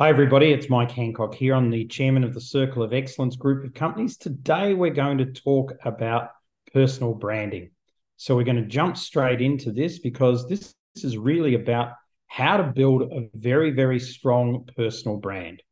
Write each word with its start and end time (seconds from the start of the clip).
Hi, 0.00 0.08
everybody. 0.08 0.50
It's 0.50 0.70
Mike 0.70 0.92
Handcock 0.92 1.34
here. 1.34 1.54
I'm 1.54 1.68
the 1.68 1.84
chairman 1.84 2.24
of 2.24 2.32
the 2.32 2.40
Circle 2.40 2.82
of 2.82 2.94
Excellence 2.94 3.36
group 3.36 3.66
of 3.66 3.74
companies. 3.74 4.16
Today, 4.16 4.72
we're 4.72 4.94
going 4.94 5.18
to 5.18 5.26
talk 5.26 5.74
about 5.84 6.30
personal 6.72 7.12
branding. 7.12 7.72
So, 8.16 8.34
we're 8.34 8.44
going 8.44 8.56
to 8.56 8.64
jump 8.64 8.96
straight 8.96 9.42
into 9.42 9.72
this 9.72 9.98
because 9.98 10.48
this, 10.48 10.74
this 10.94 11.04
is 11.04 11.18
really 11.18 11.52
about 11.52 11.92
how 12.28 12.56
to 12.56 12.62
build 12.62 13.12
a 13.12 13.28
very, 13.34 13.72
very 13.72 14.00
strong 14.00 14.66
personal 14.74 15.18
brand. 15.18 15.62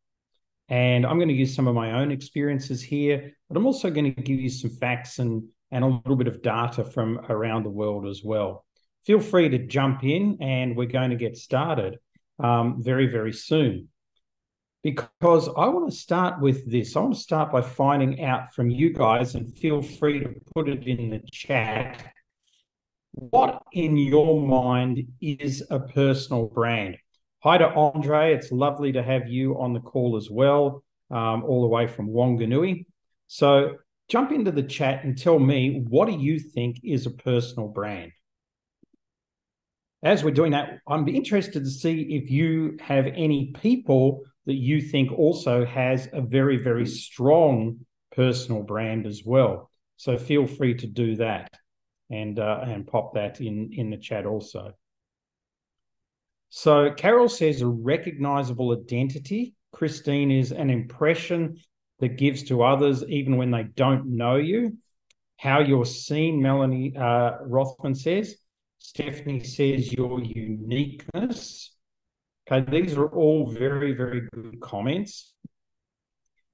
And 0.69 1.07
I'm 1.07 1.17
going 1.17 1.29
to 1.29 1.35
use 1.35 1.55
some 1.55 1.67
of 1.67 1.75
my 1.75 1.93
own 1.93 2.11
experiences 2.11 2.83
here, 2.83 3.33
but 3.49 3.57
I'm 3.57 3.65
also 3.65 3.89
going 3.89 4.15
to 4.15 4.21
give 4.21 4.39
you 4.39 4.51
some 4.51 4.69
facts 4.69 5.21
and, 5.21 5.43
and 5.71 5.85
a 5.85 5.87
little 5.87 6.17
bit 6.17 6.29
of 6.29 6.43
data 6.43 6.85
from 6.85 7.19
around 7.31 7.63
the 7.63 7.71
world 7.71 8.07
as 8.07 8.23
well. 8.23 8.67
Feel 9.07 9.21
free 9.21 9.49
to 9.49 9.67
jump 9.67 10.05
in, 10.05 10.37
and 10.43 10.77
we're 10.77 10.85
going 10.85 11.09
to 11.09 11.17
get 11.17 11.39
started 11.39 11.97
um, 12.39 12.83
very, 12.83 13.07
very 13.07 13.33
soon 13.33 13.89
because 14.83 15.49
I 15.57 15.69
want 15.69 15.91
to 15.91 15.97
start 15.97 16.41
with 16.41 16.71
this. 16.71 16.97
I 16.97 17.01
want 17.01 17.15
to 17.15 17.21
start 17.21 17.51
by 17.51 17.63
finding 17.63 18.23
out 18.23 18.55
from 18.55 18.71
you 18.71 18.93
guys, 18.93 19.35
and 19.35 19.53
feel 19.57 19.83
free 19.83 20.21
to 20.21 20.35
put 20.55 20.69
it 20.69 20.87
in 20.87 21.11
the 21.11 21.21
chat. 21.31 22.13
What 23.13 23.63
in 23.73 23.97
your 23.97 24.41
mind 24.41 25.09
is 25.21 25.65
a 25.71 25.81
personal 25.81 26.47
brand? 26.47 26.97
Hi 27.43 27.59
to 27.59 27.69
Andre. 27.69 28.35
It's 28.35 28.53
lovely 28.53 28.93
to 28.93 29.03
have 29.03 29.29
you 29.29 29.59
on 29.59 29.73
the 29.73 29.81
call 29.81 30.17
as 30.17 30.31
well, 30.31 30.85
um, 31.11 31.43
all 31.45 31.63
the 31.63 31.69
way 31.69 31.87
from 31.87 32.11
Wanganui. 32.11 32.87
So 33.27 33.77
jump 34.09 34.33
into 34.33 34.53
the 34.53 34.63
chat 34.63 35.05
and 35.05 35.19
tell 35.19 35.39
me 35.39 35.85
what 35.89 36.07
do 36.07 36.17
you 36.17 36.39
think 36.39 36.81
is 36.85 37.07
a 37.07 37.11
personal 37.11 37.69
brand? 37.69 38.13
As 40.03 40.23
we're 40.23 40.31
doing 40.31 40.53
that, 40.53 40.79
I'm 40.87 41.09
interested 41.09 41.65
to 41.65 41.71
see 41.71 42.03
if 42.03 42.31
you 42.31 42.77
have 42.81 43.07
any 43.07 43.53
people 43.61 44.23
that 44.49 44.55
you 44.55 44.81
think 44.81 45.13
also 45.13 45.67
has 45.67 46.09
a 46.15 46.23
very, 46.23 46.57
very 46.57 46.87
strong 46.87 47.81
personal 48.17 48.63
brand 48.63 49.07
as 49.07 49.23
well. 49.23 49.71
So 49.99 50.17
feel 50.17 50.47
free 50.47 50.75
to 50.77 50.87
do 50.87 51.17
that 51.17 51.53
and 52.11 52.39
uh, 52.39 52.61
and 52.63 52.87
pop 52.87 53.13
that 53.15 53.43
in 53.43 53.71
in 53.75 53.91
the 53.91 53.99
chat 53.99 54.25
also. 54.25 54.73
So 56.49 56.91
Carol 56.95 57.29
says 57.29 57.61
a 57.61 57.67
recognizable 57.67 58.73
identity. 58.73 59.55
Christine 59.73 60.31
is 60.31 60.51
an 60.51 60.71
impression 60.71 61.59
that 61.99 62.17
gives 62.17 62.45
to 62.45 62.63
others 62.63 63.05
even 63.07 63.37
when 63.37 63.51
they 63.51 63.65
don't 63.65 64.17
know 64.17 64.37
you. 64.37 64.79
How 65.37 65.61
you're 65.61 65.85
seen, 65.85 66.41
Melanie 66.41 66.97
uh, 66.97 67.33
Rothman 67.43 67.95
says. 67.95 68.37
Stephanie 68.79 69.45
says 69.45 69.93
your 69.93 70.23
uniqueness. 70.23 71.77
Okay, 72.51 72.65
these 72.71 72.97
are 72.97 73.09
all 73.09 73.47
very, 73.47 73.93
very 73.93 74.27
good 74.33 74.59
comments. 74.61 75.35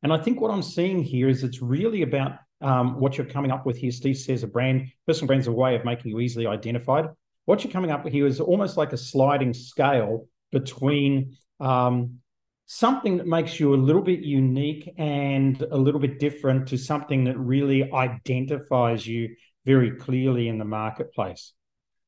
And 0.03 0.13
I 0.13 0.19
think 0.19 0.41
what 0.41 0.51
I'm 0.51 0.63
seeing 0.63 1.01
here 1.01 1.29
is 1.29 1.45
it's 1.45 1.63
really 1.63 2.03
about 2.03 2.33
um, 2.61 2.99
what 2.99 3.17
you're 3.17 3.27
coming 3.27 3.53
up 3.53 3.65
with 3.65 3.77
here. 3.77 3.93
Steve 3.93 4.17
says 4.17 4.43
a 4.43 4.49
brand, 4.49 4.89
personal 5.07 5.29
brand 5.29 5.43
is 5.43 5.47
a 5.47 5.53
way 5.53 5.77
of 5.77 5.85
making 5.85 6.11
you 6.11 6.19
easily 6.19 6.49
identified. 6.49 7.07
What 7.45 7.63
you're 7.63 7.73
coming 7.73 7.93
up 7.93 8.03
with 8.03 8.13
here 8.13 8.27
is 8.27 8.41
almost 8.41 8.77
like 8.77 8.93
a 8.93 8.97
sliding 8.97 9.55
scale 9.55 10.27
between 10.51 11.37
um, 11.61 12.19
something 12.67 13.19
that 13.19 13.29
makes 13.29 13.61
you 13.61 13.75
a 13.75 13.77
little 13.77 14.03
bit 14.03 14.21
unique 14.21 14.93
and 14.99 15.61
a 15.63 15.77
little 15.77 16.01
bit 16.01 16.19
different 16.19 16.67
to 16.69 16.77
something 16.77 17.25
that 17.25 17.39
really 17.39 17.93
identifies 17.93 19.07
you 19.07 19.37
very 19.65 19.93
clearly 19.93 20.49
in 20.49 20.59
the 20.59 20.65
marketplace. 20.65 21.53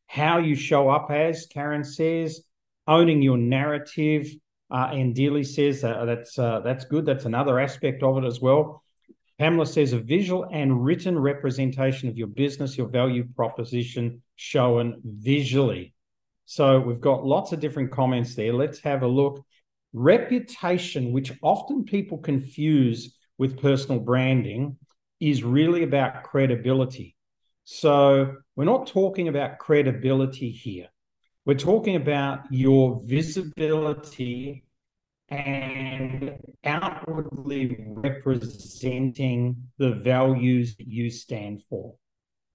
How 0.09 0.39
you 0.39 0.57
show 0.57 0.89
up 0.89 1.11
as, 1.11 1.47
Karen 1.47 1.85
says, 1.85 2.41
owning 2.87 3.23
your 3.23 3.39
narrative. 3.39 4.29
Uh, 4.71 4.91
and 4.93 5.15
Dealey 5.15 5.47
says 5.47 5.85
uh, 5.85 6.05
that's 6.05 6.39
uh, 6.39 6.61
that's 6.61 6.85
good. 6.85 7.07
That's 7.07 7.25
another 7.25 7.61
aspect 7.61 8.03
of 8.03 8.19
it 8.19 8.27
as 8.27 8.41
well. 8.41 8.83
Pamela 9.39 9.67
says 9.67 9.93
a 9.93 9.99
visual 9.99 10.49
and 10.51 10.85
written 10.85 11.19
representation 11.19 12.09
of 12.09 12.17
your 12.17 12.27
business, 12.27 12.79
your 12.79 12.89
value 12.89 13.27
proposition 13.37 14.23
shown 14.37 15.01
visually. 15.05 15.93
So 16.47 16.81
we've 16.81 17.01
got 17.01 17.27
lots 17.27 17.53
of 17.53 17.61
different 17.61 17.91
comments 17.91 18.35
there. 18.35 18.53
Let's 18.53 18.81
have 18.81 19.03
a 19.03 19.07
look. 19.07 19.45
Reputation, 19.93 21.13
which 21.13 21.33
often 21.43 21.85
people 21.85 22.19
confuse 22.19 23.17
with 23.37 23.61
personal 23.61 24.01
branding, 24.01 24.79
is 25.21 25.43
really 25.43 25.83
about 25.83 26.23
credibility. 26.23 27.15
So 27.65 28.37
we're 28.55 28.65
not 28.65 28.87
talking 28.87 29.29
about 29.29 29.59
credibility 29.59 30.51
here. 30.51 30.89
We're 31.47 31.55
talking 31.55 31.95
about 31.95 32.41
your 32.51 33.01
visibility 33.05 34.65
and 35.29 36.39
outwardly 36.65 37.77
representing 37.79 39.57
the 39.79 39.93
values 39.93 40.75
that 40.75 40.89
you 40.89 41.09
stand 41.09 41.63
for. 41.71 41.95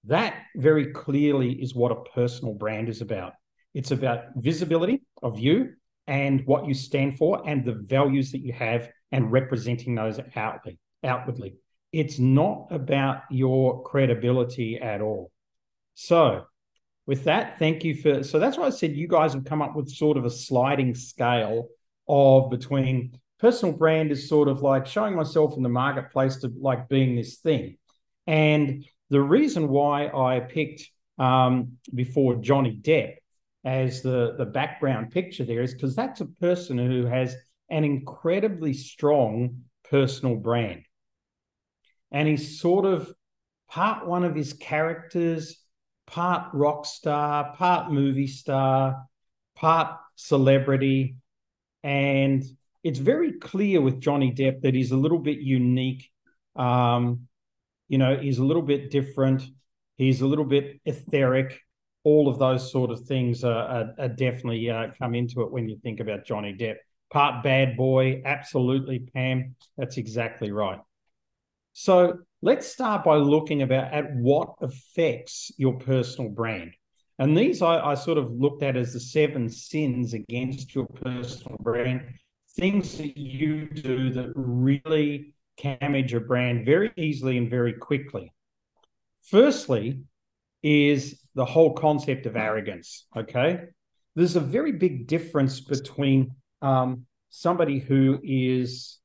That 0.04 0.42
very 0.56 0.92
clearly 0.92 1.52
is 1.52 1.74
what 1.74 1.92
a 1.92 2.02
personal 2.14 2.52
brand 2.52 2.90
is 2.90 3.00
about. 3.00 3.32
It's 3.72 3.92
about 3.92 4.24
visibility 4.36 5.00
of 5.22 5.38
you 5.38 5.72
and 6.06 6.44
what 6.44 6.66
you 6.66 6.74
stand 6.74 7.16
for 7.16 7.42
and 7.48 7.64
the 7.64 7.82
values 7.86 8.30
that 8.32 8.40
you 8.40 8.52
have 8.52 8.90
and 9.10 9.32
representing 9.32 9.94
those 9.94 10.20
outwardly. 10.36 10.78
outwardly. 11.02 11.54
It's 11.94 12.18
not 12.18 12.66
about 12.70 13.22
your 13.30 13.84
credibility 13.84 14.78
at 14.78 15.00
all. 15.00 15.32
So, 15.94 16.44
with 17.06 17.24
that, 17.24 17.58
thank 17.58 17.84
you 17.84 17.94
for. 17.94 18.22
So 18.22 18.38
that's 18.38 18.56
why 18.56 18.66
I 18.66 18.70
said 18.70 18.96
you 18.96 19.08
guys 19.08 19.34
have 19.34 19.44
come 19.44 19.62
up 19.62 19.74
with 19.74 19.90
sort 19.90 20.16
of 20.16 20.24
a 20.24 20.30
sliding 20.30 20.94
scale 20.94 21.68
of 22.08 22.50
between 22.50 23.18
personal 23.38 23.74
brand 23.74 24.12
is 24.12 24.28
sort 24.28 24.48
of 24.48 24.62
like 24.62 24.86
showing 24.86 25.16
myself 25.16 25.56
in 25.56 25.62
the 25.62 25.68
marketplace 25.68 26.36
to 26.36 26.52
like 26.60 26.88
being 26.88 27.16
this 27.16 27.38
thing. 27.38 27.76
And 28.26 28.84
the 29.10 29.20
reason 29.20 29.68
why 29.68 30.06
I 30.06 30.40
picked 30.40 30.88
um, 31.18 31.72
before 31.92 32.36
Johnny 32.36 32.78
Depp 32.80 33.16
as 33.64 34.02
the, 34.02 34.34
the 34.38 34.44
background 34.44 35.10
picture 35.10 35.44
there 35.44 35.62
is 35.62 35.72
because 35.74 35.94
that's 35.94 36.20
a 36.20 36.26
person 36.26 36.78
who 36.78 37.06
has 37.06 37.34
an 37.68 37.84
incredibly 37.84 38.74
strong 38.74 39.62
personal 39.90 40.36
brand. 40.36 40.84
And 42.10 42.28
he's 42.28 42.60
sort 42.60 42.84
of 42.84 43.12
part 43.68 44.06
one 44.06 44.24
of 44.24 44.34
his 44.34 44.52
characters 44.52 45.61
part 46.12 46.52
rock 46.52 46.84
star, 46.84 47.56
part 47.56 47.90
movie 47.90 48.26
star, 48.26 49.06
part 49.56 49.96
celebrity. 50.14 51.16
And 51.82 52.44
it's 52.84 52.98
very 52.98 53.32
clear 53.32 53.80
with 53.80 54.00
Johnny 54.00 54.30
Depp 54.30 54.60
that 54.60 54.74
he's 54.74 54.92
a 54.92 54.96
little 54.96 55.18
bit 55.18 55.38
unique. 55.38 56.10
Um, 56.54 57.28
you 57.88 57.98
know, 57.98 58.16
he's 58.16 58.38
a 58.38 58.44
little 58.44 58.62
bit 58.62 58.90
different. 58.90 59.42
He's 59.96 60.20
a 60.20 60.26
little 60.26 60.44
bit 60.44 60.80
etheric. 60.84 61.58
All 62.04 62.28
of 62.28 62.38
those 62.38 62.70
sort 62.70 62.90
of 62.90 63.00
things 63.00 63.42
are, 63.42 63.64
are, 63.64 63.94
are 63.98 64.08
definitely 64.08 64.68
uh, 64.68 64.88
come 64.98 65.14
into 65.14 65.42
it 65.42 65.50
when 65.50 65.68
you 65.68 65.78
think 65.82 66.00
about 66.00 66.26
Johnny 66.26 66.54
Depp. 66.54 66.76
Part 67.10 67.42
bad 67.42 67.76
boy, 67.76 68.22
absolutely, 68.24 68.98
Pam. 68.98 69.54
That's 69.78 69.96
exactly 69.96 70.50
right. 70.50 70.80
So 71.72 72.18
let's 72.42 72.66
start 72.66 73.04
by 73.04 73.16
looking 73.16 73.62
about 73.62 73.92
at 73.92 74.14
what 74.16 74.54
affects 74.60 75.52
your 75.56 75.78
personal 75.78 76.30
brand. 76.30 76.74
And 77.18 77.36
these 77.36 77.62
I, 77.62 77.78
I, 77.78 77.94
sort 77.94 78.18
of 78.18 78.32
looked 78.32 78.64
at 78.64 78.76
as 78.76 78.92
the 78.92 79.00
seven 79.00 79.48
sins 79.48 80.12
against 80.12 80.74
your 80.74 80.86
personal 80.86 81.56
brand, 81.60 82.02
things 82.56 82.98
that 82.98 83.16
you 83.16 83.66
do 83.66 84.10
that 84.10 84.32
really 84.34 85.34
damage 85.62 86.10
your 86.10 86.22
brand 86.22 86.66
very 86.66 86.90
easily 86.96 87.38
and 87.38 87.48
very 87.48 87.74
quickly. 87.74 88.32
Firstly, 89.22 90.02
is 90.62 91.20
the 91.34 91.44
whole 91.44 91.74
concept 91.74 92.26
of 92.26 92.36
arrogance. 92.36 93.06
Okay. 93.16 93.60
There's 94.14 94.36
a 94.36 94.40
very 94.40 94.72
big 94.72 95.06
difference 95.06 95.60
between 95.60 96.34
um, 96.60 97.06
somebody 97.30 97.78
who 97.78 98.20
is 98.22 98.98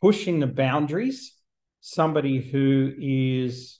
pushing 0.00 0.40
the 0.40 0.46
boundaries 0.46 1.34
somebody 1.80 2.40
who 2.40 2.92
is 2.98 3.78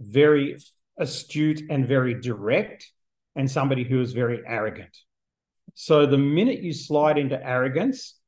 very 0.00 0.58
astute 0.98 1.62
and 1.70 1.86
very 1.86 2.20
direct, 2.20 2.90
and 3.36 3.50
somebody 3.50 3.84
who 3.84 4.00
is 4.00 4.12
very 4.12 4.40
arrogant. 4.46 4.96
So 5.74 6.06
the 6.06 6.18
minute 6.18 6.60
you 6.60 6.72
slide 6.72 7.18
into 7.18 7.40
arrogance, 7.44 8.18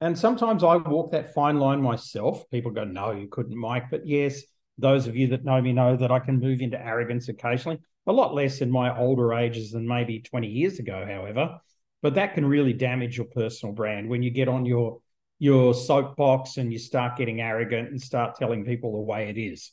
and 0.00 0.18
sometimes 0.18 0.64
I 0.64 0.76
walk 0.76 1.12
that 1.12 1.34
fine 1.34 1.58
line 1.58 1.82
myself. 1.82 2.48
People 2.50 2.70
go, 2.70 2.84
no, 2.84 3.12
you 3.12 3.28
couldn't, 3.28 3.56
Mike. 3.56 3.90
But 3.90 4.06
yes, 4.06 4.42
those 4.78 5.06
of 5.06 5.16
you 5.16 5.28
that 5.28 5.44
know 5.44 5.60
me 5.60 5.72
know 5.72 5.96
that 5.96 6.10
I 6.10 6.18
can 6.18 6.40
move 6.40 6.60
into 6.60 6.80
arrogance 6.80 7.28
occasionally, 7.28 7.78
a 8.06 8.12
lot 8.12 8.34
less 8.34 8.60
in 8.60 8.70
my 8.70 8.96
older 8.98 9.32
ages 9.34 9.70
than 9.70 9.86
maybe 9.86 10.20
20 10.20 10.46
years 10.46 10.78
ago, 10.78 11.06
however. 11.08 11.58
But 12.02 12.14
that 12.14 12.34
can 12.34 12.44
really 12.44 12.72
damage 12.72 13.16
your 13.16 13.26
personal 13.26 13.74
brand 13.74 14.08
when 14.08 14.22
you 14.22 14.30
get 14.30 14.48
on 14.48 14.66
your 14.66 15.00
your 15.38 15.74
soapbox 15.74 16.56
and 16.56 16.72
you 16.72 16.78
start 16.78 17.16
getting 17.16 17.40
arrogant 17.40 17.90
and 17.90 18.00
start 18.00 18.36
telling 18.36 18.64
people 18.64 18.92
the 18.92 19.00
way 19.00 19.28
it 19.28 19.38
is. 19.38 19.72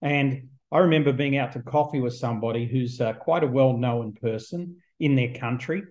And 0.00 0.48
I 0.70 0.78
remember 0.78 1.12
being 1.12 1.36
out 1.36 1.52
to 1.52 1.62
coffee 1.62 2.00
with 2.00 2.14
somebody 2.14 2.66
who's 2.66 3.00
uh, 3.00 3.12
quite 3.12 3.44
a 3.44 3.46
well 3.46 3.76
known 3.76 4.14
person 4.14 4.76
in 4.98 5.16
their 5.16 5.34
country. 5.34 5.82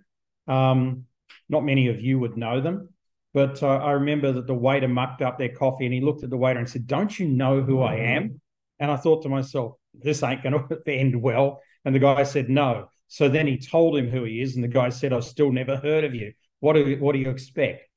Um, 0.48 1.06
not 1.50 1.64
many 1.64 1.88
of 1.88 2.02
you 2.02 2.20
would 2.20 2.38
know 2.38 2.62
them. 2.62 2.90
But 3.34 3.64
uh, 3.64 3.78
I 3.78 3.92
remember 3.92 4.32
that 4.34 4.48
the 4.48 4.54
waiter 4.54 4.88
mucked 4.88 5.22
up 5.22 5.38
their 5.38 5.56
coffee 5.56 5.86
and 5.86 5.94
he 5.94 6.02
looked 6.02 6.24
at 6.24 6.30
the 6.30 6.38
waiter 6.38 6.60
and 6.60 6.70
said, 6.70 6.88
Don't 6.88 7.18
you 7.18 7.28
know 7.28 7.62
who 7.62 7.82
I 7.82 7.96
am? 7.96 8.42
And 8.80 8.92
I 8.92 8.98
thought 8.98 9.24
to 9.24 9.30
myself, 9.30 9.76
This 9.94 10.24
ain't 10.24 10.44
going 10.44 10.68
to 10.86 10.92
end 10.92 11.22
well. 11.22 11.62
And 11.86 11.96
the 11.96 12.00
guy 12.00 12.24
said, 12.24 12.50
No. 12.50 12.90
So 13.08 13.30
then 13.30 13.48
he 13.48 13.58
told 13.58 13.98
him 13.98 14.10
who 14.10 14.24
he 14.24 14.42
is. 14.42 14.56
And 14.56 14.64
the 14.64 14.70
guy 14.70 14.90
said, 14.90 15.14
I've 15.14 15.26
still 15.26 15.52
never 15.52 15.78
heard 15.78 16.04
of 16.04 16.16
you. 16.16 16.34
What 16.60 16.74
do, 16.74 16.98
what 17.00 17.14
do 17.14 17.20
you 17.20 17.30
expect? 17.30 17.91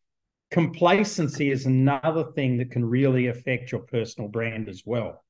Complacency 0.55 1.51
is 1.51 1.67
another 1.67 2.31
thing 2.37 2.59
that 2.59 2.71
can 2.71 2.85
really 2.85 3.27
affect 3.27 3.73
your 3.73 3.81
personal 3.81 4.29
brand 4.29 4.69
as 4.69 4.85
well. 4.87 5.25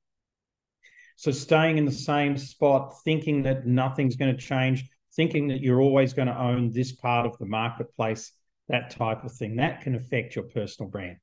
So 1.17 1.31
staying 1.31 1.79
in 1.79 1.87
the 1.87 1.93
same 1.93 2.37
spot, 2.37 2.93
thinking 3.07 3.45
that 3.45 3.67
nothing's 3.67 4.17
going 4.17 4.37
to 4.37 4.43
change, 4.43 4.85
thinking 5.17 5.49
that 5.49 5.63
you're 5.63 5.81
always 5.81 6.13
going 6.13 6.29
to 6.29 6.39
own 6.39 6.73
this 6.73 6.93
part 6.93 7.25
of 7.25 7.39
the 7.39 7.47
marketplace, 7.47 8.33
that 8.69 8.91
type 8.91 9.25
of 9.25 9.33
thing, 9.33 9.57
that 9.57 9.81
can 9.81 9.95
affect 9.95 10.37
your 10.37 10.45
personal 10.45 10.91
brand. 10.91 11.17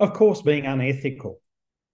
Of 0.00 0.12
course, 0.12 0.42
being 0.42 0.66
unethical, 0.66 1.40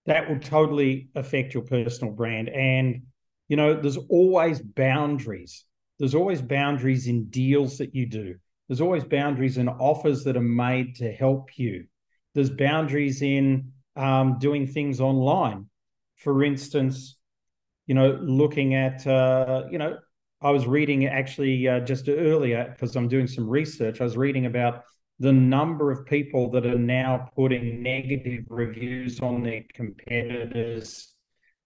that 0.05 0.27
will 0.27 0.39
totally 0.39 1.07
affect 1.15 1.53
your 1.53 1.63
personal 1.63 2.13
brand. 2.13 2.49
And, 2.49 3.03
you 3.47 3.55
know, 3.55 3.73
there's 3.73 3.95
always 3.95 4.59
boundaries. 4.59 5.63
There's 5.97 6.13
always 6.13 6.41
boundaries 6.41 7.07
in 7.07 7.29
deals 7.29 7.77
that 7.77 7.95
you 7.95 8.05
do. 8.05 8.35
There's 8.67 8.81
always 8.81 9.03
boundaries 9.03 9.57
in 9.57 9.69
offers 9.69 10.23
that 10.25 10.37
are 10.37 10.41
made 10.41 10.95
to 10.97 11.11
help 11.11 11.57
you. 11.57 11.85
There's 12.33 12.49
boundaries 12.49 13.21
in 13.21 13.71
um, 13.95 14.37
doing 14.39 14.67
things 14.67 14.99
online. 14.99 15.67
For 16.17 16.43
instance, 16.43 17.17
you 17.85 17.95
know, 17.95 18.19
looking 18.21 18.75
at, 18.75 19.07
uh, 19.07 19.63
you 19.71 19.77
know, 19.77 19.97
I 20.41 20.51
was 20.51 20.67
reading 20.67 21.05
actually 21.07 21.67
uh, 21.67 21.79
just 21.79 22.09
earlier 22.09 22.69
because 22.69 22.95
I'm 22.95 23.07
doing 23.07 23.27
some 23.27 23.49
research. 23.49 24.01
I 24.01 24.03
was 24.03 24.17
reading 24.17 24.45
about 24.45 24.83
the 25.19 25.33
number 25.33 25.91
of 25.91 26.05
people 26.05 26.51
that 26.51 26.65
are 26.65 26.77
now 26.77 27.29
putting 27.35 27.81
negative 27.81 28.43
reviews 28.49 29.19
on 29.19 29.41
their 29.41 29.63
competitors' 29.73 31.13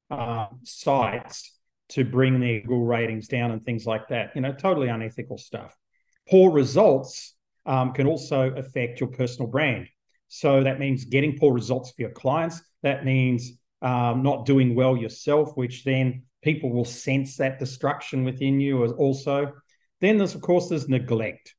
uh, 0.10 0.48
sites 0.64 1.58
to 1.90 2.06
bring 2.06 2.40
their 2.40 2.62
Google 2.62 2.86
ratings 2.86 3.28
down 3.28 3.52
and 3.52 3.62
things 3.62 3.86
like 3.86 4.08
that. 4.08 4.32
You 4.36 4.42
know, 4.42 4.54
totally 4.54 4.88
unethical 4.88 5.38
stuff. 5.38 5.76
Poor 6.32 6.50
results 6.50 7.36
um, 7.66 7.92
can 7.94 8.08
also 8.08 8.52
affect 8.56 9.00
your 9.02 9.10
personal 9.10 9.52
brand. 9.52 9.88
So 10.30 10.64
that 10.64 10.80
means 10.80 11.04
getting 11.06 11.38
poor 11.38 11.54
results 11.54 11.92
for 11.92 12.02
your 12.02 12.12
clients. 12.12 12.62
That 12.84 13.04
means 13.04 13.52
um, 13.82 14.24
not 14.24 14.46
doing 14.46 14.74
well 14.74 14.96
yourself, 14.96 15.52
which 15.56 15.84
then 15.84 16.24
people 16.42 16.72
will 16.72 16.86
sense 16.86 17.36
that 17.38 17.60
destruction 17.60 18.24
within 18.24 18.62
you 18.62 18.86
as 18.86 18.94
also. 18.94 19.52
Then 20.00 20.18
there's, 20.18 20.34
of 20.34 20.42
course, 20.42 20.70
there's 20.70 20.88
neglect. 20.88 21.54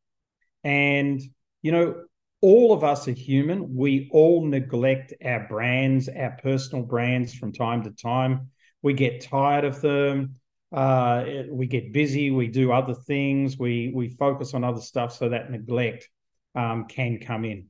And, 0.65 1.21
you 1.61 1.71
know, 1.71 2.05
all 2.41 2.73
of 2.73 2.83
us 2.83 3.07
are 3.07 3.13
human. 3.13 3.77
We 3.77 4.09
all 4.11 4.47
neglect 4.47 5.13
our 5.25 5.47
brands, 5.49 6.09
our 6.09 6.37
personal 6.43 6.85
brands 6.85 7.35
from 7.35 7.53
time 7.53 7.85
to 7.85 7.91
time. 7.91 8.49
We 8.83 8.95
get 8.95 9.21
tired 9.21 9.65
of 9.65 9.81
them. 9.81 10.37
Uh, 10.73 11.45
we 11.51 11.67
get 11.67 11.93
busy. 11.93 12.31
We 12.31 12.49
do 12.49 12.73
other 12.73 12.95
things. 12.95 13.59
We 13.59 13.93
we 13.95 14.09
focus 14.09 14.55
on 14.55 14.65
other 14.65 14.81
stuff, 14.81 15.13
so 15.15 15.29
that 15.29 15.51
neglect 15.51 16.09
um, 16.55 16.87
can 16.87 17.19
come 17.19 17.45
in. 17.45 17.67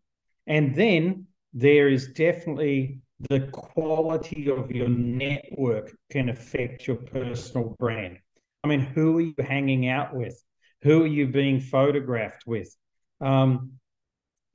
And 0.47 0.75
then 0.75 1.27
there 1.53 1.89
is 1.89 2.09
definitely 2.13 3.01
the 3.29 3.41
quality 3.53 4.51
of 4.51 4.71
your 4.71 4.89
network 4.89 5.97
can 6.11 6.29
affect 6.29 6.87
your 6.87 6.97
personal 6.97 7.77
brand. 7.79 8.19
I 8.65 8.69
mean, 8.69 8.81
who 8.81 9.19
are 9.19 9.21
you 9.21 9.35
hanging 9.39 9.89
out 9.89 10.15
with? 10.15 10.41
Who 10.83 11.05
are 11.05 11.09
you 11.09 11.29
being 11.29 11.61
photographed 11.61 12.45
with? 12.47 12.75
Um, 13.21 13.73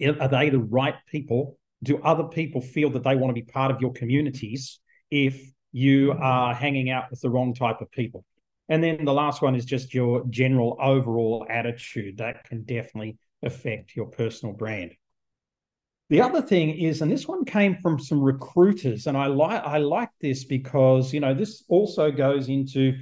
are 0.01 0.27
they 0.27 0.49
the 0.49 0.59
right 0.59 0.95
people? 1.09 1.57
Do 1.83 1.99
other 1.99 2.25
people 2.25 2.61
feel 2.61 2.89
that 2.91 3.03
they 3.03 3.15
want 3.15 3.29
to 3.35 3.41
be 3.41 3.49
part 3.49 3.71
of 3.71 3.81
your 3.81 3.93
communities 3.93 4.79
if 5.09 5.51
you 5.71 6.13
are 6.13 6.53
hanging 6.53 6.89
out 6.89 7.09
with 7.09 7.21
the 7.21 7.29
wrong 7.29 7.53
type 7.53 7.81
of 7.81 7.91
people? 7.91 8.25
And 8.69 8.83
then 8.83 9.05
the 9.05 9.13
last 9.13 9.41
one 9.41 9.55
is 9.55 9.65
just 9.65 9.93
your 9.93 10.25
general 10.29 10.77
overall 10.81 11.45
attitude. 11.49 12.17
That 12.17 12.43
can 12.43 12.63
definitely 12.63 13.17
affect 13.43 13.95
your 13.95 14.07
personal 14.07 14.53
brand. 14.53 14.93
The 16.09 16.21
other 16.21 16.41
thing 16.41 16.69
is, 16.69 17.01
and 17.01 17.11
this 17.11 17.27
one 17.27 17.43
came 17.43 17.77
from 17.77 17.99
some 17.99 18.21
recruiters, 18.21 19.07
and 19.07 19.17
I 19.17 19.27
like 19.27 19.63
I 19.63 19.77
like 19.77 20.09
this 20.21 20.45
because 20.45 21.13
you 21.13 21.19
know 21.19 21.33
this 21.33 21.63
also 21.67 22.11
goes 22.11 22.47
into 22.47 22.97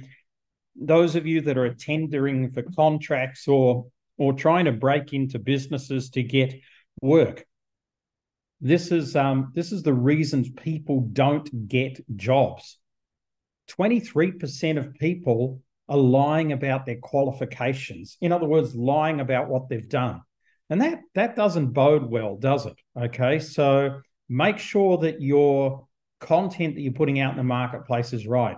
those 0.74 1.14
of 1.14 1.26
you 1.26 1.40
that 1.42 1.56
are 1.56 1.72
tendering 1.72 2.50
for 2.50 2.62
contracts 2.62 3.46
or 3.46 3.86
or 4.18 4.32
trying 4.32 4.64
to 4.64 4.72
break 4.72 5.12
into 5.12 5.38
businesses 5.38 6.10
to 6.10 6.22
get 6.22 6.54
work. 7.00 7.44
This 8.60 8.90
is 8.90 9.14
um, 9.14 9.52
this 9.54 9.70
is 9.70 9.82
the 9.82 9.94
reasons 9.94 10.48
people 10.50 11.02
don't 11.12 11.68
get 11.68 12.00
jobs. 12.16 12.78
23% 13.68 14.78
of 14.78 14.94
people 14.94 15.60
are 15.88 15.96
lying 15.96 16.52
about 16.52 16.86
their 16.86 16.98
qualifications. 17.00 18.16
In 18.20 18.32
other 18.32 18.46
words, 18.46 18.74
lying 18.74 19.20
about 19.20 19.48
what 19.48 19.68
they've 19.68 19.88
done. 19.88 20.20
And 20.68 20.80
that 20.80 21.00
that 21.14 21.36
doesn't 21.36 21.68
bode 21.68 22.10
well, 22.10 22.36
does 22.36 22.66
it? 22.66 22.76
Okay. 22.98 23.38
So 23.38 24.00
make 24.28 24.58
sure 24.58 24.98
that 24.98 25.20
your 25.20 25.86
content 26.20 26.74
that 26.74 26.80
you're 26.80 26.92
putting 26.92 27.20
out 27.20 27.32
in 27.32 27.36
the 27.36 27.44
marketplace 27.44 28.12
is 28.12 28.26
right. 28.26 28.56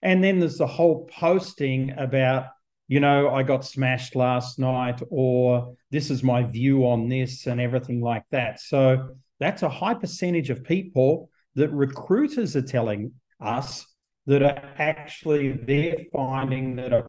And 0.00 0.22
then 0.22 0.38
there's 0.38 0.58
the 0.58 0.66
whole 0.66 1.08
posting 1.12 1.92
about, 1.98 2.46
you 2.88 3.00
know, 3.00 3.30
I 3.30 3.42
got 3.42 3.64
smashed 3.64 4.14
last 4.14 4.58
night, 4.58 5.02
or 5.10 5.74
this 5.90 6.10
is 6.10 6.22
my 6.22 6.42
view 6.42 6.86
on 6.86 7.08
this, 7.08 7.46
and 7.46 7.60
everything 7.60 8.00
like 8.00 8.24
that. 8.30 8.60
So 8.60 9.16
that's 9.40 9.62
a 9.62 9.68
high 9.68 9.94
percentage 9.94 10.50
of 10.50 10.64
people 10.64 11.30
that 11.56 11.70
recruiters 11.70 12.56
are 12.56 12.62
telling 12.62 13.12
us 13.40 13.86
that 14.26 14.42
are 14.42 14.72
actually 14.78 15.52
they're 15.52 15.98
finding 16.12 16.76
that 16.76 16.92
are 16.92 17.06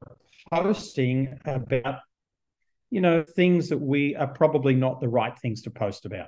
posting 0.51 1.39
about 1.45 1.99
you 2.95 3.01
know, 3.01 3.23
things 3.23 3.69
that 3.69 3.77
we 3.77 4.15
are 4.15 4.27
probably 4.27 4.73
not 4.73 5.01
the 5.01 5.09
right 5.09 5.37
things 5.39 5.63
to 5.63 5.69
post 5.69 6.05
about. 6.05 6.27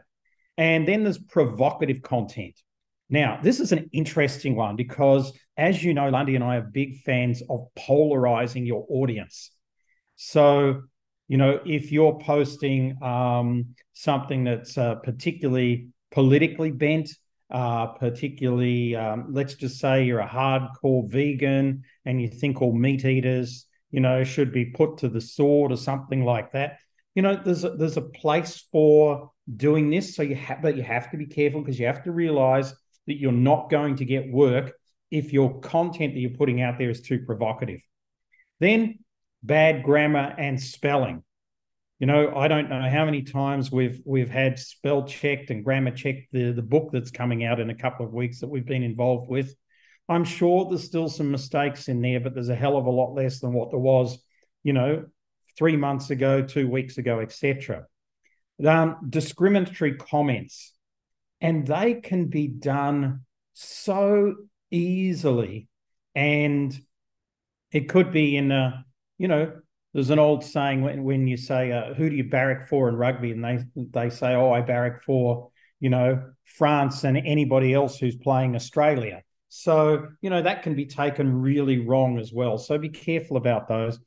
And 0.57 0.87
then 0.87 1.03
there's 1.03 1.17
provocative 1.17 2.01
content. 2.01 2.59
Now, 3.09 3.39
this 3.41 3.59
is 3.59 3.71
an 3.71 3.89
interesting 3.93 4.55
one 4.55 4.75
because, 4.75 5.31
as 5.55 5.81
you 5.81 5.93
know, 5.93 6.09
Landi 6.09 6.35
and 6.35 6.43
I 6.43 6.57
are 6.57 6.61
big 6.61 7.01
fans 7.03 7.41
of 7.49 7.67
polarizing 7.75 8.65
your 8.65 8.85
audience. 8.89 9.51
So, 10.17 10.81
you 11.29 11.37
know, 11.37 11.61
if 11.65 11.91
you're 11.91 12.19
posting 12.19 13.01
um, 13.01 13.75
something 13.93 14.43
that's 14.43 14.77
uh, 14.77 14.95
particularly 14.95 15.89
politically 16.11 16.71
bent, 16.71 17.11
uh, 17.49 17.87
particularly, 17.87 18.95
um, 18.95 19.27
let's 19.29 19.55
just 19.55 19.79
say 19.79 20.03
you're 20.03 20.19
a 20.19 20.27
hardcore 20.27 21.09
vegan 21.09 21.83
and 22.05 22.21
you 22.21 22.27
think 22.27 22.61
all 22.61 22.73
meat 22.73 23.05
eaters 23.05 23.67
you 23.91 24.01
know, 24.01 24.23
should 24.23 24.51
be 24.51 24.65
put 24.65 24.97
to 24.97 25.09
the 25.09 25.21
sword 25.21 25.71
or 25.71 25.77
something 25.77 26.23
like 26.23 26.51
that. 26.51 26.79
You 27.15 27.21
know, 27.21 27.35
there's 27.35 27.63
a, 27.63 27.71
there's 27.71 27.97
a 27.97 28.01
place 28.01 28.65
for 28.71 29.31
doing 29.55 29.89
this. 29.89 30.15
So 30.15 30.23
you 30.23 30.35
have, 30.35 30.61
but 30.61 30.75
you 30.75 30.83
have 30.83 31.09
to 31.11 31.17
be 31.17 31.25
careful 31.25 31.61
because 31.61 31.79
you 31.79 31.87
have 31.87 32.03
to 32.03 32.11
realize 32.11 32.73
that 33.07 33.17
you're 33.17 33.31
not 33.31 33.69
going 33.69 33.95
to 33.97 34.05
get 34.05 34.31
work 34.31 34.73
if 35.09 35.31
your 35.31 35.59
content 35.61 36.13
that 36.13 36.19
you're 36.19 36.31
putting 36.31 36.61
out 36.61 36.77
there 36.77 36.89
is 36.89 37.01
too 37.01 37.19
provocative. 37.25 37.79
Then 38.59 38.99
bad 39.41 39.83
grammar 39.83 40.35
and 40.37 40.61
spelling. 40.61 41.23
You 41.99 42.05
know, 42.05 42.35
I 42.35 42.47
don't 42.47 42.69
know 42.69 42.87
how 42.89 43.05
many 43.05 43.23
times 43.23 43.71
we've 43.71 44.01
we've 44.05 44.29
had 44.29 44.59
spell 44.59 45.07
checked 45.07 45.49
and 45.49 45.63
grammar 45.63 45.91
checked 45.91 46.31
the 46.31 46.51
the 46.51 46.61
book 46.61 46.89
that's 46.91 47.09
coming 47.09 47.43
out 47.43 47.59
in 47.59 47.71
a 47.71 47.75
couple 47.75 48.05
of 48.05 48.13
weeks 48.13 48.39
that 48.41 48.49
we've 48.49 48.65
been 48.65 48.83
involved 48.83 49.29
with. 49.29 49.55
I'm 50.07 50.23
sure 50.23 50.65
there's 50.65 50.83
still 50.83 51.09
some 51.09 51.31
mistakes 51.31 51.87
in 51.87 52.01
there, 52.01 52.19
but 52.19 52.33
there's 52.33 52.49
a 52.49 52.55
hell 52.55 52.77
of 52.77 52.85
a 52.85 52.91
lot 52.91 53.13
less 53.13 53.39
than 53.39 53.51
what 53.51 53.71
there 53.71 53.79
was, 53.79 54.17
you 54.63 54.73
know, 54.73 55.05
three 55.57 55.75
months 55.75 56.11
ago, 56.11 56.43
two 56.43 56.69
weeks 56.69 56.97
ago, 56.99 57.19
etc. 57.19 57.85
Um, 58.63 58.97
discriminatory 59.09 59.95
comments, 59.95 60.73
and 61.41 61.65
they 61.65 61.95
can 61.95 62.27
be 62.27 62.47
done 62.47 63.21
so 63.53 64.35
easily, 64.69 65.67
and 66.13 66.79
it 67.71 67.89
could 67.89 68.11
be 68.11 68.37
in 68.37 68.51
a, 68.51 68.85
you 69.17 69.27
know, 69.27 69.51
there's 69.97 70.11
an 70.11 70.19
old 70.19 70.45
saying 70.45 70.83
when, 70.83 71.03
when 71.03 71.27
you 71.27 71.35
say, 71.35 71.71
uh, 71.71 71.93
"Who 71.95 72.09
do 72.09 72.15
you 72.15 72.29
barrack 72.29 72.69
for 72.69 72.87
in 72.87 72.95
rugby?" 72.95 73.31
and 73.31 73.43
they 73.43 73.59
they 73.75 74.09
say, 74.09 74.35
"Oh, 74.35 74.51
I 74.51 74.61
barrack 74.61 75.01
for." 75.01 75.49
You 75.79 75.89
know, 75.89 76.31
France 76.43 77.03
and 77.03 77.17
anybody 77.17 77.73
else 77.73 77.99
who's 77.99 78.15
playing 78.15 78.55
Australia 78.55 79.21
so, 79.49 80.07
you 80.21 80.29
know, 80.29 80.41
that 80.41 80.63
can 80.63 80.75
be 80.75 80.85
taken 80.85 81.41
really 81.41 81.79
wrong 81.79 82.19
as 82.19 82.33
well. 82.33 82.57
So 82.57 82.77
be 82.77 82.89
careful 82.89 83.37
about 83.37 83.67
those. 83.67 83.99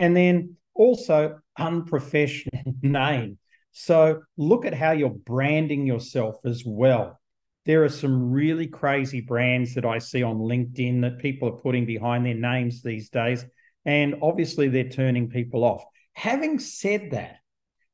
And 0.00 0.16
then 0.16 0.56
also 0.74 1.38
unprofessional 1.58 2.74
name. 2.82 3.38
So 3.72 4.22
look 4.36 4.64
at 4.64 4.74
how 4.74 4.92
you're 4.92 5.10
branding 5.10 5.86
yourself 5.86 6.36
as 6.44 6.64
well. 6.66 7.20
There 7.64 7.84
are 7.84 7.88
some 7.88 8.30
really 8.30 8.66
crazy 8.66 9.20
brands 9.20 9.74
that 9.74 9.84
I 9.84 9.98
see 9.98 10.22
on 10.22 10.38
LinkedIn 10.38 11.02
that 11.02 11.18
people 11.18 11.48
are 11.48 11.60
putting 11.60 11.84
behind 11.86 12.24
their 12.24 12.34
names 12.34 12.82
these 12.82 13.10
days. 13.10 13.44
And 13.88 14.16
obviously, 14.20 14.68
they're 14.68 14.90
turning 14.90 15.30
people 15.30 15.64
off. 15.64 15.82
Having 16.12 16.58
said 16.58 17.12
that, 17.12 17.36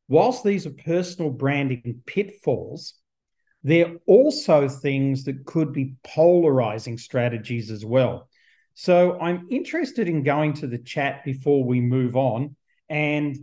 whilst 0.09 0.43
these 0.43 0.67
are 0.67 0.73
personal 0.73 1.31
branding 1.31 2.03
pitfalls, 2.05 2.95
they're 3.63 3.95
also 4.07 4.69
things 4.69 5.23
that 5.23 5.45
could 5.47 5.73
be 5.73 5.95
polarizing 6.03 6.99
strategies 6.99 7.71
as 7.71 7.85
well. 7.85 8.29
So 8.75 9.21
I'm 9.21 9.47
interested 9.53 10.09
in 10.09 10.25
going 10.25 10.55
to 10.55 10.67
the 10.67 10.79
chat 10.79 11.25
before 11.25 11.63
we 11.63 11.81
move 11.81 12.17
on 12.17 12.57
and 12.89 13.37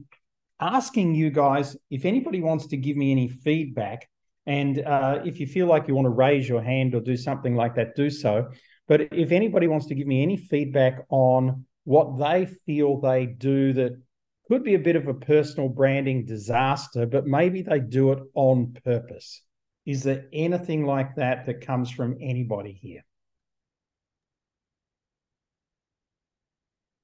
asking 0.59 1.15
you 1.15 1.29
guys 1.29 1.77
if 1.89 2.03
anybody 2.03 2.41
wants 2.41 2.67
to 2.67 2.75
give 2.75 2.97
me 2.97 3.11
any 3.11 3.29
feedback. 3.29 4.09
And 4.45 4.77
uh, 4.77 5.21
if 5.23 5.39
you 5.39 5.47
feel 5.47 5.67
like 5.67 5.87
you 5.87 5.95
want 5.95 6.07
to 6.07 6.09
raise 6.09 6.49
your 6.49 6.61
hand 6.61 6.95
or 6.95 6.99
do 6.99 7.15
something 7.15 7.55
like 7.55 7.75
that, 7.75 7.95
do 7.95 8.09
so. 8.09 8.49
But 8.89 9.13
if 9.13 9.31
anybody 9.31 9.67
wants 9.67 9.85
to 9.85 9.95
give 9.95 10.05
me 10.05 10.21
any 10.21 10.35
feedback 10.35 11.05
on 11.07 11.65
what 11.83 12.19
they 12.19 12.45
feel 12.65 12.99
they 12.99 13.25
do 13.25 13.73
that 13.73 13.99
could 14.47 14.63
be 14.63 14.75
a 14.75 14.79
bit 14.79 14.95
of 14.95 15.07
a 15.07 15.13
personal 15.13 15.69
branding 15.69 16.25
disaster, 16.25 17.05
but 17.05 17.25
maybe 17.25 17.61
they 17.61 17.79
do 17.79 18.11
it 18.11 18.19
on 18.33 18.75
purpose. 18.83 19.41
Is 19.85 20.03
there 20.03 20.25
anything 20.33 20.85
like 20.85 21.15
that 21.15 21.45
that 21.45 21.65
comes 21.65 21.89
from 21.89 22.17
anybody 22.21 22.73
here? 22.73 23.03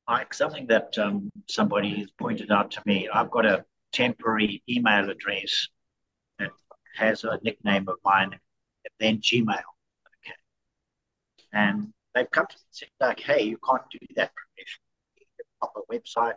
Mike, 0.08 0.34
something 0.34 0.68
that 0.68 0.98
um, 0.98 1.30
somebody 1.50 1.96
has 2.00 2.12
pointed 2.12 2.52
out 2.52 2.72
to 2.72 2.82
me. 2.86 3.10
I've 3.14 3.32
got 3.32 3.46
a 3.46 3.66
temporary 3.92 4.64
email 4.70 5.10
address 5.10 5.68
that 6.40 6.52
has 6.96 7.24
a 7.24 7.40
nickname 7.44 7.88
of 7.90 7.96
mine, 8.06 8.32
and 8.34 8.94
then 9.00 9.18
Gmail. 9.18 9.48
Okay. 9.50 10.36
And 11.52 11.94
they've 12.14 12.30
come 12.32 12.46
to 12.46 12.56
me 12.56 12.62
and 12.62 12.76
said, 12.76 12.90
like, 13.00 13.20
hey, 13.20 13.44
you 13.44 13.58
can't 13.66 13.84
do 13.92 14.00
that 14.16 14.32
professionally. 14.58 14.84
Proper 15.60 15.82
website. 15.92 16.36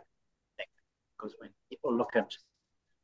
Because 1.17 1.35
when 1.39 1.49
people 1.69 1.95
look 1.95 2.15
at 2.15 2.31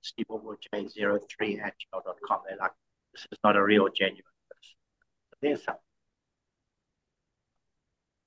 Steve 0.02 0.26
J03 0.30 1.62
at 1.64 1.74
gmail.com, 1.74 2.40
they're 2.48 2.58
like, 2.58 2.72
this 3.14 3.26
is 3.32 3.38
not 3.44 3.56
a 3.56 3.64
real 3.64 3.88
genuine 3.90 4.24
person. 4.50 4.76
But 5.30 5.40
there's 5.42 5.64
something. 5.64 5.82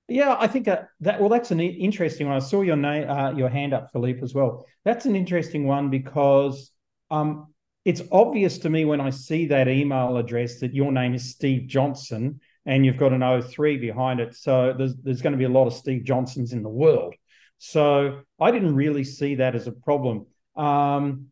Yeah, 0.09 0.37
I 0.39 0.49
think 0.49 0.67
that, 0.67 0.89
that 1.01 1.21
well, 1.21 1.29
that's 1.29 1.53
an 1.53 1.61
interesting 1.61 2.27
one. 2.27 2.37
I 2.37 2.41
saw 2.41 2.63
your 2.63 2.77
name, 2.77 3.09
uh, 3.09 3.33
your 3.33 3.49
hand 3.49 3.73
up, 3.73 3.93
Philippe, 3.93 4.21
as 4.23 4.35
well. 4.35 4.67
That's 4.85 5.07
an 5.07 5.15
interesting 5.15 5.67
one 5.67 5.89
because 5.89 6.73
um, 7.11 7.55
it's 7.85 8.03
obvious 8.11 8.59
to 8.59 8.71
me 8.71 8.85
when 8.85 9.01
I 9.01 9.11
see 9.11 9.47
that 9.47 9.69
email 9.69 10.17
address 10.17 10.59
that 10.61 10.75
your 10.75 10.91
name 10.91 11.15
is 11.15 11.31
Steve 11.31 11.69
Johnson 11.69 12.41
and 12.67 12.85
you've 12.85 12.97
got 12.97 13.13
an 13.13 13.43
03 13.43 13.79
behind 13.79 14.21
it. 14.21 14.35
So 14.35 14.75
there's 14.77 14.97
there's 14.97 15.23
going 15.23 15.33
to 15.33 15.39
be 15.39 15.45
a 15.45 15.49
lot 15.49 15.67
of 15.67 15.73
Steve 15.73 16.05
Johnsons 16.05 16.53
in 16.53 16.63
the 16.63 16.69
world. 16.69 17.15
So 17.59 18.21
I 18.41 18.51
didn't 18.51 18.75
really 18.75 19.05
see 19.05 19.37
that 19.37 19.55
as 19.55 19.67
a 19.67 19.73
problem. 19.73 20.27
Um, 20.57 21.27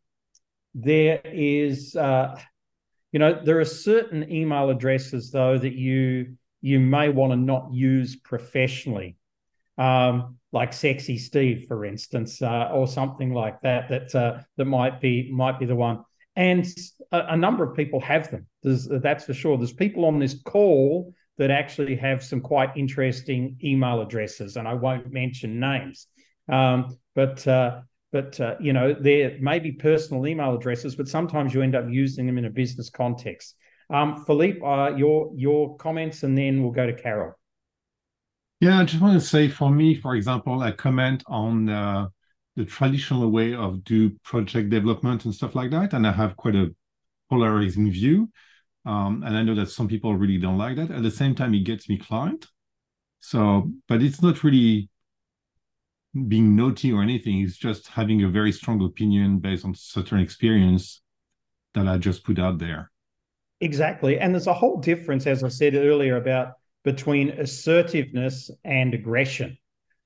there 0.74 1.20
is, 1.24 1.96
uh, 1.96 2.38
you 3.12 3.18
know, 3.18 3.40
there 3.42 3.58
are 3.60 3.64
certain 3.64 4.30
email 4.30 4.70
addresses 4.70 5.30
though 5.30 5.58
that 5.58 5.74
you 5.74 6.36
you 6.60 6.80
may 6.80 7.08
want 7.08 7.32
to 7.32 7.36
not 7.36 7.72
use 7.72 8.16
professionally, 8.16 9.16
um, 9.76 10.38
like 10.52 10.72
Sexy 10.72 11.18
Steve, 11.18 11.66
for 11.68 11.84
instance, 11.84 12.42
uh, 12.42 12.70
or 12.72 12.86
something 12.88 13.32
like 13.32 13.60
that. 13.62 13.88
That 13.88 14.14
uh, 14.14 14.40
that 14.56 14.64
might 14.64 15.00
be 15.00 15.30
might 15.32 15.58
be 15.58 15.66
the 15.66 15.76
one. 15.76 16.04
And 16.36 16.66
a, 17.10 17.26
a 17.30 17.36
number 17.36 17.64
of 17.64 17.76
people 17.76 18.00
have 18.00 18.30
them. 18.30 18.46
There's, 18.62 18.86
that's 18.88 19.24
for 19.24 19.34
sure. 19.34 19.56
There's 19.56 19.72
people 19.72 20.04
on 20.04 20.18
this 20.18 20.40
call 20.42 21.12
that 21.38 21.50
actually 21.50 21.96
have 21.96 22.22
some 22.22 22.40
quite 22.40 22.76
interesting 22.76 23.56
email 23.62 24.00
addresses, 24.00 24.56
and 24.56 24.66
I 24.66 24.74
won't 24.74 25.12
mention 25.12 25.58
names. 25.60 26.08
Um, 26.48 26.98
but 27.14 27.46
uh, 27.46 27.82
but 28.12 28.40
uh, 28.40 28.56
you 28.60 28.72
know, 28.72 28.94
there 28.98 29.36
may 29.40 29.58
be 29.58 29.72
personal 29.72 30.26
email 30.26 30.54
addresses, 30.54 30.96
but 30.96 31.08
sometimes 31.08 31.54
you 31.54 31.62
end 31.62 31.74
up 31.74 31.84
using 31.88 32.26
them 32.26 32.38
in 32.38 32.44
a 32.44 32.50
business 32.50 32.90
context. 32.90 33.54
Um, 33.90 34.24
Philippe, 34.24 34.60
uh, 34.64 34.96
your 34.96 35.32
your 35.34 35.76
comments, 35.76 36.22
and 36.22 36.36
then 36.36 36.62
we'll 36.62 36.72
go 36.72 36.86
to 36.86 36.92
Carol. 36.92 37.34
Yeah, 38.60 38.80
I 38.80 38.84
just 38.84 39.00
want 39.00 39.20
to 39.20 39.24
say, 39.24 39.48
for 39.48 39.70
me, 39.70 39.94
for 39.94 40.16
example, 40.16 40.60
I 40.60 40.72
comment 40.72 41.22
on 41.28 41.68
uh, 41.68 42.08
the 42.56 42.64
traditional 42.64 43.30
way 43.30 43.54
of 43.54 43.84
do 43.84 44.10
project 44.24 44.70
development 44.70 45.24
and 45.24 45.34
stuff 45.34 45.54
like 45.54 45.70
that, 45.70 45.92
and 45.92 46.06
I 46.06 46.12
have 46.12 46.36
quite 46.36 46.56
a 46.56 46.74
polarizing 47.30 47.90
view. 47.90 48.30
Um, 48.88 49.22
and 49.22 49.36
I 49.36 49.42
know 49.42 49.54
that 49.54 49.68
some 49.68 49.86
people 49.86 50.16
really 50.16 50.38
don't 50.38 50.56
like 50.56 50.76
that. 50.76 50.90
At 50.90 51.02
the 51.02 51.10
same 51.10 51.34
time, 51.34 51.52
it 51.52 51.64
gets 51.64 51.90
me 51.90 51.98
client. 51.98 52.46
So, 53.20 53.70
but 53.86 54.02
it's 54.02 54.22
not 54.22 54.42
really 54.42 54.88
being 56.26 56.56
naughty 56.56 56.90
or 56.90 57.02
anything. 57.02 57.42
It's 57.42 57.58
just 57.58 57.88
having 57.88 58.22
a 58.22 58.28
very 58.28 58.50
strong 58.50 58.82
opinion 58.82 59.40
based 59.40 59.66
on 59.66 59.74
certain 59.74 60.20
experience 60.20 61.02
that 61.74 61.86
I 61.86 61.98
just 61.98 62.24
put 62.24 62.38
out 62.38 62.56
there. 62.58 62.90
Exactly. 63.60 64.18
And 64.18 64.34
there's 64.34 64.46
a 64.46 64.54
whole 64.54 64.78
difference, 64.78 65.26
as 65.26 65.44
I 65.44 65.48
said 65.48 65.74
earlier, 65.74 66.16
about 66.16 66.52
between 66.82 67.28
assertiveness 67.28 68.50
and 68.64 68.94
aggression. 68.94 69.58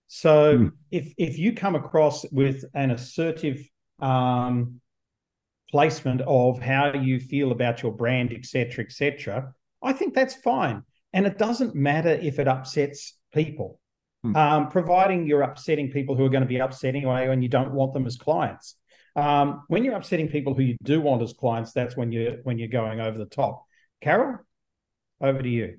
So 0.09 0.59
mm. 0.59 0.73
if 0.91 1.15
if 1.19 1.39
you 1.39 1.53
come 1.53 1.77
across 1.77 2.25
with 2.33 2.65
an 2.75 2.91
assertive 2.91 3.65
um, 4.01 4.81
placement 5.73 6.21
of 6.23 6.61
how 6.61 6.93
you 6.93 7.19
feel 7.19 7.51
about 7.51 7.83
your 7.83 7.93
brand, 7.93 8.33
etc., 8.33 8.85
etc., 8.85 9.53
I 9.83 9.93
think 9.93 10.15
that's 10.15 10.35
fine. 10.35 10.85
And 11.13 11.27
it 11.27 11.39
doesn't 11.39 11.75
matter 11.75 12.11
if 12.11 12.39
it 12.39 12.47
upsets 12.47 13.15
people, 13.35 13.81
mm. 14.25 14.37
um, 14.37 14.69
providing 14.69 15.27
you're 15.27 15.43
upsetting 15.43 15.91
people 15.91 16.15
who 16.15 16.25
are 16.25 16.31
going 16.31 16.43
to 16.43 16.49
be 16.49 16.61
upset 16.61 16.95
anyway, 16.95 17.27
and 17.29 17.43
you 17.43 17.49
don't 17.49 17.73
want 17.73 17.95
them 17.95 18.07
as 18.07 18.17
clients. 18.17 18.77
Um, 19.17 19.65
when 19.69 19.85
you're 19.85 19.97
upsetting 19.97 20.29
people 20.29 20.55
who 20.55 20.63
you 20.63 20.77
do 20.83 21.01
want 21.01 21.23
as 21.23 21.33
clients, 21.33 21.73
that's 21.73 21.97
when 21.97 22.13
you're 22.13 22.37
when 22.45 22.59
you're 22.59 22.69
going 22.69 23.01
over 23.01 23.19
the 23.19 23.27
top. 23.27 23.65
Carol, 24.01 24.39
over 25.21 25.43
to 25.43 25.49
you. 25.49 25.79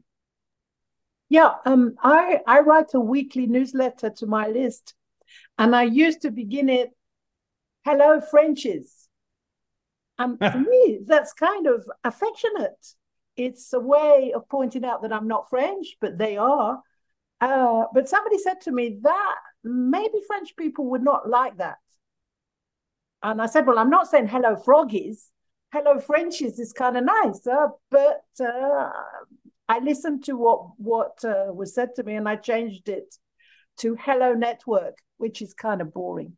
Yeah, 1.29 1.51
um, 1.65 1.95
I 2.01 2.41
I 2.45 2.59
write 2.59 2.93
a 2.93 2.99
weekly 2.99 3.47
newsletter 3.47 4.11
to 4.17 4.27
my 4.27 4.47
list, 4.47 4.93
and 5.57 5.75
I 5.75 5.83
used 5.83 6.21
to 6.21 6.31
begin 6.31 6.69
it, 6.69 6.91
"Hello, 7.85 8.21
Frenchies," 8.21 9.02
and 10.23 10.39
for 10.51 10.59
me, 10.59 10.99
that's 11.05 11.33
kind 11.33 11.67
of 11.67 11.85
affectionate. 12.03 12.95
It's 13.35 13.73
a 13.73 13.79
way 13.79 14.31
of 14.35 14.47
pointing 14.49 14.85
out 14.85 15.01
that 15.01 15.13
I'm 15.13 15.27
not 15.27 15.49
French, 15.49 15.97
but 15.99 16.17
they 16.17 16.37
are. 16.37 16.81
Uh, 17.41 17.85
but 17.93 18.07
somebody 18.07 18.37
said 18.37 18.61
to 18.61 18.71
me 18.71 18.99
that 19.01 19.35
maybe 19.63 20.19
French 20.25 20.55
people 20.55 20.89
would 20.91 21.03
not 21.03 21.27
like 21.27 21.57
that. 21.57 21.77
And 23.21 23.41
I 23.41 23.47
said, 23.47 23.65
well, 23.65 23.79
I'm 23.79 23.89
not 23.89 24.07
saying 24.07 24.27
hello 24.27 24.55
froggies. 24.55 25.29
Hello 25.71 25.99
Frenchies 25.99 26.59
is 26.59 26.71
kind 26.71 26.95
of 26.97 27.03
nice, 27.03 27.47
uh, 27.47 27.67
but 27.89 28.21
uh, 28.39 28.89
I 29.67 29.79
listened 29.79 30.23
to 30.25 30.33
what 30.33 30.67
what 30.77 31.25
uh, 31.25 31.51
was 31.51 31.73
said 31.73 31.95
to 31.95 32.03
me 32.03 32.13
and 32.13 32.29
I 32.29 32.35
changed 32.35 32.89
it 32.89 33.15
to 33.77 33.95
hello 33.99 34.33
network, 34.33 34.99
which 35.17 35.41
is 35.41 35.55
kind 35.55 35.81
of 35.81 35.91
boring. 35.91 36.37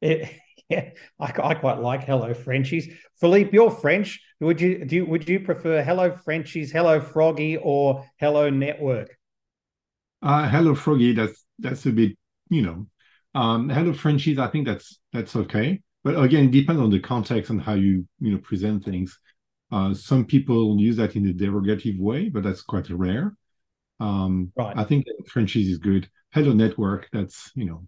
It, 0.00 0.30
yeah, 0.68 0.90
I, 1.18 1.32
I, 1.42 1.54
quite 1.54 1.78
like 1.80 2.04
hello 2.04 2.32
Frenchies. 2.34 2.92
Philippe, 3.20 3.50
you're 3.52 3.70
French. 3.70 4.20
Would 4.40 4.60
you 4.60 4.84
do? 4.84 5.04
Would 5.06 5.28
you 5.28 5.40
prefer 5.40 5.82
hello 5.82 6.12
Frenchies, 6.24 6.72
hello 6.72 7.00
Froggy, 7.00 7.56
or 7.56 8.04
hello 8.18 8.50
Network? 8.50 9.16
Uh, 10.22 10.48
hello 10.48 10.74
Froggy. 10.74 11.12
That's 11.12 11.44
that's 11.58 11.86
a 11.86 11.90
bit, 11.90 12.16
you 12.48 12.62
know. 12.62 12.86
Um, 13.34 13.68
hello 13.68 13.92
Frenchies. 13.92 14.38
I 14.38 14.48
think 14.48 14.66
that's 14.66 14.98
that's 15.12 15.36
okay 15.36 15.80
but 16.02 16.22
again 16.22 16.46
it 16.46 16.50
depends 16.50 16.80
on 16.80 16.90
the 16.90 17.00
context 17.00 17.50
and 17.50 17.60
how 17.60 17.74
you 17.74 18.06
you 18.20 18.32
know 18.32 18.38
present 18.38 18.84
things 18.84 19.18
uh, 19.72 19.94
some 19.94 20.24
people 20.24 20.78
use 20.80 20.96
that 20.96 21.14
in 21.16 21.28
a 21.28 21.32
derogative 21.32 21.98
way 21.98 22.28
but 22.28 22.42
that's 22.42 22.62
quite 22.62 22.88
rare 22.90 23.34
um, 24.00 24.52
right. 24.56 24.76
i 24.76 24.84
think 24.84 25.04
Frenchies 25.28 25.68
is 25.68 25.78
good 25.78 26.08
hello 26.32 26.52
network 26.52 27.08
that's 27.12 27.50
you 27.54 27.64
know 27.64 27.86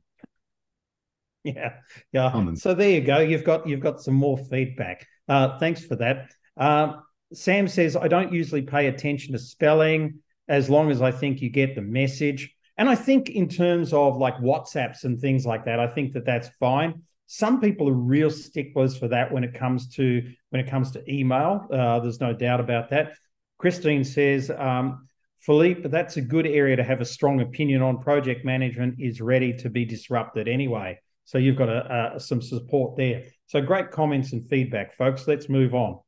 yeah 1.55 1.75
yeah 2.13 2.55
so 2.55 2.75
there 2.75 2.91
you 2.91 3.01
go 3.01 3.19
you've 3.19 3.45
got 3.45 3.67
you've 3.67 3.81
got 3.81 4.01
some 4.01 4.15
more 4.15 4.39
feedback 4.39 5.07
uh, 5.29 5.59
thanks 5.59 5.85
for 5.85 5.97
that 5.97 6.31
uh, 6.57 6.95
sam 7.33 7.67
says 7.67 7.97
i 7.97 8.09
don't 8.09 8.33
usually 8.33 8.63
pay 8.63 8.87
attention 8.87 9.33
to 9.33 9.39
spelling 9.39 10.21
as 10.49 10.71
long 10.71 10.91
as 10.91 11.03
i 11.03 11.11
think 11.11 11.41
you 11.41 11.51
get 11.51 11.75
the 11.75 11.83
message 11.83 12.55
and 12.77 12.89
i 12.89 12.95
think 12.95 13.31
in 13.31 13.49
terms 13.49 13.93
of 13.93 14.19
like 14.19 14.37
whatsapps 14.39 15.05
and 15.05 15.21
things 15.21 15.45
like 15.45 15.65
that 15.65 15.81
i 15.81 15.87
think 15.87 16.13
that 16.13 16.25
that's 16.25 16.49
fine 16.61 17.03
some 17.33 17.63
people 17.63 17.89
are 17.89 17.95
real 17.95 18.31
sticklers 18.31 18.95
for 18.99 19.09
that 19.09 19.33
when 19.33 19.43
it 19.43 19.55
comes 19.55 19.89
to 19.89 20.23
when 20.51 20.61
it 20.61 20.69
comes 20.69 20.91
to 20.91 21.11
email. 21.11 21.67
Uh, 21.73 21.99
there's 22.01 22.21
no 22.21 22.35
doubt 22.35 22.61
about 22.61 22.91
that. 22.91 23.15
Christine 23.57 24.05
says, 24.05 24.51
um, 24.51 25.09
Philippe, 25.41 25.89
that's 25.89 26.19
a 26.19 26.21
good 26.21 26.47
area 26.47 26.77
to 26.77 26.85
have 26.85 27.01
a 27.01 27.07
strong 27.07 27.41
opinion 27.41 27.81
on. 27.81 28.03
Project 28.03 28.45
management 28.45 28.97
is 29.01 29.23
ready 29.23 29.55
to 29.55 29.71
be 29.71 29.87
disrupted 29.87 30.47
anyway. 30.47 31.01
So 31.25 31.39
you've 31.39 31.57
got 31.57 31.69
a, 31.69 32.15
a, 32.17 32.21
some 32.21 32.43
support 32.43 32.97
there. 32.97 33.25
So 33.47 33.61
great 33.61 33.91
comments 33.91 34.33
and 34.33 34.49
feedback, 34.49 34.95
folks. 34.97 35.27
Let's 35.27 35.49
move 35.49 35.75
on. 35.75 36.01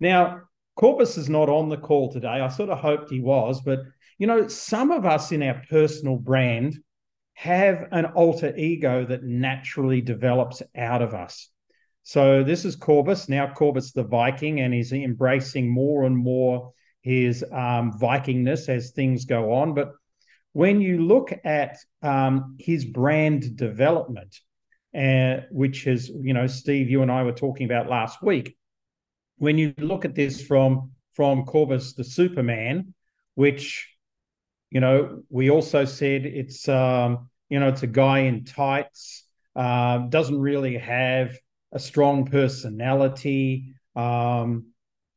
Now, 0.00 0.42
Corvus 0.76 1.16
is 1.16 1.28
not 1.28 1.48
on 1.48 1.68
the 1.68 1.76
call 1.76 2.12
today. 2.12 2.28
I 2.28 2.48
sort 2.48 2.70
of 2.70 2.78
hoped 2.78 3.10
he 3.10 3.20
was, 3.20 3.60
but 3.62 3.80
you 4.18 4.26
know, 4.26 4.48
some 4.48 4.90
of 4.90 5.04
us 5.04 5.32
in 5.32 5.42
our 5.42 5.62
personal 5.70 6.16
brand 6.16 6.76
have 7.34 7.86
an 7.92 8.06
alter 8.06 8.54
ego 8.56 9.04
that 9.06 9.22
naturally 9.22 10.00
develops 10.00 10.62
out 10.76 11.02
of 11.02 11.14
us. 11.14 11.50
So 12.02 12.42
this 12.42 12.64
is 12.64 12.74
Corvus. 12.74 13.28
Now 13.28 13.52
Corvus 13.52 13.92
the 13.92 14.02
Viking, 14.02 14.60
and 14.60 14.72
he's 14.74 14.92
embracing 14.92 15.70
more 15.70 16.04
and 16.04 16.16
more 16.16 16.72
his 17.02 17.44
um, 17.52 17.92
Vikingness 18.00 18.68
as 18.68 18.90
things 18.90 19.24
go 19.24 19.52
on. 19.52 19.74
But 19.74 19.92
when 20.52 20.80
you 20.80 21.04
look 21.04 21.32
at 21.44 21.76
um, 22.02 22.56
his 22.58 22.84
brand 22.84 23.56
development, 23.56 24.40
uh, 24.96 25.42
which 25.50 25.86
is, 25.86 26.08
you 26.08 26.32
know, 26.32 26.46
Steve, 26.46 26.90
you 26.90 27.02
and 27.02 27.10
I 27.10 27.22
were 27.22 27.32
talking 27.32 27.66
about 27.66 27.88
last 27.88 28.22
week, 28.22 28.56
when 29.36 29.58
you 29.58 29.74
look 29.78 30.04
at 30.04 30.14
this 30.14 30.42
from 30.42 30.92
from 31.14 31.44
Corvus 31.44 31.94
the 31.94 32.04
Superman, 32.04 32.94
which, 33.34 33.88
you 34.70 34.80
know, 34.80 35.22
we 35.30 35.50
also 35.50 35.84
said 35.84 36.24
it's, 36.24 36.68
um, 36.68 37.28
you 37.48 37.58
know, 37.58 37.68
it's 37.68 37.82
a 37.82 37.88
guy 37.88 38.20
in 38.20 38.44
tights, 38.44 39.24
uh, 39.56 39.98
doesn't 39.98 40.38
really 40.38 40.78
have 40.78 41.36
a 41.72 41.78
strong 41.78 42.24
personality, 42.24 43.74
um, 43.96 44.66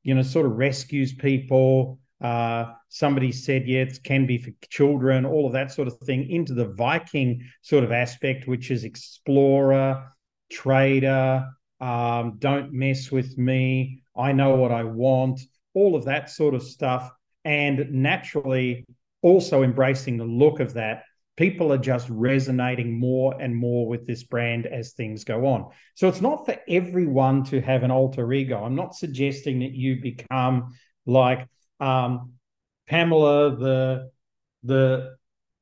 you 0.04 0.16
know, 0.16 0.24
sort 0.24 0.48
of 0.48 0.54
rescues 0.54 1.14
people. 1.14 2.00
Uh, 2.20 2.74
somebody 2.94 3.32
said, 3.32 3.68
yeah, 3.68 3.82
it 3.82 4.04
can 4.04 4.26
be 4.26 4.38
for 4.38 4.52
children, 4.70 5.26
all 5.26 5.48
of 5.48 5.54
that 5.54 5.72
sort 5.72 5.88
of 5.88 5.98
thing, 6.00 6.30
into 6.30 6.54
the 6.54 6.66
Viking 6.66 7.42
sort 7.62 7.84
of 7.84 7.92
aspect, 7.92 8.48
which 8.48 8.70
is 8.70 8.84
explorer, 8.84 10.12
trader, 10.52 11.48
um, 11.80 12.36
don't 12.38 12.74
mess 12.74 13.12
with 13.12 13.38
me, 13.38 14.04
I 14.16 14.34
know 14.34 14.56
what 14.56 14.72
I 14.72 14.84
want, 14.84 15.40
all 15.74 15.96
of 15.96 16.06
that 16.06 16.30
sort 16.30 16.54
of 16.54 16.62
stuff. 16.62 17.10
And 17.46 17.92
naturally, 17.92 18.86
also 19.22 19.64
embracing 19.64 20.18
the 20.18 20.26
look 20.26 20.60
of 20.60 20.74
that 20.74 21.04
people 21.38 21.72
are 21.74 21.78
just 21.78 22.08
resonating 22.10 23.00
more 23.00 23.36
and 23.42 23.56
more 23.56 23.88
with 23.88 24.06
this 24.06 24.24
brand 24.24 24.68
as 24.68 24.94
things 24.94 25.24
go 25.24 25.48
on. 25.48 25.72
So 25.96 26.08
it's 26.08 26.22
not 26.22 26.46
for 26.46 26.56
everyone 26.68 27.44
to 27.46 27.62
have 27.62 27.82
an 27.82 27.90
alter 27.90 28.32
ego. 28.32 28.64
I'm 28.64 28.76
not 28.76 28.96
suggesting 28.96 29.60
that 29.60 29.72
you 29.72 30.02
become 30.02 30.76
like 31.06 31.48
um, 31.80 32.34
Pamela 32.88 33.56
the 33.56 34.10
the 34.64 35.16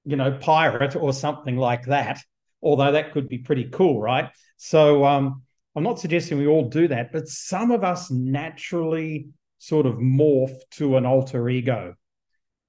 you 0.05 0.15
know 0.15 0.31
pirate 0.31 0.95
or 0.95 1.13
something 1.13 1.57
like 1.57 1.85
that. 1.85 2.19
Although 2.61 2.91
that 2.91 3.13
could 3.13 3.29
be 3.29 3.38
pretty 3.38 3.69
cool, 3.69 4.01
right? 4.01 4.29
So 4.57 5.05
um, 5.05 5.43
I'm 5.75 5.83
not 5.83 5.99
suggesting 5.99 6.38
we 6.38 6.47
all 6.47 6.67
do 6.67 6.88
that, 6.89 7.11
but 7.11 7.27
some 7.27 7.71
of 7.71 7.83
us 7.83 8.11
naturally 8.11 9.29
sort 9.59 9.85
of 9.85 9.95
morph 9.95 10.55
to 10.71 10.97
an 10.97 11.05
alter 11.05 11.47
ego, 11.49 11.95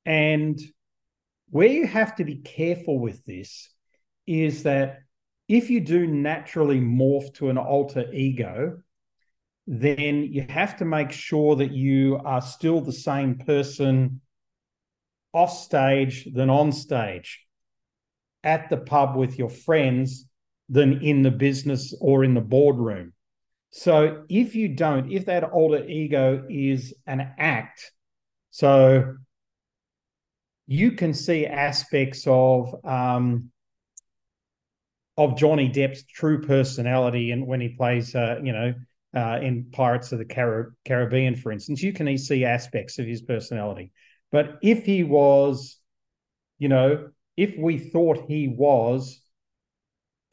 and 0.06 0.60
where 1.50 1.68
you 1.68 1.86
have 1.86 2.14
to 2.16 2.24
be 2.24 2.36
careful 2.36 2.98
with 2.98 3.24
this 3.24 3.70
is 4.26 4.62
that 4.62 5.00
if 5.48 5.68
you 5.68 5.80
do 5.80 6.06
naturally 6.06 6.80
morph 6.80 7.34
to 7.34 7.50
an 7.50 7.58
alter 7.58 8.08
ego, 8.12 8.80
then 9.66 10.28
you 10.30 10.46
have 10.48 10.76
to 10.76 10.84
make 10.84 11.10
sure 11.10 11.56
that 11.56 11.72
you 11.72 12.20
are 12.24 12.40
still 12.40 12.80
the 12.80 12.92
same 12.92 13.36
person 13.36 14.20
off 15.32 15.52
stage 15.52 16.28
than 16.32 16.50
on 16.50 16.72
stage, 16.72 17.44
at 18.42 18.70
the 18.70 18.76
pub 18.76 19.16
with 19.16 19.38
your 19.38 19.50
friends 19.50 20.26
than 20.68 21.02
in 21.02 21.22
the 21.22 21.30
business 21.30 21.94
or 22.00 22.24
in 22.24 22.34
the 22.34 22.40
boardroom. 22.40 23.12
So 23.70 24.24
if 24.28 24.54
you 24.54 24.68
don't, 24.68 25.12
if 25.12 25.26
that 25.26 25.44
alter 25.44 25.84
ego 25.86 26.44
is 26.48 26.94
an 27.06 27.32
act, 27.38 27.92
so 28.50 29.16
you 30.66 30.92
can 30.92 31.14
see 31.14 31.46
aspects 31.46 32.24
of 32.26 32.74
um, 32.84 33.50
of 35.16 35.36
Johnny 35.36 35.68
Depp's 35.68 36.04
true 36.04 36.40
personality, 36.40 37.30
and 37.30 37.46
when 37.46 37.60
he 37.60 37.68
plays, 37.68 38.14
uh, 38.14 38.38
you 38.42 38.52
know, 38.52 38.74
uh, 39.14 39.38
in 39.42 39.66
Pirates 39.70 40.12
of 40.12 40.18
the 40.18 40.24
Car- 40.24 40.72
Caribbean, 40.84 41.36
for 41.36 41.52
instance, 41.52 41.82
you 41.82 41.92
can 41.92 42.16
see 42.16 42.44
aspects 42.44 42.98
of 42.98 43.06
his 43.06 43.20
personality. 43.22 43.92
But 44.32 44.58
if 44.62 44.84
he 44.84 45.02
was, 45.02 45.76
you 46.58 46.68
know, 46.68 47.10
if 47.36 47.56
we 47.58 47.78
thought 47.78 48.26
he 48.28 48.48
was 48.48 49.20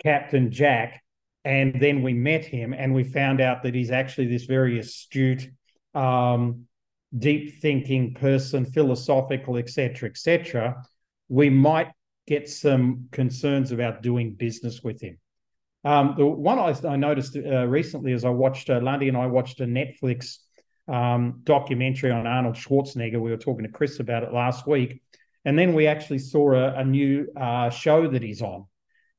Captain 0.04 0.52
Jack, 0.52 1.04
and 1.48 1.80
then 1.80 2.02
we 2.02 2.14
met 2.14 2.44
him 2.44 2.74
and 2.74 2.94
we 2.94 3.06
found 3.06 3.40
out 3.40 3.64
that 3.64 3.74
he's 3.74 3.90
actually 3.90 4.28
this 4.28 4.44
very 4.44 4.80
astute, 4.80 5.50
um, 5.96 6.66
deep 7.18 7.62
thinking 7.62 8.14
person, 8.14 8.66
philosophical, 8.66 9.56
etc., 9.56 10.10
etc., 10.10 10.84
we 11.30 11.50
might 11.50 11.90
get 12.28 12.50
some 12.50 13.08
concerns 13.12 13.72
about 13.72 14.02
doing 14.02 14.34
business 14.34 14.84
with 14.84 15.00
him. 15.00 15.18
Um, 15.86 16.16
the 16.18 16.26
one 16.26 16.60
I, 16.60 16.76
I 16.86 16.98
noticed 16.98 17.38
uh, 17.38 17.66
recently 17.66 18.12
as 18.12 18.26
I 18.26 18.30
watched, 18.30 18.70
uh, 18.70 18.80
Landi 18.80 19.08
and 19.08 19.16
I 19.16 19.28
watched 19.28 19.62
a 19.62 19.66
Netflix 19.66 20.40
um, 20.88 21.42
documentary 21.44 22.12
on 22.12 22.28
Arnold 22.28 22.56
Schwarzenegger. 22.56 23.20
We 23.20 23.32
were 23.32 23.38
talking 23.38 23.66
to 23.66 23.72
Chris 23.72 24.00
about 24.00 24.24
it 24.24 24.34
last 24.34 24.68
week. 24.68 25.02
And 25.46 25.58
then 25.58 25.74
we 25.74 25.88
actually 25.88 26.20
saw 26.20 26.54
a, 26.54 26.74
a 26.76 26.84
new 26.84 27.28
uh, 27.36 27.70
show 27.70 28.08
that 28.08 28.22
he's 28.22 28.42
on. 28.42 28.66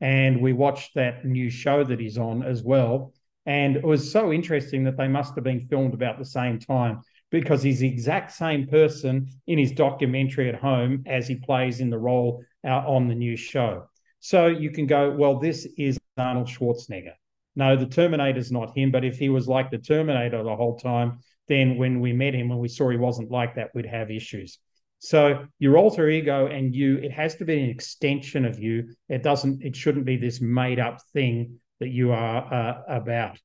And 0.00 0.40
we 0.40 0.52
watched 0.52 0.94
that 0.94 1.24
new 1.24 1.50
show 1.50 1.85
that 1.85 1.98
he's 1.98 2.18
on 2.18 2.42
as 2.42 2.62
well. 2.62 3.12
And 3.46 3.76
it 3.76 3.85
was 3.85 4.12
so 4.12 4.33
interesting 4.33 4.85
that 4.85 4.96
they 4.96 5.09
must 5.09 5.35
have 5.35 5.44
been 5.44 5.61
filmed 5.61 5.94
about 5.94 6.18
the 6.18 6.24
same 6.24 6.59
time 6.59 7.00
because 7.31 7.62
he's 7.62 7.81
the 7.81 7.88
exact 7.88 8.33
same 8.33 8.66
person 8.66 9.28
in 9.46 9.59
his 9.59 9.72
documentary 9.72 10.48
at 10.48 10.54
home 10.54 11.02
as 11.07 11.26
he 11.26 11.37
plays 11.37 11.81
in 11.81 11.90
the 11.90 11.98
role 11.98 12.42
uh, 12.64 12.68
on 12.87 13.09
the 13.09 13.14
new 13.14 13.37
show. 13.37 13.88
So 14.20 14.46
you 14.46 14.70
can 14.70 14.87
go, 14.87 15.11
well, 15.11 15.38
this 15.38 15.66
is 15.76 15.98
Arnold 16.16 16.48
Schwarzenegger. 16.48 17.14
No, 17.57 17.76
the 17.76 17.87
Terminator's 17.87 18.52
not 18.52 18.76
him, 18.76 18.90
but 18.90 19.04
if 19.04 19.18
he 19.18 19.28
was 19.28 19.48
like 19.48 19.70
the 19.70 19.78
Terminator 19.78 20.42
the 20.42 20.57
whole 20.57 20.78
time, 20.78 21.20
then 21.48 21.76
when 21.76 22.00
we 22.00 22.12
met 22.12 22.34
him 22.34 22.50
and 22.50 22.61
we 22.61 22.68
saw 22.68 22.90
he 22.90 22.96
wasn't 22.96 23.30
like 23.30 23.54
that, 23.56 23.70
we'd 23.74 23.87
have 23.87 24.11
issues. 24.11 24.58
So 25.00 25.46
your 25.58 25.78
alter 25.78 26.08
ego 26.08 26.46
and 26.46 26.74
you, 26.74 26.98
it 26.98 27.12
has 27.12 27.37
to 27.37 27.44
be 27.44 27.62
an 27.62 27.70
extension 27.70 28.44
of 28.44 28.58
you. 28.58 28.94
It 29.08 29.22
doesn't, 29.22 29.62
it 29.62 29.76
shouldn't 29.76 30.04
be 30.04 30.16
this 30.16 30.40
made 30.40 30.80
up 30.80 31.00
thing 31.12 31.61
that 31.80 31.88
you 31.88 32.12
are 32.12 32.52
uh, 32.52 32.82
about. 32.88 33.38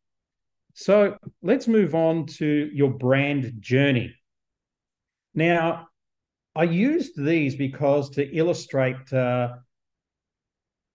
So 0.73 1.17
let's 1.43 1.67
move 1.67 1.93
on 1.93 2.25
to 2.37 2.69
your 2.73 2.89
brand 2.89 3.53
journey. 3.59 4.15
Now, 5.35 5.87
I 6.55 6.63
used 6.63 7.13
these 7.15 7.55
because 7.55 8.09
to 8.11 8.35
illustrate 8.35 9.11
uh, 9.13 9.55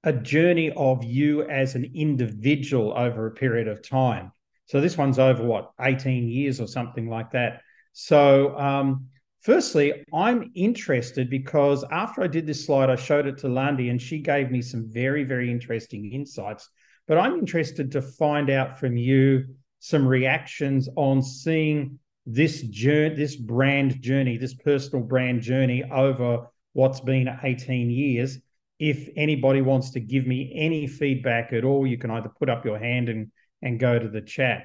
a 0.04 0.12
journey 0.12 0.72
of 0.72 1.04
you 1.04 1.42
as 1.48 1.74
an 1.74 1.90
individual 1.94 2.92
over 2.96 3.26
a 3.26 3.32
period 3.32 3.68
of 3.68 3.82
time. 3.82 4.32
So 4.68 4.82
this 4.82 4.98
one's 4.98 5.18
over 5.18 5.42
what, 5.42 5.72
18 5.80 6.28
years 6.28 6.60
or 6.60 6.66
something 6.66 7.08
like 7.08 7.30
that. 7.30 7.62
So, 7.92 8.56
um, 8.58 9.06
firstly, 9.40 10.04
I'm 10.12 10.52
interested 10.54 11.30
because 11.30 11.84
after 11.90 12.22
I 12.22 12.26
did 12.26 12.46
this 12.46 12.66
slide, 12.66 12.90
I 12.90 12.96
showed 12.96 13.26
it 13.26 13.38
to 13.38 13.48
Landi 13.48 13.88
and 13.88 14.00
she 14.00 14.18
gave 14.18 14.50
me 14.50 14.60
some 14.60 14.86
very, 14.86 15.24
very 15.24 15.50
interesting 15.50 16.12
insights. 16.12 16.68
But 17.06 17.16
I'm 17.16 17.38
interested 17.38 17.90
to 17.92 18.02
find 18.02 18.50
out 18.50 18.78
from 18.78 18.98
you 18.98 19.46
some 19.80 20.06
reactions 20.06 20.86
on 20.96 21.22
seeing 21.22 21.98
this 22.26 22.60
journey, 22.60 23.14
this 23.14 23.36
brand 23.36 24.02
journey, 24.02 24.36
this 24.36 24.52
personal 24.52 25.02
brand 25.02 25.40
journey 25.40 25.82
over 25.90 26.46
what's 26.74 27.00
been 27.00 27.26
18 27.42 27.90
years. 27.90 28.36
If 28.78 29.08
anybody 29.16 29.62
wants 29.62 29.92
to 29.92 30.00
give 30.00 30.26
me 30.26 30.52
any 30.54 30.86
feedback 30.86 31.54
at 31.54 31.64
all, 31.64 31.86
you 31.86 31.96
can 31.96 32.10
either 32.10 32.28
put 32.28 32.50
up 32.50 32.66
your 32.66 32.78
hand 32.78 33.08
and 33.08 33.30
and 33.62 33.80
go 33.80 33.98
to 33.98 34.08
the 34.08 34.20
chat. 34.20 34.64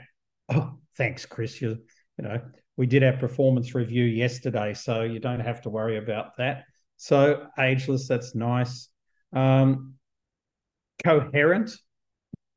Oh, 0.49 0.77
thanks, 0.97 1.25
Chris. 1.25 1.62
You, 1.62 1.77
you 2.17 2.23
know, 2.23 2.41
we 2.77 2.86
did 2.86 3.03
our 3.03 3.17
performance 3.17 3.75
review 3.75 4.03
yesterday, 4.03 4.73
so 4.73 5.01
you 5.01 5.19
don't 5.19 5.39
have 5.39 5.62
to 5.63 5.69
worry 5.69 5.97
about 5.97 6.38
that. 6.38 6.65
So 6.97 7.47
ageless, 7.58 8.08
that's 8.08 8.36
nice. 8.36 8.89
Um, 9.34 9.95
coherent, 11.03 11.71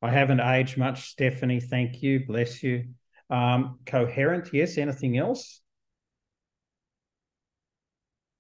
I 0.03 0.11
haven't 0.11 0.41
aged 0.41 0.77
much, 0.77 1.09
Stephanie. 1.09 1.61
Thank 1.61 2.03
you. 2.03 2.27
Bless 2.27 2.63
you. 2.63 2.85
Um, 3.31 3.81
coherent, 3.87 4.51
yes. 4.53 4.79
Anything 4.79 5.19
else? 5.19 5.61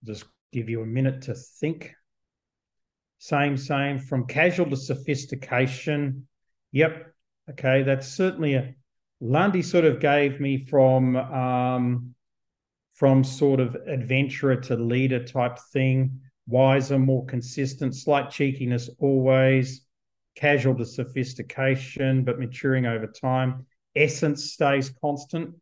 Just 0.04 0.24
give 0.52 0.68
you 0.68 0.82
a 0.82 0.86
minute 0.86 1.22
to 1.22 1.34
think. 1.34 1.92
Same, 3.18 3.56
same. 3.56 3.98
From 3.98 4.26
casual 4.26 4.70
to 4.70 4.76
sophistication. 4.76 6.28
Yep. 6.72 7.12
Okay, 7.50 7.82
that's 7.82 8.08
certainly 8.08 8.54
a. 8.54 8.74
Landi 9.20 9.62
sort 9.62 9.86
of 9.86 9.98
gave 9.98 10.40
me 10.40 10.58
from 10.58 11.16
um, 11.16 12.14
from 12.94 13.24
sort 13.24 13.60
of 13.60 13.74
adventurer 13.86 14.56
to 14.56 14.76
leader 14.76 15.24
type 15.24 15.58
thing. 15.72 16.20
Wiser, 16.46 16.98
more 16.98 17.24
consistent, 17.24 17.94
slight 17.94 18.30
cheekiness 18.30 18.90
always 18.98 19.86
casual 20.36 20.74
to 20.76 20.84
sophistication, 20.84 22.22
but 22.22 22.38
maturing 22.38 22.86
over 22.86 23.06
time. 23.06 23.66
Essence 23.96 24.52
stays 24.52 24.92
constant. 25.00 25.54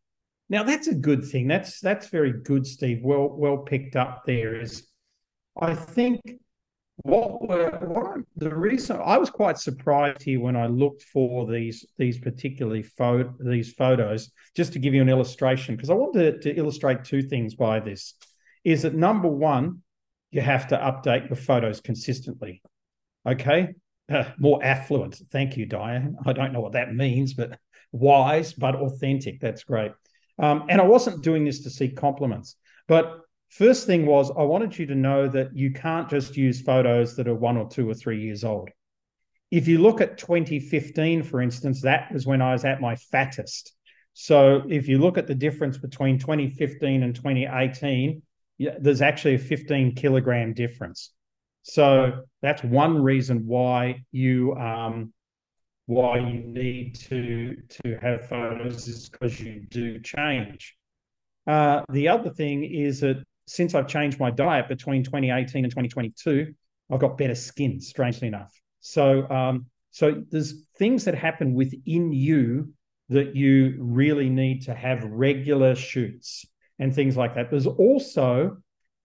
Now 0.51 0.64
that's 0.64 0.88
a 0.88 0.94
good 0.94 1.25
thing. 1.25 1.49
That's 1.49 1.81
that's 1.81 2.09
very 2.09 2.33
good, 2.33 2.66
Steve. 2.66 3.01
Well 3.03 3.29
well 3.29 3.59
picked 3.59 3.97
up 3.97 4.25
there. 4.27 4.61
Is 4.61 4.88
I 5.59 5.75
think 5.75 6.20
what 6.96 7.48
were 7.48 7.70
what 7.80 8.18
the 8.37 8.54
reason 8.54 9.00
I 9.04 9.18
was 9.18 9.28
quite 9.28 9.59
surprised 9.59 10.22
here 10.22 10.40
when 10.40 10.57
I 10.57 10.66
looked 10.66 11.02
for 11.02 11.50
these 11.50 11.85
these 11.98 12.18
particularly 12.18 12.83
photo 12.83 13.35
these 13.40 13.72
photos 13.72 14.30
just 14.54 14.72
to 14.74 14.78
give 14.78 14.94
you 14.94 15.02
an 15.02 15.09
illustration 15.09 15.74
because 15.74 15.90
I 15.90 15.94
wanted 15.94 16.42
to 16.42 16.54
illustrate 16.54 17.04
two 17.04 17.22
things 17.22 17.57
by 17.57 17.80
this. 17.80 18.14
Is 18.62 18.83
that 18.83 18.94
number 18.94 19.28
one 19.28 19.83
you 20.30 20.40
have 20.40 20.68
to 20.68 20.76
update 20.76 21.28
your 21.28 21.37
photos 21.37 21.80
consistently 21.80 22.62
okay? 23.26 23.74
Uh, 24.09 24.24
more 24.38 24.62
affluent. 24.62 25.20
Thank 25.33 25.57
you 25.57 25.66
Diane 25.66 26.16
I 26.24 26.33
don't 26.33 26.52
know 26.52 26.61
what 26.61 26.72
that 26.72 26.94
means 26.94 27.35
but 27.35 27.59
wise 27.90 28.52
but 28.52 28.76
authentic. 28.76 29.40
That's 29.40 29.64
great. 29.64 29.92
Um, 30.38 30.66
and 30.68 30.80
I 30.80 30.85
wasn't 30.85 31.24
doing 31.24 31.44
this 31.44 31.62
to 31.62 31.70
seek 31.70 31.96
compliments 31.96 32.54
but 32.87 33.24
First 33.55 33.87
thing 33.87 34.05
was, 34.05 34.33
I 34.33 34.43
wanted 34.43 34.77
you 34.77 34.87
to 34.87 34.97
know 34.97 35.29
that 35.29 35.57
you 35.57 35.73
can't 35.73 36.11
just 36.11 36.37
use 36.37 36.61
photos 36.61 37.14
that 37.14 37.29
are 37.29 37.37
one 37.37 37.57
or 37.57 37.69
two 37.69 37.88
or 37.88 37.95
three 37.95 38.21
years 38.21 38.43
old. 38.43 38.69
If 39.53 39.69
you 39.69 39.79
look 39.79 40.01
at 40.01 40.19
2015, 40.19 41.23
for 41.23 41.40
instance, 41.40 41.83
that 41.83 42.12
was 42.12 42.27
when 42.27 42.43
I 42.43 42.51
was 42.51 42.64
at 42.64 42.81
my 42.81 42.97
fattest. 42.97 43.73
So 44.12 44.64
if 44.69 44.88
you 44.88 44.99
look 44.99 45.19
at 45.19 45.29
the 45.29 45.37
difference 45.37 45.79
between 45.79 46.19
2015 46.19 47.05
and 47.05 47.14
2018, 47.14 48.23
there's 48.81 49.03
actually 49.03 49.37
a 49.37 49.38
15 49.38 49.95
kilogram 49.95 50.53
difference. 50.53 51.12
So 51.62 52.25
that's 52.43 52.64
one 52.64 53.01
reason 53.01 53.47
why 53.47 54.03
you 54.11 54.57
um, 54.57 55.12
why 55.87 56.19
you 56.19 56.40
need 56.40 56.97
to 56.97 57.57
to 57.85 57.99
have 58.03 58.29
photos 58.29 58.88
is 58.88 59.09
because 59.09 59.38
you 59.38 59.64
do 59.71 60.01
change. 60.01 60.75
Uh, 61.47 61.83
the 61.88 62.09
other 62.09 62.31
thing 62.31 62.64
is 62.64 62.99
that 63.01 63.23
since 63.46 63.74
I've 63.74 63.88
changed 63.88 64.18
my 64.18 64.30
diet 64.30 64.68
between 64.68 65.04
2018 65.04 65.64
and 65.64 65.70
2022, 65.70 66.54
I've 66.90 67.00
got 67.00 67.18
better 67.18 67.35
skin, 67.35 67.80
strangely 67.80 68.28
enough. 68.28 68.52
So, 68.80 69.28
um, 69.30 69.66
so 69.90 70.22
there's 70.30 70.64
things 70.76 71.04
that 71.04 71.14
happen 71.14 71.54
within 71.54 72.12
you 72.12 72.72
that 73.09 73.37
you 73.37 73.76
really 73.78 74.28
need 74.28 74.62
to 74.62 74.74
have 74.74 75.04
regular 75.04 75.74
shoots 75.74 76.46
and 76.78 76.94
things 76.94 77.16
like 77.16 77.35
that. 77.35 77.50
There's 77.50 77.66
also 77.66 78.59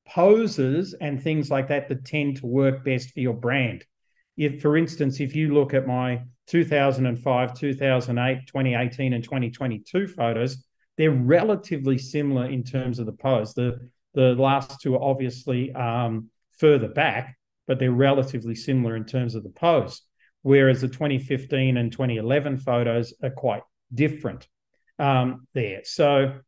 poses 0.07 0.95
and 0.99 1.21
things 1.21 1.51
like 1.51 1.67
that 1.67 1.87
that 1.89 2.05
tend 2.05 2.37
to 2.37 2.47
work 2.47 2.83
best 2.83 3.11
for 3.11 3.19
your 3.19 3.33
brand. 3.33 3.85
If, 4.37 4.61
for 4.61 4.77
instance, 4.77 5.19
if 5.19 5.35
you 5.35 5.53
look 5.53 5.73
at 5.73 5.85
my 5.85 6.23
2005, 6.47 7.53
2008, 7.53 8.47
2018, 8.47 9.13
and 9.13 9.23
2022 9.23 10.07
photos, 10.07 10.65
they're 10.97 11.11
relatively 11.11 11.97
similar 11.97 12.45
in 12.47 12.63
terms 12.63 12.99
of 12.99 13.05
the 13.05 13.13
pose. 13.13 13.53
The 13.53 13.89
the 14.13 14.33
last 14.35 14.81
two 14.81 14.95
are 14.95 15.03
obviously 15.03 15.71
um, 15.73 16.29
further 16.57 16.87
back, 16.87 17.37
but 17.67 17.79
they're 17.79 17.91
relatively 17.91 18.55
similar 18.55 18.95
in 18.95 19.05
terms 19.05 19.35
of 19.35 19.43
the 19.43 19.49
pose. 19.49 20.01
Whereas 20.41 20.81
the 20.81 20.87
2015 20.87 21.77
and 21.77 21.91
2011 21.91 22.57
photos 22.57 23.13
are 23.21 23.29
quite 23.29 23.61
different 23.93 24.47
um, 24.97 25.47
there. 25.53 25.81
So, 25.83 26.39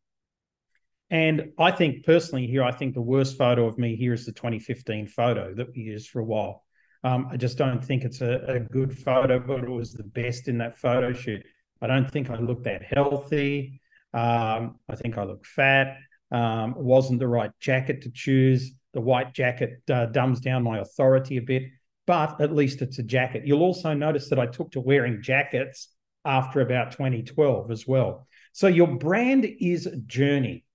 and 1.10 1.52
I 1.60 1.72
think 1.72 2.06
personally 2.06 2.48
here, 2.48 2.64
I 2.64 2.72
think 2.72 2.94
the 2.94 3.02
worst 3.02 3.38
photo 3.38 3.68
of 3.68 3.78
me 3.78 3.96
here 3.96 4.14
is 4.14 4.26
the 4.26 4.32
2015 4.32 5.08
photo 5.08 5.54
that 5.56 5.68
we 5.76 5.82
used 5.82 6.10
for 6.10 6.20
a 6.20 6.26
while. 6.26 6.64
Um, 7.04 7.28
I 7.32 7.38
just 7.38 7.58
don't 7.58 7.84
think 7.84 8.04
it's 8.04 8.22
a, 8.22 8.44
a, 8.48 8.60
good 8.60 8.96
photo, 8.98 9.40
but 9.40 9.64
it 9.64 9.70
was 9.70 9.92
the 9.92 10.04
best 10.04 10.48
in 10.48 10.60
that 10.60 10.78
photo 10.78 11.12
shoot. 11.14 11.44
I 11.82 11.88
don't 11.88 12.10
think 12.10 12.30
I 12.30 12.36
look 12.36 12.64
that 12.66 12.84
healthy. 12.84 13.82
Um, 14.14 14.76
I 14.88 14.96
think 14.96 15.18
I 15.18 15.24
look 15.24 15.46
fat. 15.46 15.98
Um, 16.32 16.76
wasn't 16.78 17.20
the 17.20 17.28
right 17.28 17.52
jacket 17.60 18.02
to 18.04 18.12
choose. 18.12 18.72
The 18.94 19.02
white 19.02 19.34
jacket 19.34 19.82
uh, 19.90 20.08
dumbs 20.08 20.40
down 20.40 20.64
my 20.64 20.80
authority 20.80 21.38
a 21.38 21.42
bit, 21.42 21.64
but 22.06 22.42
at 22.42 22.54
least 22.54 22.82
it's 22.82 23.00
a 23.00 23.04
jacket. 23.04 23.46
You'll 23.46 23.64
also 23.64 23.94
notice 23.94 24.30
that 24.30 24.40
I 24.40 24.46
took 24.46 24.72
to 24.72 24.82
wearing 24.82 25.22
jackets 25.22 25.90
after 26.26 26.62
about 26.62 26.92
2012 26.92 27.72
as 27.72 27.88
well. 27.88 28.28
So 28.54 28.68
your 28.68 28.88
brand 28.88 29.46
is 29.46 29.86
a 29.86 29.96
journey, 29.96 30.66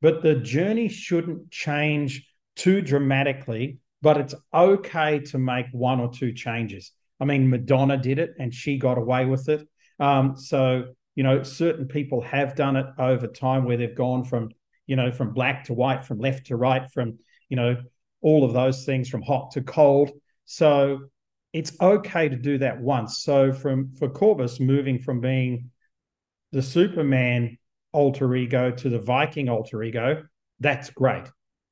but 0.00 0.22
the 0.22 0.34
journey 0.34 0.88
shouldn't 0.88 1.50
change 1.50 2.26
too 2.56 2.82
dramatically, 2.82 3.78
but 4.02 4.18
it's 4.18 4.34
okay 4.52 5.20
to 5.20 5.38
make 5.38 5.66
one 5.72 6.00
or 6.00 6.12
two 6.12 6.32
changes. 6.32 6.92
I 7.20 7.24
mean, 7.24 7.48
Madonna 7.48 7.96
did 7.96 8.18
it 8.18 8.34
and 8.38 8.52
she 8.52 8.78
got 8.78 8.98
away 8.98 9.24
with 9.24 9.48
it. 9.48 9.66
Um, 9.98 10.36
so, 10.36 10.86
you 11.14 11.22
know, 11.22 11.42
certain 11.42 11.86
people 11.86 12.20
have 12.22 12.56
done 12.56 12.76
it 12.76 12.86
over 12.98 13.26
time 13.26 13.64
where 13.64 13.76
they've 13.76 13.94
gone 13.94 14.24
from 14.24 14.50
you 14.86 14.96
know, 14.96 15.12
from 15.12 15.32
black 15.32 15.64
to 15.64 15.74
white, 15.74 16.04
from 16.04 16.18
left 16.18 16.46
to 16.46 16.56
right, 16.56 16.90
from, 16.90 17.18
you 17.48 17.56
know, 17.56 17.76
all 18.20 18.44
of 18.44 18.52
those 18.52 18.84
things, 18.84 19.08
from 19.08 19.22
hot 19.22 19.50
to 19.52 19.62
cold. 19.62 20.10
So 20.44 21.00
it's 21.52 21.72
okay 21.80 22.28
to 22.28 22.36
do 22.36 22.58
that 22.58 22.80
once. 22.80 23.22
So 23.22 23.52
from 23.52 23.92
for 23.98 24.08
Corvus 24.08 24.60
moving 24.60 24.98
from 24.98 25.20
being 25.20 25.70
the 26.52 26.62
Superman 26.62 27.58
alter 27.92 28.34
ego 28.34 28.70
to 28.70 28.88
the 28.88 28.98
Viking 28.98 29.48
alter 29.48 29.82
ego, 29.82 30.22
that's 30.60 30.90
great. 30.90 31.24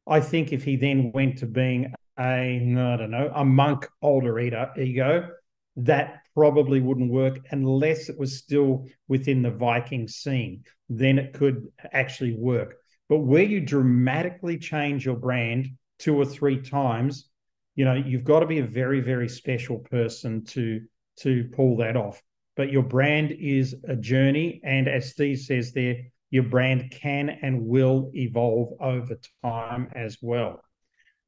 I 0.06 0.20
think 0.20 0.52
if 0.52 0.64
he 0.64 0.76
then 0.76 1.12
went 1.12 1.38
to 1.38 1.46
being 1.46 1.92
a 2.18 2.22
I 2.22 2.96
don't 2.96 3.10
know 3.10 3.30
a 3.34 3.44
monk 3.44 3.88
alter 4.00 4.38
ego, 4.38 5.30
that 5.76 6.22
probably 6.34 6.80
wouldn't 6.80 7.10
work 7.10 7.38
unless 7.50 8.08
it 8.08 8.18
was 8.18 8.38
still 8.38 8.86
within 9.08 9.42
the 9.42 9.50
Viking 9.50 10.08
scene. 10.08 10.64
Then 10.88 11.18
it 11.18 11.32
could 11.32 11.68
actually 11.92 12.34
work. 12.34 12.76
But 13.10 13.18
where 13.18 13.42
you 13.42 13.60
dramatically 13.60 14.56
change 14.56 15.04
your 15.04 15.16
brand 15.16 15.68
two 15.98 16.16
or 16.16 16.24
three 16.24 16.62
times, 16.62 17.28
you 17.74 17.84
know, 17.84 17.94
you've 17.94 18.22
got 18.22 18.40
to 18.40 18.46
be 18.46 18.60
a 18.60 18.64
very, 18.64 19.00
very 19.00 19.28
special 19.28 19.80
person 19.80 20.44
to 20.46 20.80
to 21.18 21.50
pull 21.52 21.76
that 21.78 21.96
off. 21.96 22.22
But 22.56 22.70
your 22.70 22.84
brand 22.84 23.32
is 23.32 23.74
a 23.88 23.96
journey. 23.96 24.60
And 24.62 24.88
as 24.88 25.10
Steve 25.10 25.40
says 25.40 25.72
there, 25.72 25.96
your 26.30 26.44
brand 26.44 26.92
can 26.92 27.30
and 27.42 27.66
will 27.66 28.12
evolve 28.14 28.80
over 28.80 29.18
time 29.42 29.88
as 29.92 30.18
well. 30.22 30.62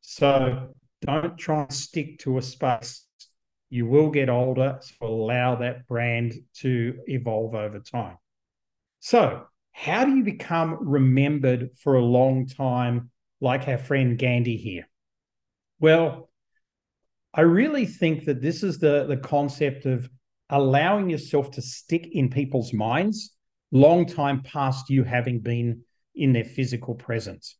So 0.03 0.75
don't 1.01 1.37
try 1.37 1.63
and 1.63 1.73
stick 1.73 2.21
to 2.21 2.39
a 2.39 2.43
space. 2.43 3.05
You 3.71 3.87
will 3.87 4.11
get 4.11 4.29
older, 4.29 4.79
so 4.81 5.07
allow 5.07 5.57
that 5.57 5.89
brand 5.89 6.35
to 6.59 6.99
evolve 7.07 7.57
over 7.57 7.81
time. 7.81 8.19
So 9.01 9.47
how 9.73 10.05
do 10.05 10.15
you 10.15 10.23
become 10.23 10.77
remembered 10.81 11.71
for 11.83 11.95
a 11.95 12.05
long 12.05 12.47
time, 12.47 13.11
like 13.41 13.69
our 13.69 13.79
friend 13.79 14.19
Gandhi 14.19 14.57
here? 14.57 14.89
Well, 15.81 16.31
I 17.35 17.43
really 17.43 17.87
think 17.87 18.27
that 18.27 18.43
this 18.43 18.63
is 18.63 18.79
the, 18.79 19.07
the 19.07 19.17
concept 19.17 19.87
of 19.87 20.09
allowing 20.51 21.09
yourself 21.09 21.51
to 21.53 21.63
stick 21.63 22.09
in 22.13 22.29
people's 22.29 22.73
minds 22.73 23.35
long 23.73 24.05
time 24.05 24.43
past 24.43 24.91
you 24.91 25.03
having 25.03 25.41
been 25.41 25.83
in 26.15 26.33
their 26.33 26.45
physical 26.45 26.95
presence. 26.95 27.57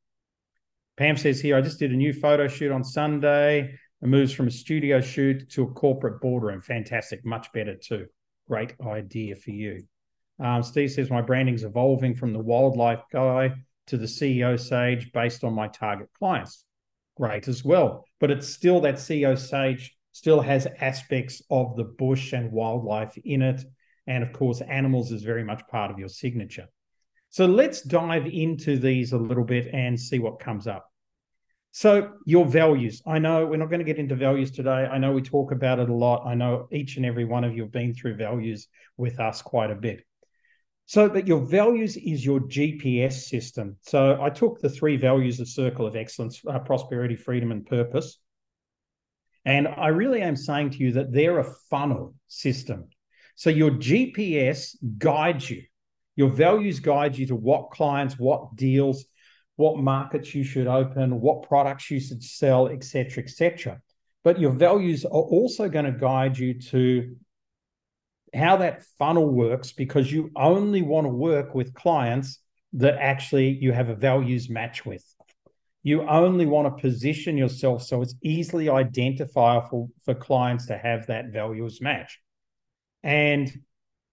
Pam 0.99 1.17
says 1.17 1.41
here, 1.41 1.57
I 1.57 1.63
just 1.63 1.79
did 1.79 1.91
a 1.91 1.97
new 1.97 2.13
photo 2.13 2.47
shoot 2.47 2.71
on 2.71 2.85
Sunday. 2.85 3.75
It 4.03 4.07
moves 4.07 4.33
from 4.33 4.47
a 4.47 4.51
studio 4.51 5.01
shoot 5.01 5.51
to 5.53 5.63
a 5.63 5.73
corporate 5.73 6.21
boardroom. 6.21 6.61
Fantastic, 6.61 7.25
much 7.25 7.51
better 7.53 7.75
too. 7.75 8.07
Great 8.47 8.75
idea 8.85 9.37
for 9.37 9.51
you. 9.51 9.85
Um, 10.43 10.63
Steve 10.65 10.91
says 10.91 11.09
my 11.09 11.23
branding's 11.23 11.63
evolving 11.63 12.17
from 12.17 12.33
the 12.33 12.41
wildlife 12.41 13.03
guy 13.13 13.55
to 13.87 13.97
the 13.97 14.07
CEO 14.07 14.59
Sage 14.59 15.13
based 15.13 15.45
on 15.45 15.55
my 15.55 15.69
target 15.69 16.09
clients. 16.19 16.65
Great 17.17 17.47
as 17.47 17.65
well. 17.65 18.05
But 18.19 18.33
it's 18.33 18.49
still 18.49 18.81
that 18.81 18.97
CEO 18.97 19.39
Sage 19.39 19.97
still 20.11 20.41
has 20.41 20.67
aspects 20.81 21.43
of 21.49 21.77
the 21.77 21.85
bush 21.85 22.33
and 22.33 22.51
wildlife 22.51 23.17
in 23.25 23.41
it. 23.41 23.63
And 24.09 24.25
of 24.25 24.33
course, 24.33 24.61
animals 24.63 25.13
is 25.13 25.23
very 25.23 25.45
much 25.45 25.63
part 25.71 25.93
of 25.93 25.99
your 25.99 26.09
signature. 26.09 26.67
So 27.31 27.47
let's 27.47 27.81
dive 27.83 28.27
into 28.27 28.79
these 28.79 29.13
a 29.13 29.19
little 29.19 29.45
bit 29.45 29.69
and 29.73 29.99
see 29.99 30.19
what 30.19 30.41
comes 30.41 30.67
up. 30.67 30.89
So, 31.75 32.13
your 32.27 32.45
values. 32.45 33.01
I 33.07 33.19
know 33.19 33.47
we're 33.47 33.57
not 33.57 33.71
going 33.71 33.79
to 33.79 33.85
get 33.85 33.97
into 33.97 34.15
values 34.15 34.51
today. 34.51 34.87
I 34.87 34.99
know 34.99 35.13
we 35.13 35.23
talk 35.23 35.53
about 35.53 35.79
it 35.79 35.89
a 35.89 35.95
lot. 35.95 36.27
I 36.27 36.35
know 36.35 36.69
each 36.71 36.99
and 36.99 37.07
every 37.07 37.25
one 37.25 37.45
of 37.45 37.57
you 37.57 37.63
have 37.63 37.73
been 37.73 37.95
through 37.95 38.17
values 38.17 38.69
with 38.99 39.19
us 39.19 39.41
quite 39.41 39.71
a 39.71 39.75
bit. 39.75 40.05
So 40.87 41.09
that 41.09 41.27
your 41.27 41.41
values 41.41 41.97
is 41.97 42.25
your 42.25 42.41
GPS 42.41 43.15
system. 43.15 43.77
So 43.83 44.19
I 44.21 44.31
took 44.31 44.61
the 44.61 44.69
three 44.69 44.97
values 44.97 45.41
of 45.41 45.49
Circle 45.49 45.87
of 45.87 45.97
Excellence 45.97 46.43
uh, 46.47 46.59
prosperity, 46.59 47.17
freedom, 47.17 47.51
and 47.51 47.65
purpose. 47.65 48.19
And 49.45 49.69
I 49.69 49.89
really 49.89 50.21
am 50.21 50.37
saying 50.37 50.71
to 50.71 50.79
you 50.79 50.93
that 50.93 51.13
they're 51.13 51.39
a 51.39 51.53
funnel 51.71 52.15
system. 52.29 52.89
So 53.35 53.51
your 53.51 53.71
GPS 53.71 54.77
guides 54.99 55.51
you. 55.51 55.63
Your 56.15 56.29
values 56.29 56.81
guide 56.81 57.17
you 57.17 57.27
to 57.27 57.37
what 57.37 57.71
clients, 57.71 58.19
what 58.19 58.55
deals, 58.55 59.05
what 59.57 59.79
markets 59.79 60.35
you 60.35 60.45
should 60.45 60.67
open, 60.67 61.21
what 61.21 61.49
products 61.49 61.91
you 61.91 62.01
should 62.01 62.23
sell, 62.23 62.69
etc., 62.69 63.23
etc. 63.25 63.81
But 64.25 64.39
your 64.39 64.53
values 64.53 65.05
are 65.05 65.11
also 65.11 65.69
going 65.69 65.87
to 65.87 65.93
guide 65.93 66.39
you 66.39 66.61
to 66.61 67.17
how 68.35 68.57
that 68.59 68.85
funnel 68.99 69.29
works 69.29 69.73
because 69.73 70.11
you 70.11 70.31
only 70.37 70.83
want 70.83 71.05
to 71.05 71.13
work 71.13 71.55
with 71.55 71.75
clients 71.75 72.39
that 72.75 72.95
actually 72.95 73.51
you 73.51 73.73
have 73.73 73.89
a 73.89 73.95
values 73.95 74.49
match 74.49 74.87
with. 74.87 75.05
You 75.83 76.09
only 76.09 76.47
want 76.47 76.75
to 76.75 76.81
position 76.81 77.37
yourself 77.37 77.83
so 77.83 78.03
it's 78.03 78.15
easily 78.23 78.69
identifiable 78.69 79.91
for 80.05 80.15
clients 80.15 80.67
to 80.67 80.79
have 80.79 81.09
that 81.09 81.33
values 81.33 81.81
match. 81.81 82.21
And 83.03 83.53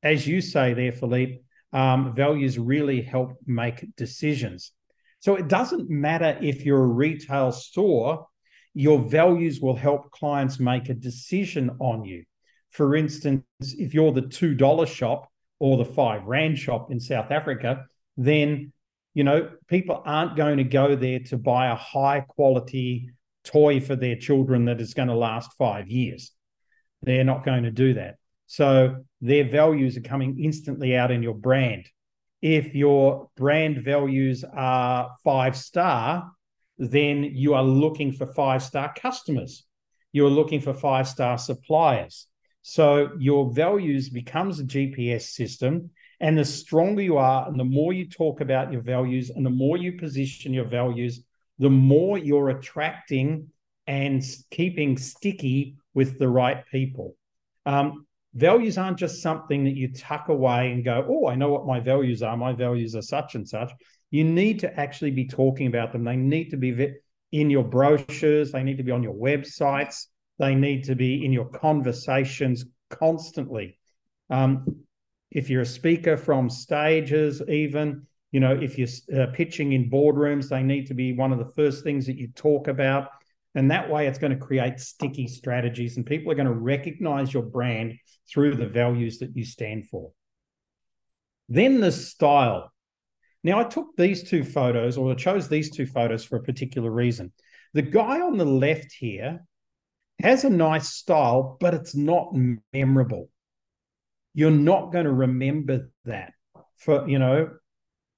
as 0.01 0.27
you 0.27 0.41
say 0.41 0.73
there, 0.73 0.91
Philippe, 0.91 1.41
um, 1.71 2.15
values 2.15 2.57
really 2.57 3.01
help 3.01 3.37
make 3.45 3.95
decisions. 3.95 4.71
So 5.19 5.35
it 5.35 5.47
doesn't 5.47 5.89
matter 5.89 6.37
if 6.41 6.65
you're 6.65 6.83
a 6.83 6.87
retail 6.87 7.51
store, 7.51 8.27
your 8.73 8.99
values 8.99 9.59
will 9.59 9.75
help 9.75 10.11
clients 10.11 10.59
make 10.59 10.89
a 10.89 10.93
decision 10.93 11.71
on 11.79 12.05
you. 12.05 12.23
For 12.69 12.95
instance, 12.95 13.43
if 13.59 13.93
you're 13.93 14.11
the 14.11 14.21
$2 14.21 14.87
shop 14.87 15.29
or 15.59 15.77
the 15.77 15.85
five 15.85 16.25
Rand 16.25 16.57
shop 16.57 16.91
in 16.91 16.99
South 16.99 17.31
Africa, 17.31 17.85
then 18.17 18.71
you 19.13 19.23
know 19.23 19.49
people 19.67 20.01
aren't 20.05 20.35
going 20.35 20.57
to 20.57 20.63
go 20.63 20.95
there 20.95 21.19
to 21.19 21.37
buy 21.37 21.67
a 21.67 21.75
high 21.75 22.21
quality 22.21 23.09
toy 23.43 23.79
for 23.79 23.95
their 23.95 24.15
children 24.15 24.65
that 24.65 24.81
is 24.81 24.93
going 24.93 25.07
to 25.07 25.15
last 25.15 25.51
five 25.57 25.87
years. 25.89 26.31
They're 27.01 27.23
not 27.23 27.45
going 27.45 27.63
to 27.63 27.71
do 27.71 27.95
that. 27.95 28.15
So 28.47 29.03
their 29.21 29.47
values 29.47 29.97
are 29.97 30.01
coming 30.01 30.39
instantly 30.39 30.95
out 30.95 31.11
in 31.11 31.23
your 31.23 31.35
brand. 31.35 31.87
If 32.41 32.73
your 32.73 33.29
brand 33.35 33.83
values 33.83 34.43
are 34.43 35.11
five 35.23 35.57
star, 35.57 36.31
then 36.77 37.23
you 37.23 37.53
are 37.53 37.63
looking 37.63 38.11
for 38.11 38.25
five 38.27 38.63
star 38.63 38.93
customers. 38.97 39.65
You're 40.13 40.29
looking 40.29 40.61
for 40.61 40.73
five 40.73 41.07
star 41.07 41.37
suppliers. 41.37 42.28
So 42.61 43.11
your 43.17 43.51
values 43.51 44.09
becomes 44.09 44.59
a 44.59 44.63
GPS 44.63 45.23
system. 45.23 45.91
And 46.19 46.37
the 46.37 46.45
stronger 46.45 47.01
you 47.01 47.17
are, 47.17 47.47
and 47.47 47.57
the 47.57 47.63
more 47.63 47.93
you 47.93 48.09
talk 48.09 48.41
about 48.41 48.73
your 48.73 48.81
values, 48.81 49.29
and 49.29 49.45
the 49.45 49.49
more 49.49 49.77
you 49.77 49.93
position 49.93 50.53
your 50.53 50.65
values, 50.65 51.21
the 51.59 51.69
more 51.69 52.17
you're 52.17 52.49
attracting 52.49 53.47
and 53.87 54.23
keeping 54.51 54.97
sticky 54.97 55.77
with 55.93 56.19
the 56.19 56.27
right 56.27 56.65
people. 56.71 57.15
Um, 57.65 58.05
values 58.33 58.77
aren't 58.77 58.97
just 58.97 59.21
something 59.21 59.63
that 59.63 59.75
you 59.75 59.93
tuck 59.93 60.27
away 60.27 60.71
and 60.71 60.83
go, 60.83 61.05
oh, 61.07 61.27
I 61.27 61.35
know 61.35 61.49
what 61.49 61.65
my 61.65 61.79
values 61.79 62.21
are. 62.21 62.35
My 62.35 62.53
values 62.53 62.95
are 62.95 63.01
such 63.01 63.35
and 63.35 63.47
such. 63.47 63.71
You 64.11 64.23
need 64.23 64.59
to 64.59 64.79
actually 64.79 65.11
be 65.11 65.27
talking 65.27 65.67
about 65.67 65.91
them. 65.91 66.03
They 66.03 66.15
need 66.15 66.49
to 66.51 66.57
be 66.57 66.95
in 67.31 67.49
your 67.49 67.63
brochures, 67.63 68.51
they 68.51 68.63
need 68.63 68.77
to 68.77 68.83
be 68.83 68.91
on 68.91 69.03
your 69.03 69.13
websites, 69.13 70.07
they 70.39 70.55
need 70.55 70.85
to 70.85 70.95
be 70.95 71.23
in 71.25 71.31
your 71.31 71.49
conversations 71.49 72.65
constantly. 72.89 73.77
Um, 74.29 74.83
if 75.31 75.49
you're 75.49 75.61
a 75.61 75.65
speaker 75.65 76.17
from 76.17 76.49
stages, 76.49 77.41
even, 77.47 78.07
you 78.31 78.39
know, 78.39 78.57
if 78.59 78.77
you're 78.77 79.21
uh, 79.21 79.27
pitching 79.33 79.73
in 79.73 79.89
boardrooms, 79.89 80.49
they 80.49 80.63
need 80.63 80.87
to 80.87 80.93
be 80.93 81.13
one 81.13 81.31
of 81.31 81.39
the 81.39 81.53
first 81.53 81.83
things 81.83 82.05
that 82.07 82.17
you 82.17 82.29
talk 82.29 82.67
about. 82.67 83.09
And 83.55 83.69
that 83.71 83.89
way, 83.89 84.07
it's 84.07 84.19
going 84.19 84.31
to 84.31 84.45
create 84.45 84.79
sticky 84.79 85.27
strategies, 85.27 85.97
and 85.97 86.05
people 86.05 86.31
are 86.31 86.35
going 86.35 86.47
to 86.47 86.53
recognize 86.53 87.33
your 87.33 87.43
brand 87.43 87.95
through 88.31 88.55
the 88.55 88.67
values 88.67 89.19
that 89.19 89.35
you 89.35 89.43
stand 89.43 89.87
for. 89.89 90.11
Then 91.49 91.81
the 91.81 91.91
style. 91.91 92.71
Now, 93.43 93.59
I 93.59 93.63
took 93.63 93.95
these 93.97 94.23
two 94.23 94.43
photos, 94.43 94.97
or 94.97 95.11
I 95.11 95.15
chose 95.15 95.49
these 95.49 95.71
two 95.71 95.87
photos 95.87 96.23
for 96.23 96.35
a 96.37 96.43
particular 96.43 96.91
reason. 96.91 97.33
The 97.73 97.81
guy 97.81 98.21
on 98.21 98.37
the 98.37 98.45
left 98.45 98.91
here 98.91 99.41
has 100.21 100.43
a 100.43 100.49
nice 100.49 100.89
style, 100.89 101.57
but 101.59 101.73
it's 101.73 101.95
not 101.95 102.35
memorable. 102.73 103.29
You're 104.33 104.51
not 104.51 104.91
going 104.91 105.05
to 105.05 105.11
remember 105.11 105.89
that 106.05 106.33
for, 106.77 107.07
you 107.07 107.19
know, 107.19 107.49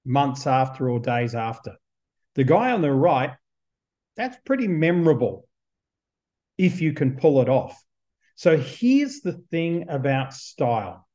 months 0.05 0.47
after 0.47 0.89
or 0.89 0.99
days 0.99 1.35
after. 1.35 1.75
The 2.35 2.43
guy 2.43 2.71
on 2.71 2.81
the 2.81 2.91
right, 2.91 3.31
that's 4.15 4.37
pretty 4.45 4.67
memorable 4.67 5.47
if 6.57 6.81
you 6.81 6.93
can 6.93 7.17
pull 7.17 7.41
it 7.41 7.49
off. 7.49 7.81
So 8.35 8.57
here's 8.57 9.21
the 9.21 9.33
thing 9.51 9.85
about 9.89 10.33
style. 10.33 11.07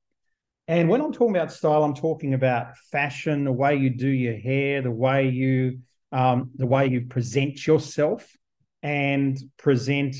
And 0.68 0.88
when 0.88 1.00
I'm 1.00 1.12
talking 1.12 1.36
about 1.36 1.52
style, 1.52 1.84
I'm 1.84 1.94
talking 1.94 2.34
about 2.34 2.76
fashion, 2.90 3.44
the 3.44 3.52
way 3.52 3.76
you 3.76 3.90
do 3.90 4.08
your 4.08 4.36
hair, 4.36 4.82
the 4.82 4.90
way 4.90 5.28
you 5.28 5.80
um, 6.12 6.50
the 6.54 6.66
way 6.66 6.86
you 6.86 7.02
present 7.02 7.66
yourself 7.66 8.28
and 8.82 9.36
present 9.58 10.16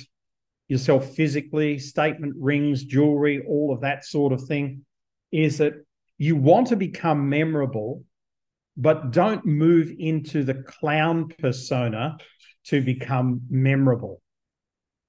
yourself 0.68 1.14
physically, 1.14 1.78
statement 1.78 2.34
rings, 2.38 2.84
jewelry, 2.84 3.44
all 3.46 3.72
of 3.72 3.80
that 3.82 4.04
sort 4.04 4.32
of 4.32 4.42
thing, 4.42 4.84
is 5.32 5.58
that 5.58 5.74
you 6.18 6.36
want 6.36 6.68
to 6.68 6.76
become 6.76 7.28
memorable, 7.28 8.04
but 8.76 9.12
don't 9.12 9.44
move 9.44 9.92
into 9.98 10.42
the 10.44 10.54
clown 10.54 11.28
persona 11.38 12.16
to 12.64 12.80
become 12.80 13.40
memorable. 13.48 14.20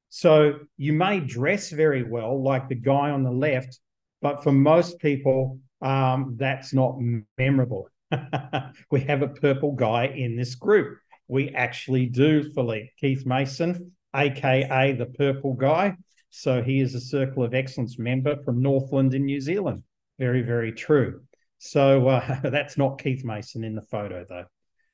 So 0.10 0.60
you 0.78 0.94
may 0.94 1.20
dress 1.20 1.70
very 1.70 2.04
well, 2.04 2.42
like 2.42 2.70
the 2.70 2.76
guy 2.76 3.10
on 3.10 3.24
the 3.24 3.32
left, 3.32 3.80
but 4.22 4.44
for 4.44 4.52
most 4.52 5.00
people, 5.00 5.60
um, 5.82 6.36
that's 6.40 6.74
not 6.74 6.98
memorable. 7.38 7.90
we 8.92 9.02
have 9.02 9.22
a 9.22 9.28
purple 9.28 9.74
guy 9.74 10.08
in 10.08 10.36
this 10.36 10.56
group. 10.56 10.98
We 11.28 11.50
actually 11.50 12.06
do, 12.08 12.52
Philippe. 12.54 12.92
Keith 13.00 13.26
Mason, 13.26 13.92
aka 14.18 14.94
the 14.94 15.06
purple 15.06 15.54
guy. 15.54 15.96
So 16.30 16.62
he 16.62 16.82
is 16.82 16.94
a 16.96 17.00
Circle 17.00 17.44
of 17.44 17.54
Excellence 17.54 17.98
member 17.98 18.42
from 18.44 18.62
Northland 18.62 19.14
in 19.14 19.26
New 19.26 19.40
Zealand. 19.40 19.84
Very, 20.20 20.42
very 20.42 20.72
true. 20.72 21.22
So 21.58 22.08
uh, 22.08 22.40
that's 22.50 22.78
not 22.78 23.02
Keith 23.02 23.24
Mason 23.24 23.64
in 23.64 23.76
the 23.76 23.82
photo, 23.82 24.26
though. 24.28 24.46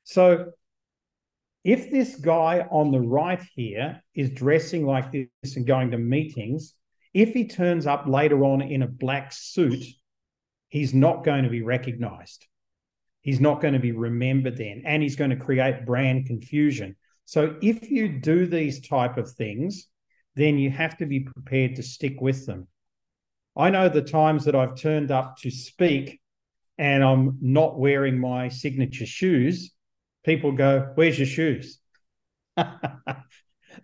So 0.04 0.52
if 1.64 1.90
this 1.90 2.16
guy 2.16 2.66
on 2.70 2.92
the 2.92 3.00
right 3.00 3.42
here 3.54 4.02
is 4.14 4.30
dressing 4.30 4.86
like 4.86 5.10
this 5.12 5.56
and 5.56 5.66
going 5.66 5.90
to 5.92 5.98
meetings, 5.98 6.74
if 7.14 7.30
he 7.30 7.46
turns 7.46 7.86
up 7.86 8.06
later 8.06 8.44
on 8.44 8.60
in 8.60 8.82
a 8.82 8.86
black 8.86 9.32
suit, 9.32 9.84
he's 10.68 10.92
not 10.92 11.24
going 11.24 11.44
to 11.44 11.50
be 11.50 11.62
recognized. 11.62 12.46
He's 13.22 13.40
not 13.40 13.62
going 13.62 13.72
to 13.72 13.80
be 13.80 13.92
remembered 13.92 14.58
then, 14.58 14.82
and 14.84 15.02
he's 15.02 15.16
going 15.16 15.30
to 15.30 15.36
create 15.36 15.86
brand 15.86 16.26
confusion. 16.26 16.96
So 17.24 17.56
if 17.62 17.90
you 17.90 18.08
do 18.08 18.46
these 18.46 18.86
type 18.86 19.16
of 19.16 19.30
things, 19.30 19.86
then 20.36 20.58
you 20.58 20.70
have 20.70 20.96
to 20.98 21.06
be 21.06 21.20
prepared 21.20 21.76
to 21.76 21.82
stick 21.82 22.20
with 22.20 22.46
them. 22.46 22.68
I 23.56 23.70
know 23.70 23.88
the 23.88 24.02
times 24.02 24.44
that 24.44 24.54
I've 24.54 24.76
turned 24.76 25.10
up 25.10 25.36
to 25.38 25.50
speak 25.50 26.20
and 26.76 27.04
I'm 27.04 27.38
not 27.40 27.78
wearing 27.78 28.18
my 28.18 28.48
signature 28.48 29.06
shoes 29.06 29.74
people 30.24 30.52
go, 30.52 30.92
Where's 30.94 31.18
your 31.18 31.26
shoes? 31.26 31.78
and 32.56 32.66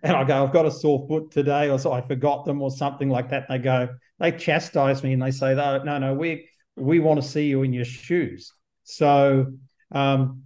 I 0.03 0.23
go, 0.23 0.43
I've 0.43 0.53
got 0.53 0.65
a 0.65 0.71
sore 0.71 1.05
foot 1.07 1.31
today, 1.31 1.69
or 1.69 1.79
so 1.79 1.93
I 1.93 2.01
forgot 2.01 2.45
them, 2.45 2.61
or 2.61 2.71
something 2.71 3.09
like 3.09 3.29
that. 3.29 3.45
And 3.47 3.59
they 3.59 3.63
go, 3.63 3.89
they 4.19 4.31
chastise 4.31 5.03
me 5.03 5.13
and 5.13 5.21
they 5.21 5.31
say, 5.31 5.55
No, 5.55 5.81
no, 5.83 5.97
no, 5.99 6.13
we 6.13 6.49
we 6.75 6.99
want 6.99 7.21
to 7.21 7.27
see 7.27 7.47
you 7.47 7.63
in 7.63 7.73
your 7.73 7.85
shoes. 7.85 8.53
So 8.83 9.53
um, 9.91 10.43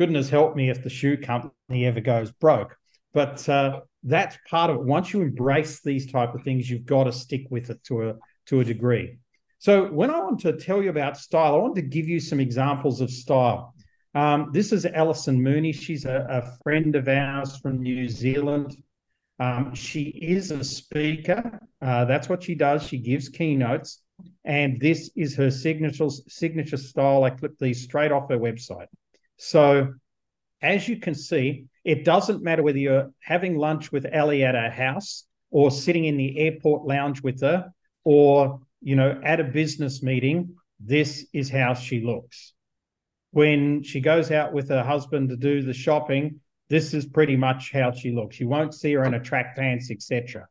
goodness 0.00 0.30
help 0.30 0.56
me 0.56 0.70
if 0.70 0.82
the 0.82 0.88
shoe 0.88 1.14
company 1.18 1.84
ever 1.84 2.00
goes 2.00 2.32
broke. 2.32 2.74
But 3.12 3.46
uh, 3.50 3.80
that's 4.02 4.38
part 4.48 4.70
of 4.70 4.76
it. 4.76 4.82
Once 4.82 5.12
you 5.12 5.20
embrace 5.20 5.82
these 5.82 6.10
type 6.10 6.34
of 6.34 6.42
things, 6.42 6.70
you've 6.70 6.86
got 6.86 7.04
to 7.04 7.12
stick 7.12 7.42
with 7.50 7.68
it 7.68 7.84
to 7.84 8.08
a 8.08 8.14
to 8.46 8.60
a 8.60 8.64
degree. 8.64 9.18
So 9.58 9.92
when 9.92 10.10
I 10.10 10.18
want 10.20 10.40
to 10.40 10.54
tell 10.54 10.82
you 10.82 10.88
about 10.88 11.18
style, 11.18 11.54
I 11.54 11.58
want 11.58 11.74
to 11.74 11.82
give 11.82 12.08
you 12.08 12.18
some 12.18 12.40
examples 12.40 13.02
of 13.02 13.10
style. 13.10 13.74
Um, 14.14 14.48
this 14.54 14.72
is 14.72 14.86
Alison 14.86 15.42
Mooney. 15.42 15.72
She's 15.72 16.06
a, 16.06 16.26
a, 16.30 16.62
friend 16.62 16.96
of 16.96 17.06
ours 17.06 17.58
from 17.58 17.82
New 17.82 18.08
Zealand. 18.08 18.74
Um, 19.38 19.74
she 19.74 20.04
is 20.34 20.50
a 20.50 20.64
speaker. 20.64 21.60
Uh, 21.82 22.06
that's 22.06 22.26
what 22.30 22.42
she 22.42 22.54
does. 22.54 22.82
She 22.82 22.96
gives 22.96 23.28
keynotes, 23.28 24.00
and 24.46 24.80
this 24.80 25.10
is 25.14 25.36
her 25.36 25.50
signature 25.50 26.08
signature 26.26 26.78
style. 26.78 27.24
I 27.24 27.30
clipped 27.30 27.60
these 27.60 27.82
straight 27.82 28.12
off 28.12 28.30
her 28.30 28.38
website. 28.38 28.88
So, 29.40 29.94
as 30.62 30.86
you 30.86 30.98
can 30.98 31.14
see, 31.14 31.66
it 31.84 32.04
doesn't 32.04 32.42
matter 32.42 32.62
whether 32.62 32.78
you're 32.78 33.10
having 33.20 33.56
lunch 33.56 33.90
with 33.90 34.06
Ellie 34.10 34.44
at 34.44 34.54
her 34.54 34.70
house, 34.70 35.24
or 35.50 35.70
sitting 35.70 36.04
in 36.04 36.16
the 36.16 36.38
airport 36.38 36.86
lounge 36.86 37.22
with 37.22 37.40
her, 37.40 37.72
or 38.04 38.60
you 38.80 38.96
know 38.96 39.20
at 39.24 39.40
a 39.40 39.44
business 39.44 40.02
meeting. 40.02 40.54
This 40.78 41.26
is 41.32 41.50
how 41.50 41.74
she 41.74 42.00
looks 42.00 42.54
when 43.32 43.82
she 43.82 44.00
goes 44.00 44.30
out 44.30 44.52
with 44.52 44.68
her 44.68 44.82
husband 44.82 45.28
to 45.28 45.36
do 45.36 45.62
the 45.62 45.72
shopping, 45.72 46.40
this 46.68 46.94
is 46.94 47.06
pretty 47.06 47.36
much 47.36 47.72
how 47.72 47.92
she 47.92 48.12
looks. 48.12 48.40
You 48.40 48.48
won't 48.48 48.74
see 48.74 48.92
her 48.94 49.04
in 49.04 49.14
a 49.14 49.20
track 49.20 49.56
pants, 49.56 49.90
etc. 49.90 50.46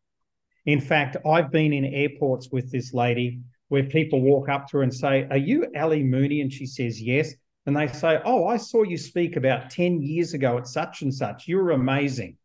In 0.65 0.82
fact, 0.82 1.17
I've 1.25 1.52
been 1.52 1.73
in 1.73 1.86
airports 1.86 2.49
with 2.52 2.71
this 2.71 2.93
lady 2.93 3.41
where 3.69 3.84
people 3.84 4.21
walk 4.21 4.49
up 4.49 4.67
to 4.69 4.78
her 4.78 4.84
and 4.84 4.93
say, 4.93 5.28
Are 5.30 5.38
you 5.38 5.67
Ali 5.78 6.04
Mooney? 6.04 6.41
And 6.41 6.52
she 6.52 6.65
says, 6.65 7.02
Yes. 7.02 7.34
And 7.69 7.77
they 7.77 7.86
say, 7.86 8.19
Oh, 8.25 8.47
I 8.47 8.58
saw 8.58 8.82
you 8.82 8.97
speak 8.97 9.36
about 9.36 9.69
10 9.69 10.01
years 10.01 10.34
ago 10.34 10.58
at 10.58 10.65
such 10.65 11.03
and 11.03 11.13
such. 11.13 11.47
You 11.47 11.58
were 11.58 11.69
amazing. 11.69 12.36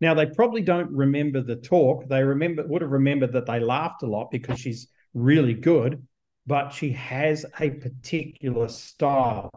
Now, 0.00 0.14
they 0.14 0.26
probably 0.26 0.62
don't 0.62 0.92
remember 0.92 1.40
the 1.40 1.56
talk. 1.56 2.08
They 2.08 2.22
remember 2.22 2.64
would 2.68 2.80
have 2.80 2.92
remembered 2.92 3.32
that 3.32 3.46
they 3.46 3.58
laughed 3.58 4.04
a 4.04 4.06
lot 4.06 4.30
because 4.30 4.60
she's 4.60 4.86
really 5.12 5.54
good, 5.54 6.06
but 6.46 6.68
she 6.68 6.92
has 6.92 7.44
a 7.58 7.70
particular 7.70 8.68
style. 8.68 9.50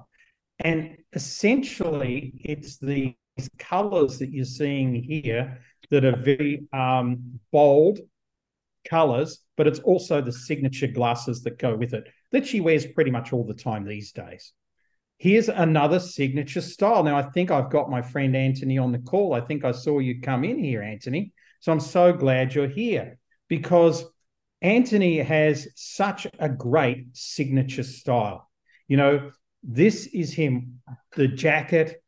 And 0.61 0.97
essentially, 1.13 2.33
it's 2.43 2.77
the 2.77 3.15
these 3.37 3.49
colors 3.59 4.17
that 4.17 4.31
you're 4.31 4.45
seeing 4.45 4.95
here 4.95 5.59
that 5.91 6.05
are 6.05 6.15
very 6.15 6.63
um, 6.73 7.39
bold 7.51 7.99
colors, 8.89 9.43
but 9.57 9.67
it's 9.67 9.79
also 9.79 10.21
the 10.21 10.31
signature 10.31 10.87
glasses 10.87 11.43
that 11.43 11.59
go 11.59 11.75
with 11.75 11.93
it 11.93 12.07
that 12.31 12.47
she 12.47 12.61
wears 12.61 12.87
pretty 12.87 13.11
much 13.11 13.31
all 13.31 13.45
the 13.45 13.53
time 13.53 13.85
these 13.85 14.11
days. 14.11 14.53
Here's 15.17 15.49
another 15.49 15.99
signature 15.99 16.61
style. 16.61 17.03
Now, 17.03 17.17
I 17.17 17.23
think 17.23 17.51
I've 17.51 17.69
got 17.69 17.89
my 17.89 18.01
friend 18.01 18.35
Anthony 18.35 18.77
on 18.77 18.91
the 18.91 18.99
call. 18.99 19.33
I 19.33 19.41
think 19.41 19.63
I 19.63 19.71
saw 19.71 19.99
you 19.99 20.21
come 20.21 20.43
in 20.43 20.59
here, 20.59 20.81
Anthony. 20.81 21.33
So 21.59 21.71
I'm 21.71 21.79
so 21.79 22.11
glad 22.11 22.53
you're 22.53 22.67
here 22.67 23.17
because 23.47 24.05
Anthony 24.61 25.19
has 25.19 25.67
such 25.75 26.27
a 26.39 26.49
great 26.49 27.07
signature 27.13 27.83
style. 27.83 28.49
You 28.87 28.97
know, 28.97 29.31
this 29.63 30.07
is 30.07 30.33
him, 30.33 30.81
the 31.15 31.27
jacket, 31.27 32.03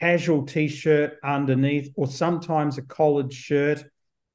casual 0.00 0.44
t 0.44 0.68
shirt 0.68 1.18
underneath, 1.24 1.92
or 1.96 2.06
sometimes 2.06 2.78
a 2.78 2.82
collared 2.82 3.32
shirt, 3.32 3.84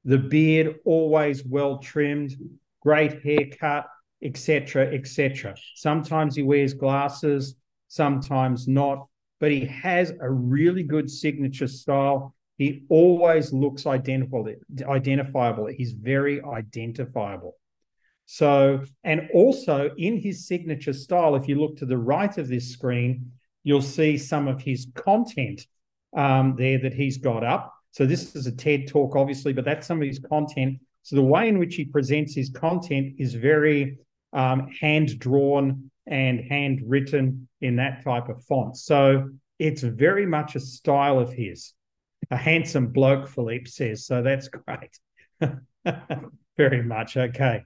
the 0.04 0.18
beard 0.18 0.76
always 0.84 1.44
well 1.44 1.78
trimmed, 1.78 2.34
great 2.80 3.22
haircut, 3.22 3.86
etc., 4.22 4.92
etc. 4.94 5.54
Sometimes 5.74 6.36
he 6.36 6.42
wears 6.42 6.74
glasses, 6.74 7.56
sometimes 7.94 8.66
not, 8.66 9.06
but 9.38 9.52
he 9.52 9.64
has 9.66 10.12
a 10.20 10.30
really 10.30 10.82
good 10.82 11.08
signature 11.08 11.68
style. 11.68 12.34
He 12.58 12.84
always 12.88 13.52
looks 13.52 13.86
identifiable. 13.86 14.54
Identifiable. 14.82 15.66
He's 15.66 15.92
very 15.92 16.42
identifiable. 16.42 17.54
So, 18.26 18.82
and 19.04 19.28
also 19.32 19.90
in 19.96 20.20
his 20.20 20.46
signature 20.46 20.92
style, 20.92 21.36
if 21.36 21.46
you 21.46 21.60
look 21.60 21.76
to 21.78 21.86
the 21.86 21.98
right 21.98 22.36
of 22.36 22.48
this 22.48 22.70
screen, 22.70 23.32
you'll 23.62 23.82
see 23.82 24.18
some 24.18 24.48
of 24.48 24.60
his 24.60 24.88
content 24.94 25.66
um, 26.16 26.54
there 26.56 26.78
that 26.78 26.94
he's 26.94 27.18
got 27.18 27.44
up. 27.44 27.72
So 27.90 28.06
this 28.06 28.34
is 28.34 28.46
a 28.46 28.52
TED 28.52 28.88
talk, 28.88 29.14
obviously, 29.14 29.52
but 29.52 29.64
that's 29.64 29.86
some 29.86 30.00
of 30.00 30.08
his 30.08 30.18
content. 30.18 30.80
So 31.02 31.16
the 31.16 31.22
way 31.22 31.48
in 31.48 31.58
which 31.58 31.76
he 31.76 31.84
presents 31.84 32.34
his 32.34 32.50
content 32.50 33.14
is 33.18 33.34
very 33.34 33.98
um, 34.32 34.68
hand 34.80 35.18
drawn 35.18 35.90
and 36.06 36.40
handwritten 36.40 37.48
in 37.60 37.76
that 37.76 38.04
type 38.04 38.28
of 38.28 38.44
font. 38.44 38.76
So 38.76 39.30
it's 39.58 39.82
very 39.82 40.26
much 40.26 40.54
a 40.54 40.60
style 40.60 41.18
of 41.18 41.32
his. 41.32 41.72
A 42.30 42.36
handsome 42.36 42.88
bloke, 42.88 43.28
Philippe 43.28 43.66
says. 43.66 44.06
So 44.06 44.22
that's 44.22 44.48
great. 44.66 44.98
very 46.56 46.82
much. 46.82 47.16
Okay. 47.16 47.62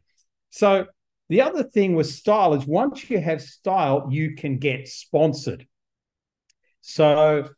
So 0.50 0.86
the 1.28 1.42
other 1.42 1.62
thing 1.62 1.94
with 1.94 2.06
style 2.06 2.54
is 2.54 2.66
once 2.66 3.08
you 3.10 3.20
have 3.20 3.42
style, 3.42 4.08
you 4.10 4.34
can 4.34 4.58
get 4.58 4.88
sponsored. 4.88 5.66
So 6.80 7.48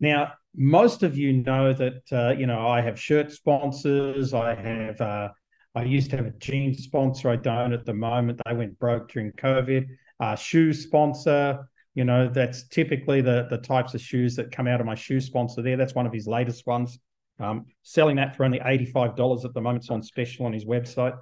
now 0.00 0.32
most 0.54 1.02
of 1.02 1.18
you 1.18 1.32
know 1.32 1.72
that 1.72 2.02
uh, 2.12 2.34
you 2.38 2.46
know 2.46 2.66
I 2.66 2.80
have 2.80 3.00
shirt 3.00 3.32
sponsors. 3.32 4.32
I 4.32 4.54
have 4.54 5.00
uh, 5.00 5.28
I 5.74 5.82
used 5.82 6.10
to 6.10 6.16
have 6.16 6.26
a 6.26 6.30
jeans 6.30 6.84
sponsor. 6.84 7.28
I 7.28 7.36
don't 7.36 7.72
at 7.72 7.84
the 7.84 7.94
moment. 7.94 8.40
They 8.46 8.54
went 8.54 8.78
broke 8.78 9.10
during 9.10 9.32
COVID. 9.32 9.86
Uh, 10.20 10.34
shoe 10.34 10.72
sponsor. 10.72 11.68
You 11.94 12.04
know 12.04 12.28
that's 12.28 12.68
typically 12.68 13.20
the 13.20 13.46
the 13.50 13.58
types 13.58 13.94
of 13.94 14.00
shoes 14.00 14.36
that 14.36 14.50
come 14.50 14.66
out 14.66 14.80
of 14.80 14.86
my 14.86 14.94
shoe 14.94 15.20
sponsor. 15.20 15.62
There, 15.62 15.76
that's 15.76 15.94
one 15.94 16.06
of 16.06 16.12
his 16.12 16.26
latest 16.26 16.66
ones. 16.66 16.98
Um, 17.38 17.66
selling 17.82 18.16
that 18.16 18.36
for 18.36 18.44
only 18.44 18.60
eighty 18.64 18.86
five 18.86 19.16
dollars 19.16 19.44
at 19.44 19.54
the 19.54 19.60
moment. 19.60 19.84
It's 19.84 19.90
on 19.90 20.02
special 20.02 20.46
on 20.46 20.52
his 20.52 20.64
website. 20.64 21.16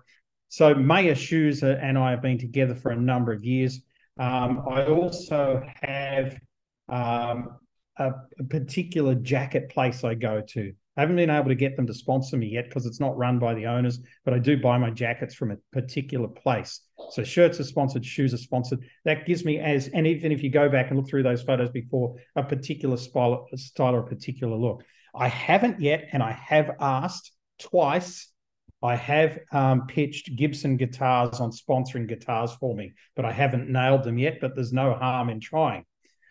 So 0.48 0.74
Maya 0.74 1.14
Shoes 1.14 1.62
and 1.62 1.98
I 1.98 2.10
have 2.10 2.22
been 2.22 2.38
together 2.38 2.74
for 2.74 2.92
a 2.92 2.96
number 2.96 3.32
of 3.32 3.44
years. 3.44 3.80
Um, 4.18 4.62
I 4.70 4.86
also 4.86 5.64
have 5.82 6.38
um, 6.88 7.58
a, 7.98 8.12
a, 8.38 8.44
particular 8.48 9.16
jacket 9.16 9.68
place 9.70 10.04
I 10.04 10.14
go 10.14 10.40
to. 10.40 10.72
I 10.96 11.00
haven't 11.00 11.16
been 11.16 11.30
able 11.30 11.48
to 11.48 11.54
get 11.54 11.76
them 11.76 11.86
to 11.86 11.94
sponsor 11.94 12.36
me 12.36 12.46
yet 12.46 12.66
because 12.66 12.86
it's 12.86 13.00
not 13.00 13.16
run 13.16 13.38
by 13.38 13.54
the 13.54 13.66
owners, 13.66 14.00
but 14.24 14.32
I 14.32 14.38
do 14.38 14.60
buy 14.60 14.78
my 14.78 14.90
jackets 14.90 15.34
from 15.34 15.50
a 15.50 15.56
particular 15.72 16.28
place. 16.28 16.80
So 17.10 17.24
shirts 17.24 17.58
are 17.58 17.64
sponsored, 17.64 18.04
shoes 18.04 18.32
are 18.32 18.38
sponsored. 18.38 18.80
That 19.04 19.26
gives 19.26 19.44
me 19.44 19.58
as, 19.58 19.88
and 19.88 20.06
even 20.06 20.30
if 20.30 20.42
you 20.42 20.50
go 20.50 20.68
back 20.68 20.88
and 20.88 20.98
look 20.98 21.08
through 21.08 21.24
those 21.24 21.42
photos 21.42 21.70
before, 21.70 22.16
a 22.36 22.44
particular 22.44 22.96
style, 22.96 23.48
style 23.56 23.94
or 23.94 24.00
a 24.00 24.06
particular 24.06 24.56
look. 24.56 24.84
I 25.14 25.28
haven't 25.28 25.80
yet, 25.80 26.08
and 26.12 26.22
I 26.22 26.32
have 26.32 26.70
asked 26.80 27.32
twice 27.58 28.32
I 28.84 28.96
have 28.96 29.38
um, 29.50 29.86
pitched 29.86 30.36
Gibson 30.36 30.76
guitars 30.76 31.40
on 31.40 31.52
sponsoring 31.52 32.06
guitars 32.06 32.52
for 32.52 32.76
me, 32.76 32.92
but 33.16 33.24
I 33.24 33.32
haven't 33.32 33.70
nailed 33.70 34.04
them 34.04 34.18
yet. 34.18 34.42
But 34.42 34.54
there's 34.54 34.74
no 34.74 34.92
harm 34.92 35.30
in 35.30 35.40
trying. 35.40 35.86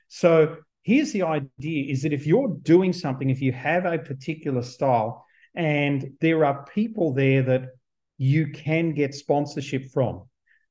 So 0.08 0.58
here's 0.84 1.12
the 1.12 1.24
idea: 1.24 1.92
is 1.92 2.04
that 2.04 2.14
if 2.14 2.28
you're 2.28 2.56
doing 2.62 2.94
something, 2.94 3.30
if 3.30 3.42
you 3.42 3.52
have 3.52 3.86
a 3.86 3.98
particular 3.98 4.62
style, 4.62 5.26
and 5.56 6.12
there 6.22 6.46
are 6.46 6.66
people 6.66 7.14
there 7.14 7.44
that 7.44 7.70
you 8.18 8.52
can 8.52 8.94
get 8.94 9.14
sponsorship 9.14 9.92
from, 9.92 10.24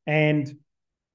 and 0.07 0.55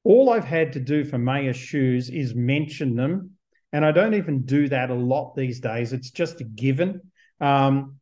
all 0.03 0.29
I've 0.29 0.45
had 0.45 0.73
to 0.73 0.79
do 0.79 1.03
for 1.03 1.17
Maya 1.17 1.53
shoes 1.53 2.09
is 2.09 2.33
mention 2.33 2.95
them, 2.95 3.31
and 3.73 3.85
I 3.85 3.91
don't 3.91 4.13
even 4.13 4.43
do 4.43 4.69
that 4.69 4.89
a 4.89 4.93
lot 4.93 5.35
these 5.35 5.59
days. 5.59 5.93
It's 5.93 6.11
just 6.11 6.41
a 6.41 6.45
given. 6.45 7.01
Um, 7.39 7.97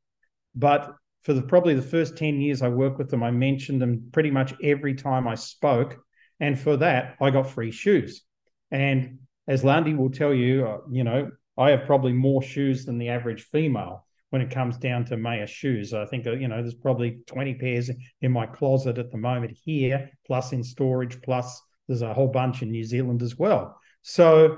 but 0.54 0.96
for 1.24 1.34
the 1.34 1.42
probably 1.42 1.74
the 1.74 1.82
first 1.82 2.18
10 2.18 2.40
years 2.40 2.62
I 2.62 2.70
worked 2.70 3.00
with 3.00 3.10
them, 3.10 3.24
I 3.24 3.32
mentioned 3.32 3.82
them 3.82 4.10
pretty 4.12 4.32
much 4.32 4.54
every 4.62 4.94
time 4.94 5.28
I 5.28 5.36
spoke. 5.36 5.98
And 6.40 6.60
for 6.60 6.78
that, 6.78 7.16
I 7.20 7.32
got 7.32 7.50
free 7.50 7.72
shoes. 7.72 8.22
And 8.70 9.20
as 9.48 9.64
Landi 9.64 9.94
will 9.94 10.10
tell 10.10 10.34
you, 10.34 10.66
uh, 10.66 10.78
you 10.90 11.04
know, 11.04 11.32
I 11.58 11.72
have 11.72 11.86
probably 11.86 12.14
more 12.14 12.42
shoes 12.42 12.86
than 12.86 12.98
the 12.98 13.10
average 13.10 13.44
female 13.44 14.06
when 14.30 14.42
it 14.42 14.50
comes 14.50 14.78
down 14.78 15.06
to 15.06 15.18
Maya 15.18 15.48
shoes. 15.48 15.94
I 15.94 16.06
think, 16.06 16.28
uh, 16.28 16.34
you 16.34 16.48
know, 16.48 16.62
there's 16.62 16.74
probably 16.74 17.20
20 17.28 17.56
pairs 17.56 17.90
in 18.22 18.32
my 18.32 18.46
closet 18.46 18.98
at 18.98 19.12
the 19.12 19.18
moment 19.18 19.58
here, 19.64 20.10
plus 20.26 20.52
in 20.52 20.64
storage, 20.64 21.22
plus 21.22 21.62
there's 21.88 22.02
a 22.02 22.14
whole 22.14 22.28
bunch 22.28 22.62
in 22.62 22.72
New 22.72 22.84
Zealand 22.84 23.22
as 23.22 23.38
well. 23.38 23.80
So 24.02 24.58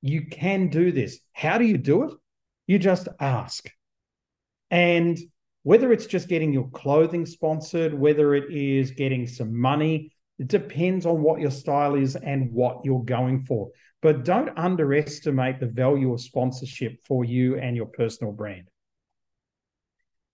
you 0.00 0.26
can 0.26 0.68
do 0.68 0.92
this. 0.92 1.18
How 1.32 1.58
do 1.58 1.64
you 1.64 1.76
do 1.76 2.04
it? 2.04 2.12
You 2.66 2.78
just 2.78 3.08
ask. 3.20 3.68
And 4.70 5.18
whether 5.64 5.92
it's 5.92 6.06
just 6.06 6.28
getting 6.28 6.52
your 6.52 6.68
clothing 6.70 7.26
sponsored, 7.26 7.94
whether 7.94 8.34
it 8.34 8.52
is 8.52 8.90
getting 8.90 9.26
some 9.26 9.58
money, 9.58 10.12
it 10.38 10.48
depends 10.48 11.06
on 11.06 11.22
what 11.22 11.40
your 11.40 11.50
style 11.50 11.94
is 11.94 12.16
and 12.16 12.52
what 12.52 12.84
you're 12.84 13.04
going 13.04 13.40
for. 13.40 13.70
But 14.04 14.22
don't 14.22 14.50
underestimate 14.58 15.60
the 15.60 15.66
value 15.66 16.12
of 16.12 16.20
sponsorship 16.20 17.02
for 17.06 17.24
you 17.24 17.56
and 17.58 17.74
your 17.74 17.86
personal 17.86 18.34
brand. 18.34 18.68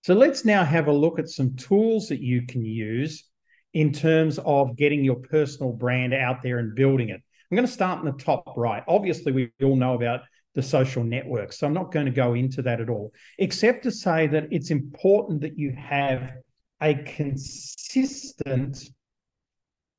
So 0.02 0.12
let's 0.14 0.44
now 0.44 0.64
have 0.64 0.88
a 0.88 0.92
look 0.92 1.20
at 1.20 1.28
some 1.28 1.54
tools 1.54 2.08
that 2.08 2.18
you 2.20 2.46
can 2.46 2.64
use 2.64 3.28
in 3.72 3.92
terms 3.92 4.40
of 4.44 4.76
getting 4.76 5.04
your 5.04 5.20
personal 5.20 5.72
brand 5.72 6.12
out 6.12 6.42
there 6.42 6.58
and 6.58 6.74
building 6.74 7.10
it. 7.10 7.22
I'm 7.48 7.54
going 7.54 7.64
to 7.64 7.72
start 7.72 8.00
in 8.00 8.06
the 8.06 8.18
top 8.20 8.54
right. 8.56 8.82
Obviously, 8.88 9.30
we 9.30 9.52
all 9.62 9.76
know 9.76 9.94
about 9.94 10.22
the 10.56 10.64
social 10.64 11.04
networks. 11.04 11.60
So 11.60 11.68
I'm 11.68 11.72
not 11.72 11.92
going 11.92 12.06
to 12.06 12.12
go 12.12 12.34
into 12.34 12.62
that 12.62 12.80
at 12.80 12.90
all, 12.90 13.12
except 13.38 13.84
to 13.84 13.92
say 13.92 14.26
that 14.26 14.48
it's 14.50 14.72
important 14.72 15.42
that 15.42 15.56
you 15.56 15.72
have 15.78 16.32
a 16.82 16.94
consistent 16.94 18.82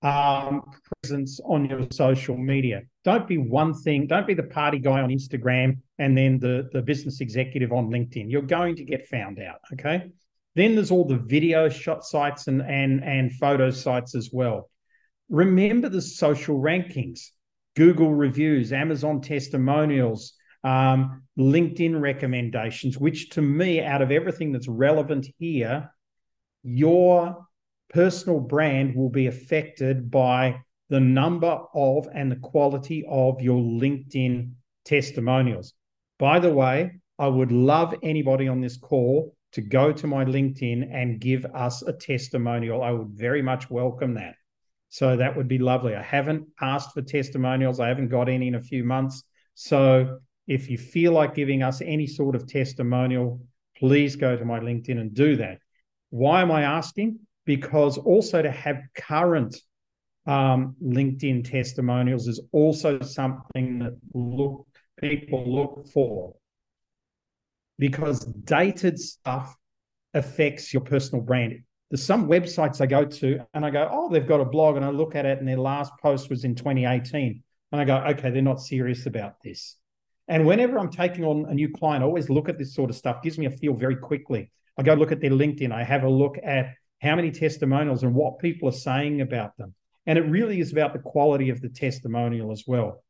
um, 0.02 0.64
presence 1.04 1.40
on 1.46 1.70
your 1.70 1.88
social 1.92 2.38
media. 2.38 2.82
Don't 3.04 3.28
be 3.28 3.38
one 3.38 3.74
thing. 3.74 4.08
Don't 4.08 4.28
be 4.28 4.34
the 4.34 4.44
party 4.44 4.80
guy 4.80 5.02
on 5.02 5.10
Instagram 5.10 5.78
and 6.00 6.18
then 6.18 6.40
the, 6.40 6.70
the 6.74 6.82
business 6.82 7.22
executive 7.22 7.72
on 7.72 7.90
LinkedIn. 7.90 8.26
You're 8.30 8.42
going 8.42 8.76
to 8.78 8.84
get 8.84 9.08
found 9.08 9.40
out. 9.40 9.60
Okay. 9.74 10.10
Then 10.56 10.76
there's 10.76 10.92
all 10.92 11.06
the 11.06 11.18
video 11.18 11.70
shot 11.70 12.04
sites 12.04 12.48
and 12.48 12.62
and 12.62 13.04
and 13.04 13.32
photo 13.34 13.72
sites 13.72 14.16
as 14.16 14.32
well. 14.34 14.70
Remember 15.30 15.88
the 15.88 16.02
social 16.02 16.60
rankings, 16.60 17.28
Google 17.78 18.14
reviews, 18.14 18.74
Amazon 18.74 19.22
testimonials, 19.22 20.34
um, 20.64 21.24
LinkedIn 21.40 22.00
recommendations, 22.00 22.98
which 22.98 23.30
to 23.32 23.42
me, 23.42 23.82
out 23.82 24.02
of 24.02 24.12
everything 24.12 24.52
that's 24.52 24.68
relevant 24.68 25.28
here, 25.40 25.90
your 26.64 27.48
personal 27.94 28.40
brand 28.40 28.96
will 28.96 29.10
be 29.10 29.28
affected 29.28 30.10
by 30.10 30.62
the 30.90 31.00
number 31.00 31.60
of 31.74 32.08
and 32.14 32.32
the 32.32 32.38
quality 32.38 33.06
of 33.10 33.42
your 33.42 33.62
LinkedIn 33.62 34.52
testimonials. 34.86 35.74
By 36.18 36.40
the 36.40 36.52
way, 36.52 36.92
I 37.20 37.28
would 37.28 37.52
love 37.52 37.94
anybody 38.04 38.48
on 38.48 38.62
this 38.62 38.78
call 38.78 39.36
to 39.54 39.62
go 39.62 39.92
to 39.92 40.08
my 40.08 40.26
LinkedIn 40.26 40.90
and 40.94 41.20
give 41.20 41.46
us 41.46 41.82
a 41.82 41.94
testimonial. 41.94 42.82
I 42.82 42.92
would 42.92 43.10
very 43.10 43.42
much 43.42 43.70
welcome 43.70 44.14
that. 44.16 44.36
So 44.90 45.16
that 45.18 45.36
would 45.36 45.48
be 45.48 45.58
lovely. 45.58 45.96
I 45.96 46.02
haven't 46.02 46.48
asked 46.60 46.94
for 46.94 47.02
testimonials, 47.02 47.80
I 47.80 47.88
haven't 47.88 48.10
got 48.10 48.28
any 48.28 48.48
in 48.48 48.56
a 48.56 48.62
few 48.62 48.84
months. 48.84 49.24
So 49.56 50.20
if 50.48 50.70
you 50.70 50.78
feel 50.78 51.14
like 51.14 51.36
giving 51.36 51.64
us 51.64 51.82
any 51.82 52.08
sort 52.08 52.36
of 52.36 52.48
testimonial, 52.48 53.42
please 53.78 54.16
go 54.16 54.36
to 54.36 54.46
my 54.46 54.60
LinkedIn 54.60 55.00
and 55.00 55.14
do 55.14 55.38
that. 55.38 55.60
Why 56.10 56.42
am 56.42 56.52
I 56.52 56.64
asking? 56.64 57.20
Because 57.46 57.98
also 57.98 58.42
to 58.42 58.52
have 58.52 58.78
current 58.96 59.56
um, 60.28 60.76
LinkedIn 60.84 61.50
testimonials 61.50 62.28
is 62.28 62.40
also 62.52 63.00
something 63.02 63.80
that 63.80 63.98
look 64.14 64.68
people 65.00 65.44
look 65.52 65.88
for. 65.94 66.36
because 67.80 68.26
dated 68.26 69.00
stuff 69.00 69.56
affects 70.14 70.72
your 70.72 70.82
personal 70.82 71.24
brand. 71.24 71.64
There's 71.90 72.04
some 72.04 72.28
websites 72.28 72.80
I 72.80 72.86
go 72.86 73.04
to 73.06 73.40
and 73.54 73.66
I 73.66 73.72
go, 73.72 73.90
oh, 73.92 74.08
they've 74.10 74.28
got 74.28 74.40
a 74.40 74.46
blog, 74.46 74.76
and 74.78 74.86
I 74.86 74.90
look 74.90 75.16
at 75.16 75.26
it, 75.26 75.40
and 75.40 75.48
their 75.48 75.58
last 75.58 75.92
post 76.02 76.30
was 76.30 76.44
in 76.46 76.54
2018. 76.56 77.44
And 77.72 77.82
I 77.82 77.86
go, 77.86 77.98
okay, 78.12 78.30
they're 78.30 78.42
not 78.42 78.62
serious 78.62 79.08
about 79.08 79.42
this. 79.44 79.78
And 80.28 80.46
whenever 80.46 80.78
I'm 80.78 80.92
taking 80.92 81.26
on 81.26 81.46
a 81.50 81.54
new 81.54 81.70
client, 81.70 82.04
I 82.04 82.06
always 82.06 82.30
look 82.30 82.48
at 82.50 82.58
this 82.58 82.76
sort 82.76 82.90
of 82.90 82.96
stuff, 82.96 83.24
gives 83.24 83.38
me 83.40 83.48
a 83.48 83.52
feel 83.52 83.74
very 83.74 83.96
quickly. 83.96 84.52
I 84.78 84.84
go 84.84 84.94
look 84.94 85.12
at 85.12 85.20
their 85.20 85.32
LinkedIn, 85.32 85.72
I 85.72 85.84
have 85.84 86.04
a 86.04 86.10
look 86.10 86.38
at 86.44 86.76
how 87.02 87.16
many 87.16 87.32
testimonials 87.32 88.04
and 88.04 88.14
what 88.14 88.40
people 88.40 88.70
are 88.70 88.74
saying 88.74 89.22
about 89.22 89.58
them. 89.58 89.74
And 90.06 90.18
it 90.18 90.30
really 90.30 90.60
is 90.60 90.72
about 90.72 90.94
the 90.94 91.00
quality 91.00 91.50
of 91.50 91.62
the 91.62 91.70
testimonial 91.70 92.52
as 92.52 92.64
well. 92.68 93.04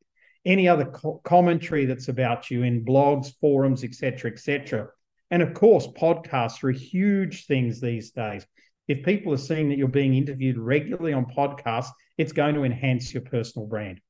Any 0.46 0.68
other 0.68 0.86
co- 0.86 1.22
commentary 1.24 1.86
that's 1.86 2.08
about 2.08 2.50
you 2.50 2.64
in 2.64 2.86
blogs, 2.86 3.34
forums, 3.40 3.84
etc., 3.84 4.32
etc. 4.32 4.88
And 5.30 5.42
of 5.42 5.54
course, 5.54 5.88
podcasts 5.88 6.64
are 6.64 6.72
huge 6.72 7.46
things 7.46 7.80
these 7.80 8.12
days. 8.12 8.46
If 8.88 9.04
people 9.04 9.34
are 9.34 9.38
seeing 9.38 9.70
that 9.70 9.78
you're 9.78 9.88
being 9.88 10.16
interviewed 10.16 10.58
regularly 10.58 11.14
on 11.14 11.26
podcasts, 11.26 11.92
it's 12.18 12.34
going 12.34 12.56
to 12.56 12.64
enhance 12.64 13.14
your 13.14 13.24
personal 13.24 13.68
brand. 13.68 14.02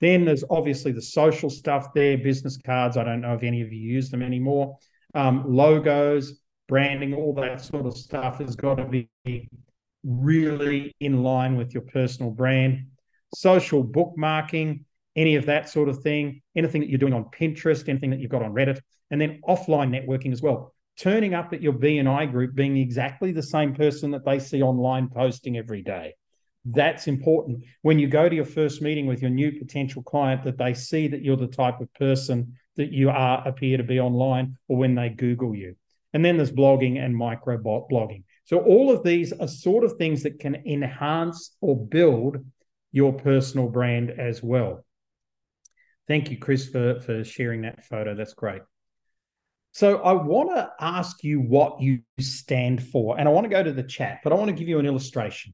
Then 0.00 0.24
there's 0.24 0.44
obviously 0.50 0.92
the 0.92 1.02
social 1.02 1.50
stuff 1.50 1.92
there, 1.94 2.18
business 2.18 2.56
cards. 2.56 2.96
I 2.96 3.04
don't 3.04 3.20
know 3.20 3.34
if 3.34 3.42
any 3.42 3.62
of 3.62 3.72
you 3.72 3.80
use 3.80 4.10
them 4.10 4.22
anymore. 4.22 4.78
Um, 5.14 5.44
logos, 5.46 6.40
branding, 6.68 7.14
all 7.14 7.32
that 7.34 7.60
sort 7.60 7.86
of 7.86 7.96
stuff 7.96 8.38
has 8.38 8.54
got 8.54 8.76
to 8.76 8.84
be 8.84 9.08
really 10.04 10.94
in 11.00 11.22
line 11.22 11.56
with 11.56 11.74
your 11.74 11.82
personal 11.82 12.30
brand. 12.30 12.86
Social 13.34 13.84
bookmarking, 13.84 14.84
any 15.16 15.34
of 15.34 15.46
that 15.46 15.68
sort 15.68 15.88
of 15.88 16.00
thing, 16.02 16.40
anything 16.56 16.80
that 16.80 16.88
you're 16.88 16.98
doing 16.98 17.12
on 17.12 17.24
Pinterest, 17.24 17.88
anything 17.88 18.10
that 18.10 18.20
you've 18.20 18.30
got 18.30 18.42
on 18.42 18.52
Reddit, 18.52 18.80
and 19.10 19.20
then 19.20 19.40
offline 19.48 19.90
networking 19.90 20.32
as 20.32 20.42
well. 20.42 20.74
Turning 20.98 21.34
up 21.34 21.52
at 21.52 21.62
your 21.62 21.72
BNI 21.72 22.30
group 22.30 22.54
being 22.54 22.76
exactly 22.76 23.32
the 23.32 23.42
same 23.42 23.74
person 23.74 24.10
that 24.10 24.24
they 24.24 24.38
see 24.38 24.62
online 24.62 25.08
posting 25.08 25.56
every 25.56 25.82
day. 25.82 26.14
That's 26.64 27.06
important. 27.06 27.64
When 27.82 27.98
you 27.98 28.08
go 28.08 28.28
to 28.28 28.34
your 28.34 28.44
first 28.44 28.82
meeting 28.82 29.06
with 29.06 29.22
your 29.22 29.30
new 29.30 29.52
potential 29.52 30.02
client, 30.02 30.44
that 30.44 30.58
they 30.58 30.74
see 30.74 31.08
that 31.08 31.22
you're 31.22 31.36
the 31.36 31.46
type 31.46 31.80
of 31.80 31.92
person 31.94 32.54
that 32.76 32.92
you 32.92 33.10
are 33.10 33.46
appear 33.46 33.76
to 33.76 33.84
be 33.84 34.00
online 34.00 34.56
or 34.68 34.76
when 34.76 34.94
they 34.94 35.08
Google 35.08 35.54
you. 35.54 35.76
And 36.12 36.24
then 36.24 36.36
there's 36.36 36.52
blogging 36.52 36.98
and 36.98 37.14
micro 37.14 37.58
blogging. 37.58 38.24
So 38.44 38.60
all 38.60 38.90
of 38.90 39.02
these 39.02 39.32
are 39.32 39.48
sort 39.48 39.84
of 39.84 39.94
things 39.94 40.22
that 40.22 40.38
can 40.38 40.54
enhance 40.66 41.54
or 41.60 41.76
build 41.76 42.38
your 42.92 43.12
personal 43.12 43.68
brand 43.68 44.10
as 44.10 44.42
well. 44.42 44.84
Thank 46.06 46.30
you, 46.30 46.38
Chris, 46.38 46.68
for, 46.68 47.00
for 47.00 47.24
sharing 47.24 47.62
that 47.62 47.84
photo. 47.84 48.14
That's 48.14 48.32
great. 48.32 48.62
So 49.72 49.98
I 49.98 50.12
want 50.12 50.48
to 50.56 50.70
ask 50.80 51.22
you 51.22 51.40
what 51.40 51.80
you 51.82 52.00
stand 52.18 52.82
for, 52.82 53.18
and 53.18 53.28
I 53.28 53.32
want 53.32 53.44
to 53.44 53.50
go 53.50 53.62
to 53.62 53.72
the 53.72 53.82
chat, 53.82 54.20
but 54.24 54.32
I 54.32 54.36
want 54.36 54.48
to 54.48 54.54
give 54.54 54.66
you 54.66 54.78
an 54.78 54.86
illustration. 54.86 55.52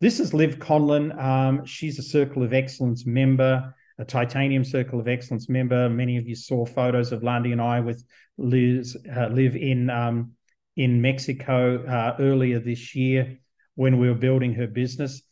This 0.00 0.18
is 0.18 0.34
Liv 0.34 0.58
Conlon. 0.58 1.16
Um, 1.16 1.64
she's 1.64 2.00
a 2.00 2.02
Circle 2.02 2.42
of 2.42 2.52
Excellence 2.52 3.06
member, 3.06 3.72
a 3.98 4.04
Titanium 4.04 4.64
Circle 4.64 5.00
of 5.00 5.08
Excellence 5.08 5.48
member. 5.48 5.88
Many 5.88 6.16
of 6.16 6.26
you 6.26 6.34
saw 6.34 6.64
photos 6.64 7.12
of 7.12 7.22
Landi 7.22 7.52
and 7.52 7.60
I 7.60 7.80
with 7.80 8.04
Liz, 8.38 8.96
uh, 9.14 9.28
Liv 9.28 9.56
in 9.56 9.90
um, 9.90 10.32
in 10.76 11.02
Mexico 11.02 11.84
uh, 11.84 12.16
earlier 12.18 12.58
this 12.58 12.94
year 12.94 13.38
when 13.74 13.98
we 13.98 14.08
were 14.08 14.14
building 14.14 14.54
her 14.54 14.66
business. 14.66 15.22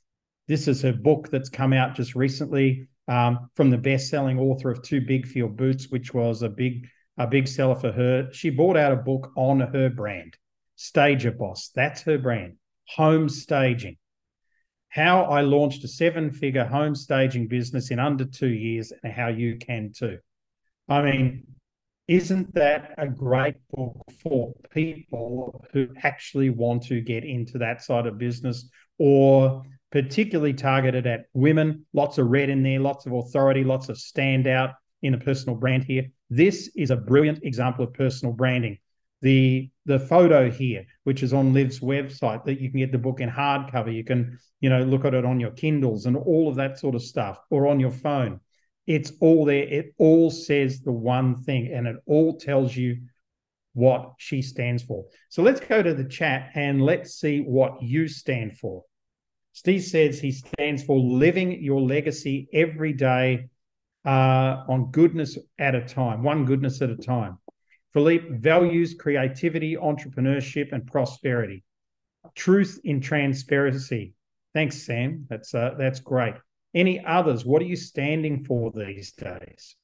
This 0.48 0.68
is 0.68 0.82
her 0.82 0.92
book 0.92 1.28
that's 1.30 1.48
come 1.48 1.72
out 1.72 1.94
just 1.94 2.14
recently 2.14 2.88
um, 3.08 3.50
from 3.54 3.70
the 3.70 3.78
best-selling 3.78 4.38
author 4.38 4.70
of 4.70 4.82
Too 4.82 5.00
Big 5.00 5.26
Your 5.34 5.48
Boots, 5.48 5.88
which 5.90 6.12
was 6.12 6.42
a 6.42 6.48
big 6.48 6.86
a 7.18 7.26
big 7.26 7.48
seller 7.48 7.74
for 7.74 7.92
her. 7.92 8.32
She 8.32 8.50
bought 8.50 8.76
out 8.76 8.92
a 8.92 8.96
book 8.96 9.30
on 9.36 9.61
her 9.61 9.90
brand, 9.90 10.36
Stager 10.76 11.32
Boss. 11.32 11.70
That's 11.74 12.02
her 12.02 12.18
brand. 12.18 12.56
Home 12.96 13.28
staging 13.28 13.96
how 14.91 15.22
I 15.22 15.41
launched 15.41 15.84
a 15.84 15.88
seven 15.88 16.30
figure 16.32 16.64
home 16.64 16.95
staging 16.95 17.47
business 17.49 17.91
in 17.91 17.99
under 17.99 18.24
two 18.24 18.49
years 18.49 18.93
and 19.03 19.12
how 19.12 19.28
you 19.28 19.57
can 19.57 19.93
too. 19.97 20.18
I 20.88 21.03
mean, 21.03 21.47
isn't 22.09 22.53
that 22.55 22.95
a 22.99 23.07
great 23.07 23.55
book 23.70 23.97
for 24.22 24.53
people 24.72 25.64
who 25.72 25.88
actually 26.03 26.51
want 26.51 26.82
to 26.84 27.01
get 27.01 27.24
into 27.24 27.59
that 27.59 27.82
side 27.82 28.07
of 28.07 28.18
business 28.18 28.68
or 28.99 29.62
particularly 29.93 30.53
targeted 30.53 31.07
at 31.07 31.26
women? 31.34 31.86
Lots 31.93 32.18
of 32.18 32.26
red 32.26 32.51
in 32.51 32.64
there, 32.64 32.80
lots 32.80 33.07
of 33.07 33.12
authority, 33.12 33.62
lots 33.62 33.88
of 33.88 33.97
standout 33.97 34.74
in 35.03 35.14
a 35.14 35.18
personal 35.18 35.55
brand 35.55 35.84
here. 35.84 36.09
This 36.28 36.70
is 36.76 36.91
a 36.91 36.97
brilliant 36.97 37.45
example 37.45 37.84
of 37.84 37.95
personal 37.95 38.34
branding 38.34 38.78
the 39.22 39.70
the 39.87 39.99
photo 39.99 40.51
here, 40.51 40.85
which 41.05 41.22
is 41.22 41.33
on 41.33 41.53
Liv's 41.53 41.81
website, 41.81 42.45
that 42.45 42.61
you 42.61 42.70
can 42.70 42.81
get 42.81 42.93
the 42.93 42.99
book 42.99 43.20
in 43.20 43.31
hardcover. 43.31 43.95
You 43.95 44.05
can, 44.05 44.39
you 44.61 44.68
know, 44.68 44.83
look 44.83 45.05
at 45.05 45.14
it 45.14 45.24
on 45.24 45.41
your 45.41 45.51
Kindles 45.51 46.07
and 46.07 46.16
all 46.16 46.49
of 46.49 46.57
that 46.57 46.78
sort 46.78 46.95
of 46.95 47.03
stuff, 47.03 47.39
or 47.51 47.66
on 47.66 47.81
your 47.81 47.91
phone. 47.91 48.41
It's 48.87 49.12
all 49.20 49.45
there. 49.45 49.62
It 49.62 49.95
all 49.99 50.31
says 50.31 50.81
the 50.81 50.93
one 50.93 51.43
thing, 51.43 51.72
and 51.72 51.87
it 51.87 51.97
all 52.07 52.39
tells 52.39 52.76
you 52.76 52.99
what 53.72 54.12
she 54.18 54.43
stands 54.43 54.83
for. 54.83 55.05
So 55.28 55.43
let's 55.43 55.61
go 55.61 55.83
to 55.83 55.95
the 55.95 56.05
chat 56.05 56.51
and 56.55 56.83
let's 56.83 57.14
see 57.14 57.41
what 57.41 57.83
you 57.83 58.09
stand 58.09 58.59
for. 58.59 58.85
Steve 59.53 59.83
says 59.83 60.20
he 60.20 60.33
stands 60.33 60.83
for 60.85 60.99
living 60.99 61.62
your 61.62 61.81
legacy 61.81 62.49
every 62.53 62.93
day 62.93 63.49
uh, 64.05 64.64
on 64.68 64.91
goodness 64.91 65.39
at 65.59 65.74
a 65.74 65.83
time, 65.83 66.22
one 66.22 66.45
goodness 66.45 66.81
at 66.83 66.91
a 66.91 66.97
time. 66.97 67.39
Philippe 67.93 68.26
values 68.38 68.95
creativity, 68.95 69.76
entrepreneurship, 69.76 70.72
and 70.72 70.86
prosperity. 70.86 71.64
Truth 72.34 72.80
in 72.84 73.01
transparency. 73.01 74.14
Thanks, 74.55 74.82
Sam. 74.82 75.26
That's 75.28 75.55
uh, 75.55 75.74
that's 75.78 76.01
great. 76.01 76.34
Any 76.74 77.05
others? 77.05 77.45
What 77.45 77.62
are 77.62 77.66
you 77.66 77.76
standing 77.76 78.45
for 78.45 78.70
these 78.70 79.12
days? 79.12 79.74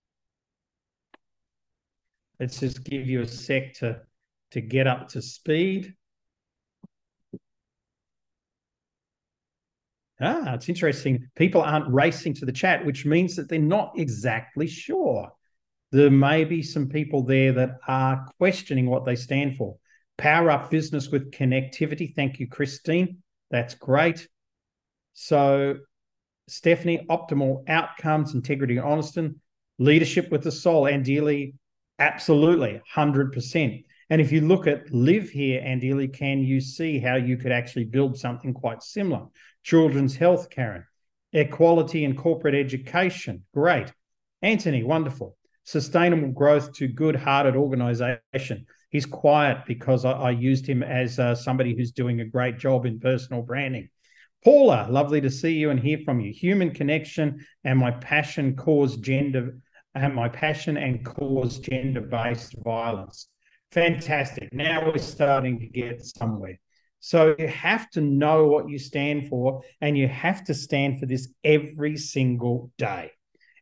Let's 2.38 2.60
just 2.60 2.84
give 2.84 3.06
you 3.06 3.22
a 3.22 3.26
sec 3.26 3.74
to, 3.74 4.02
to 4.52 4.60
get 4.60 4.86
up 4.86 5.08
to 5.08 5.22
speed. 5.22 5.94
Ah, 10.20 10.54
it's 10.54 10.68
interesting. 10.68 11.28
People 11.34 11.62
aren't 11.62 11.92
racing 11.92 12.34
to 12.34 12.46
the 12.46 12.52
chat, 12.52 12.84
which 12.84 13.04
means 13.04 13.36
that 13.36 13.48
they're 13.48 13.58
not 13.58 13.92
exactly 13.96 14.66
sure 14.66 15.32
there 15.96 16.10
may 16.10 16.44
be 16.44 16.62
some 16.62 16.88
people 16.88 17.22
there 17.22 17.54
that 17.54 17.78
are 17.88 18.26
questioning 18.38 18.84
what 18.84 19.06
they 19.06 19.16
stand 19.16 19.56
for. 19.56 19.76
Power 20.18 20.50
up 20.50 20.70
business 20.70 21.08
with 21.08 21.30
connectivity. 21.30 22.14
Thank 22.14 22.38
you, 22.38 22.48
Christine. 22.48 23.22
That's 23.50 23.74
great. 23.74 24.28
So, 25.14 25.76
Stephanie, 26.48 27.06
optimal 27.08 27.66
outcomes, 27.66 28.34
integrity, 28.34 28.76
and 28.76 28.86
honesty, 28.86 29.30
leadership 29.78 30.30
with 30.30 30.42
the 30.42 30.52
soul, 30.52 30.84
and 30.84 31.02
dearly, 31.02 31.54
absolutely, 31.98 32.78
100%. 32.94 33.84
And 34.10 34.20
if 34.20 34.30
you 34.32 34.42
look 34.42 34.66
at 34.66 34.92
Liv 34.92 35.30
here, 35.30 35.62
Andili, 35.62 36.12
can 36.12 36.40
you 36.40 36.60
see 36.60 36.98
how 36.98 37.16
you 37.16 37.38
could 37.38 37.52
actually 37.52 37.84
build 37.84 38.18
something 38.18 38.52
quite 38.52 38.82
similar? 38.82 39.28
Children's 39.62 40.14
health, 40.14 40.50
Karen. 40.50 40.84
Equality 41.32 42.04
and 42.04 42.18
corporate 42.18 42.54
education. 42.54 43.44
Great. 43.54 43.90
Anthony, 44.42 44.84
wonderful 44.84 45.36
sustainable 45.66 46.28
growth 46.28 46.72
to 46.72 46.86
good 46.86 47.16
hearted 47.16 47.56
organization. 47.56 48.64
He's 48.90 49.04
quiet 49.04 49.58
because 49.66 50.04
I, 50.04 50.12
I 50.12 50.30
used 50.30 50.66
him 50.66 50.82
as 50.82 51.18
uh, 51.18 51.34
somebody 51.34 51.76
who's 51.76 51.90
doing 51.90 52.20
a 52.20 52.24
great 52.24 52.56
job 52.56 52.86
in 52.86 53.00
personal 53.00 53.42
branding. 53.42 53.88
Paula, 54.44 54.86
lovely 54.88 55.20
to 55.20 55.30
see 55.30 55.54
you 55.54 55.70
and 55.70 55.80
hear 55.80 55.98
from 56.04 56.20
you. 56.20 56.32
Human 56.32 56.72
connection 56.72 57.44
and 57.64 57.78
my 57.78 57.90
passion 57.90 58.54
cause 58.54 58.96
gender 58.96 59.58
and 59.96 60.14
my 60.14 60.28
passion 60.28 60.76
and 60.76 61.04
cause 61.04 61.58
gender 61.58 62.00
based 62.00 62.54
violence. 62.62 63.28
Fantastic. 63.72 64.48
Now 64.52 64.86
we're 64.86 64.98
starting 64.98 65.58
to 65.58 65.66
get 65.66 66.04
somewhere. 66.04 66.60
So 67.00 67.34
you 67.38 67.48
have 67.48 67.90
to 67.90 68.00
know 68.00 68.46
what 68.46 68.68
you 68.68 68.78
stand 68.78 69.28
for, 69.28 69.62
and 69.80 69.98
you 69.98 70.08
have 70.08 70.44
to 70.44 70.54
stand 70.54 70.98
for 71.00 71.06
this 71.06 71.28
every 71.44 71.96
single 71.96 72.70
day 72.78 73.10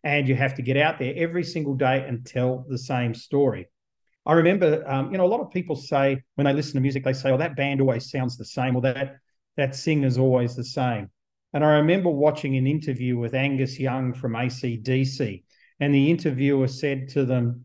and 0.05 0.29
you 0.29 0.35
have 0.37 0.55
to 0.55 0.63
get 0.63 0.77
out 0.77 0.99
there 0.99 1.15
every 1.17 1.43
single 1.43 1.75
day 1.75 2.05
and 2.07 2.27
tell 2.27 2.67
the 2.69 2.79
same 2.79 3.15
story. 3.15 3.67
I 4.27 4.35
remember, 4.35 4.85
um, 4.87 5.11
you 5.11 5.19
know, 5.19 5.25
a 5.25 5.27
lot 5.27 5.41
of 5.41 5.51
people 5.51 5.77
say 5.77 6.23
when 6.35 6.45
they 6.45 6.53
listen 6.53 6.75
to 6.75 6.81
music, 6.81 7.05
they 7.05 7.15
say, 7.15 7.31
"Oh, 7.31 7.39
that 7.39 7.57
band 7.57 7.81
always 7.81 8.11
sounds 8.11 8.37
the 8.37 8.45
same," 8.45 8.77
or 8.77 8.83
"that 8.83 9.17
that 9.57 9.75
singer's 9.75 10.19
always 10.19 10.55
the 10.55 10.65
same." 10.65 11.11
And 11.53 11.65
I 11.65 11.79
remember 11.79 12.11
watching 12.11 12.57
an 12.57 12.67
interview 12.67 13.17
with 13.17 13.35
Angus 13.35 13.81
Young 13.81 14.13
from 14.13 14.35
ACDC, 14.35 15.45
and 15.81 15.95
the 15.95 16.11
interviewer 16.11 16.69
said 16.69 17.09
to 17.11 17.25
them, 17.25 17.65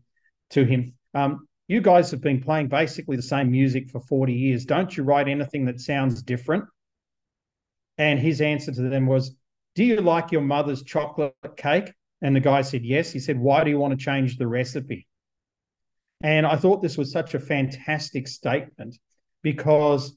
to 0.50 0.64
him, 0.64 0.94
um, 1.14 1.46
"You 1.68 1.80
guys 1.80 2.10
have 2.10 2.20
been 2.20 2.40
playing 2.40 2.68
basically 2.68 3.16
the 3.16 3.22
same 3.22 3.50
music 3.50 3.90
for 3.90 4.00
forty 4.00 4.34
years. 4.34 4.64
Don't 4.64 4.96
you 4.96 5.02
write 5.02 5.28
anything 5.28 5.66
that 5.66 5.80
sounds 5.80 6.22
different?" 6.22 6.64
And 7.98 8.18
his 8.18 8.40
answer 8.40 8.72
to 8.72 8.82
them 8.82 9.06
was, 9.06 9.36
"Do 9.74 9.84
you 9.84 9.96
like 9.96 10.32
your 10.32 10.42
mother's 10.42 10.82
chocolate 10.82 11.34
cake?" 11.56 11.92
And 12.22 12.36
the 12.36 12.40
guy 12.40 12.62
said, 12.62 12.84
Yes. 12.84 13.10
He 13.10 13.18
said, 13.18 13.38
Why 13.38 13.64
do 13.64 13.70
you 13.70 13.78
want 13.78 13.98
to 13.98 14.04
change 14.04 14.36
the 14.36 14.46
recipe? 14.46 15.06
And 16.22 16.46
I 16.46 16.56
thought 16.56 16.82
this 16.82 16.98
was 16.98 17.10
such 17.10 17.34
a 17.34 17.40
fantastic 17.40 18.28
statement 18.28 18.98
because 19.42 20.16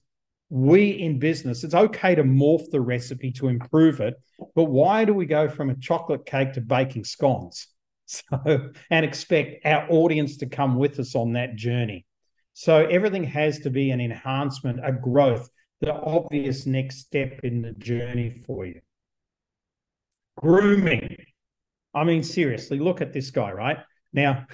we 0.50 0.92
in 0.92 1.18
business, 1.18 1.64
it's 1.64 1.74
okay 1.74 2.14
to 2.14 2.24
morph 2.24 2.70
the 2.70 2.82
recipe 2.82 3.32
to 3.32 3.48
improve 3.48 4.02
it. 4.02 4.16
But 4.56 4.66
why 4.66 5.06
do 5.06 5.14
we 5.14 5.26
go 5.26 5.48
from 5.50 5.70
a 5.70 5.76
chocolate 5.76 6.26
cake 6.26 6.54
to 6.54 6.62
baking 6.62 7.06
scones? 7.06 7.68
So, 8.06 8.70
and 8.92 9.06
expect 9.06 9.66
our 9.66 9.88
audience 9.90 10.36
to 10.38 10.46
come 10.46 10.76
with 10.76 11.00
us 11.00 11.16
on 11.16 11.34
that 11.34 11.56
journey. 11.56 12.06
So, 12.54 12.86
everything 12.86 13.24
has 13.24 13.60
to 13.60 13.70
be 13.70 13.92
an 13.92 14.02
enhancement, 14.02 14.82
a 14.84 14.92
growth, 14.92 15.50
the 15.80 15.94
obvious 15.94 16.66
next 16.66 16.98
step 16.98 17.40
in 17.44 17.62
the 17.62 17.72
journey 17.72 18.44
for 18.46 18.66
you. 18.66 18.82
Grooming. 20.36 21.16
I 21.94 22.04
mean, 22.04 22.24
seriously, 22.24 22.80
look 22.80 23.02
at 23.02 23.14
this 23.14 23.32
guy, 23.32 23.52
right? 23.52 23.78
Now, 24.14 24.48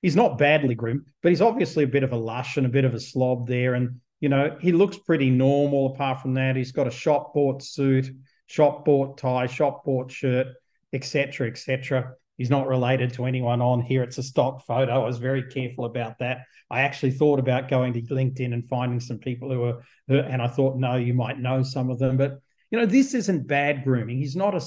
he's 0.00 0.16
not 0.16 0.38
badly 0.38 0.74
groomed, 0.74 1.06
but 1.22 1.30
he's 1.30 1.40
obviously 1.40 1.84
a 1.84 1.88
bit 1.88 2.02
of 2.02 2.12
a 2.12 2.16
lush 2.16 2.56
and 2.56 2.66
a 2.66 2.70
bit 2.70 2.84
of 2.84 2.94
a 2.94 3.00
slob 3.00 3.46
there. 3.46 3.74
And, 3.74 4.00
you 4.20 4.28
know, 4.28 4.56
he 4.60 4.72
looks 4.72 4.96
pretty 4.98 5.30
normal 5.30 5.94
apart 5.94 6.20
from 6.20 6.34
that. 6.34 6.56
He's 6.56 6.72
got 6.72 6.86
a 6.86 6.90
shop 6.90 7.34
bought 7.34 7.62
suit, 7.62 8.10
shop 8.46 8.84
bought 8.84 9.18
tie, 9.18 9.46
shop 9.46 9.84
bought 9.84 10.10
shirt, 10.10 10.48
etc., 10.92 11.48
etc. 11.48 12.14
He's 12.38 12.50
not 12.50 12.66
related 12.66 13.12
to 13.14 13.26
anyone 13.26 13.60
on 13.60 13.82
here. 13.82 14.02
It's 14.02 14.18
a 14.18 14.22
stock 14.22 14.64
photo. 14.66 14.92
I 14.92 15.06
was 15.06 15.18
very 15.18 15.44
careful 15.44 15.84
about 15.84 16.18
that. 16.18 16.42
I 16.70 16.80
actually 16.80 17.12
thought 17.12 17.38
about 17.38 17.68
going 17.68 17.92
to 17.92 18.02
LinkedIn 18.02 18.52
and 18.52 18.66
finding 18.66 18.98
some 18.98 19.18
people 19.18 19.50
who 19.50 19.64
are, 19.64 19.82
and 20.08 20.40
I 20.40 20.48
thought, 20.48 20.78
no, 20.78 20.96
you 20.96 21.12
might 21.12 21.38
know 21.38 21.62
some 21.62 21.90
of 21.90 21.98
them. 21.98 22.16
But 22.16 22.40
you 22.70 22.78
know, 22.78 22.86
this 22.86 23.12
isn't 23.12 23.46
bad 23.46 23.84
grooming. 23.84 24.18
He's 24.18 24.34
not 24.34 24.54
a 24.54 24.60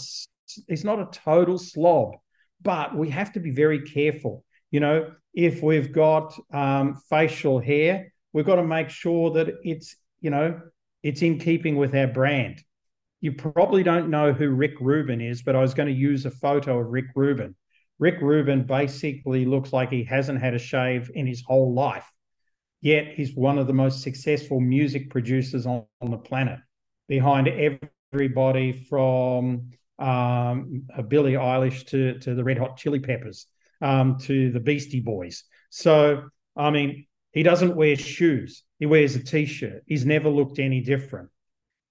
he's 0.67 0.83
not 0.83 0.99
a 0.99 1.09
total 1.11 1.57
slob, 1.57 2.15
but 2.61 2.95
we 2.95 3.09
have 3.09 3.33
to 3.33 3.39
be 3.39 3.51
very 3.51 3.81
careful. 3.81 4.43
You 4.71 4.79
know, 4.79 5.11
if 5.33 5.61
we've 5.61 5.91
got 5.91 6.37
um, 6.53 6.99
facial 7.09 7.59
hair, 7.59 8.13
we've 8.33 8.45
got 8.45 8.55
to 8.55 8.63
make 8.63 8.89
sure 8.89 9.31
that 9.31 9.55
it's 9.63 9.95
you 10.21 10.29
know 10.29 10.59
it's 11.03 11.21
in 11.21 11.39
keeping 11.39 11.75
with 11.75 11.93
our 11.95 12.07
brand. 12.07 12.63
You 13.21 13.33
probably 13.33 13.83
don't 13.83 14.09
know 14.09 14.33
who 14.33 14.49
Rick 14.49 14.75
Rubin 14.79 15.21
is, 15.21 15.41
but 15.41 15.55
I 15.55 15.61
was 15.61 15.73
going 15.73 15.87
to 15.87 15.93
use 15.93 16.25
a 16.25 16.31
photo 16.31 16.79
of 16.79 16.87
Rick 16.87 17.05
Rubin. 17.15 17.55
Rick 17.97 18.21
Rubin 18.21 18.65
basically 18.65 19.45
looks 19.45 19.71
like 19.71 19.89
he 19.89 20.03
hasn't 20.03 20.41
had 20.41 20.53
a 20.53 20.59
shave 20.59 21.09
in 21.13 21.25
his 21.25 21.41
whole 21.45 21.73
life. 21.73 22.11
Yet 22.81 23.13
he's 23.15 23.33
one 23.35 23.57
of 23.57 23.67
the 23.67 23.73
most 23.73 24.03
successful 24.03 24.59
music 24.59 25.09
producers 25.09 25.65
on, 25.65 25.85
on 26.01 26.11
the 26.11 26.17
planet, 26.17 26.59
behind 27.07 27.47
everybody 27.47 28.73
from 28.73 29.71
um, 29.99 30.83
Billie 31.07 31.33
Eilish 31.33 31.87
to, 31.87 32.19
to 32.19 32.35
the 32.35 32.43
Red 32.43 32.57
Hot 32.57 32.77
Chili 32.77 32.99
Peppers 32.99 33.47
um, 33.81 34.17
to 34.19 34.51
the 34.51 34.59
Beastie 34.59 34.99
Boys. 34.99 35.43
So, 35.69 36.29
I 36.55 36.69
mean, 36.69 37.07
he 37.31 37.43
doesn't 37.43 37.75
wear 37.75 37.95
shoes. 37.95 38.63
He 38.79 38.85
wears 38.85 39.15
a 39.15 39.23
t 39.23 39.45
shirt. 39.45 39.83
He's 39.85 40.05
never 40.05 40.29
looked 40.29 40.59
any 40.59 40.81
different. 40.81 41.29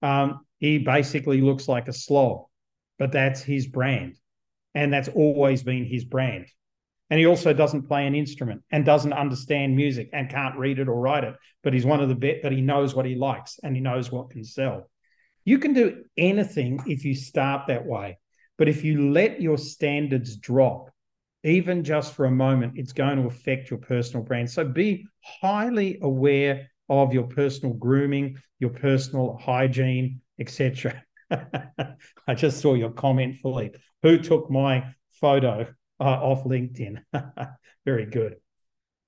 Um, 0.01 0.45
he 0.59 0.79
basically 0.79 1.41
looks 1.41 1.67
like 1.67 1.87
a 1.87 1.93
slob, 1.93 2.45
but 2.97 3.11
that's 3.11 3.41
his 3.41 3.67
brand. 3.67 4.17
And 4.73 4.91
that's 4.91 5.07
always 5.09 5.63
been 5.63 5.85
his 5.85 6.03
brand. 6.03 6.47
And 7.09 7.19
he 7.19 7.27
also 7.27 7.53
doesn't 7.53 7.87
play 7.87 8.07
an 8.07 8.15
instrument 8.15 8.63
and 8.71 8.83
doesn't 8.83 9.13
understand 9.13 9.75
music 9.75 10.09
and 10.11 10.29
can't 10.29 10.57
read 10.57 10.79
it 10.79 10.87
or 10.87 10.99
write 10.99 11.23
it. 11.23 11.35
But 11.63 11.73
he's 11.73 11.85
one 11.85 12.01
of 12.01 12.09
the 12.09 12.15
best, 12.15 12.39
but 12.41 12.51
he 12.51 12.61
knows 12.61 12.95
what 12.95 13.05
he 13.05 13.15
likes 13.15 13.59
and 13.63 13.75
he 13.75 13.81
knows 13.81 14.11
what 14.11 14.31
can 14.31 14.43
sell. 14.43 14.89
You 15.45 15.59
can 15.59 15.73
do 15.73 16.03
anything 16.17 16.81
if 16.87 17.05
you 17.05 17.15
start 17.15 17.67
that 17.67 17.85
way. 17.85 18.17
But 18.57 18.67
if 18.67 18.83
you 18.83 19.11
let 19.11 19.41
your 19.41 19.57
standards 19.57 20.37
drop, 20.37 20.89
even 21.43 21.83
just 21.83 22.15
for 22.15 22.25
a 22.25 22.31
moment, 22.31 22.73
it's 22.75 22.93
going 22.93 23.21
to 23.21 23.27
affect 23.27 23.69
your 23.69 23.79
personal 23.79 24.23
brand. 24.23 24.49
So 24.49 24.65
be 24.65 25.05
highly 25.21 25.99
aware 26.01 26.71
of 26.89 27.13
your 27.13 27.25
personal 27.25 27.75
grooming, 27.75 28.37
your 28.59 28.71
personal 28.71 29.37
hygiene, 29.39 30.21
etc. 30.39 31.03
I 31.31 32.33
just 32.35 32.59
saw 32.59 32.73
your 32.73 32.91
comment, 32.91 33.37
Philippe. 33.37 33.77
Who 34.01 34.17
took 34.17 34.49
my 34.49 34.93
photo 35.21 35.67
uh, 35.99 36.03
off 36.03 36.43
LinkedIn? 36.43 37.03
Very 37.85 38.05
good. 38.05 38.37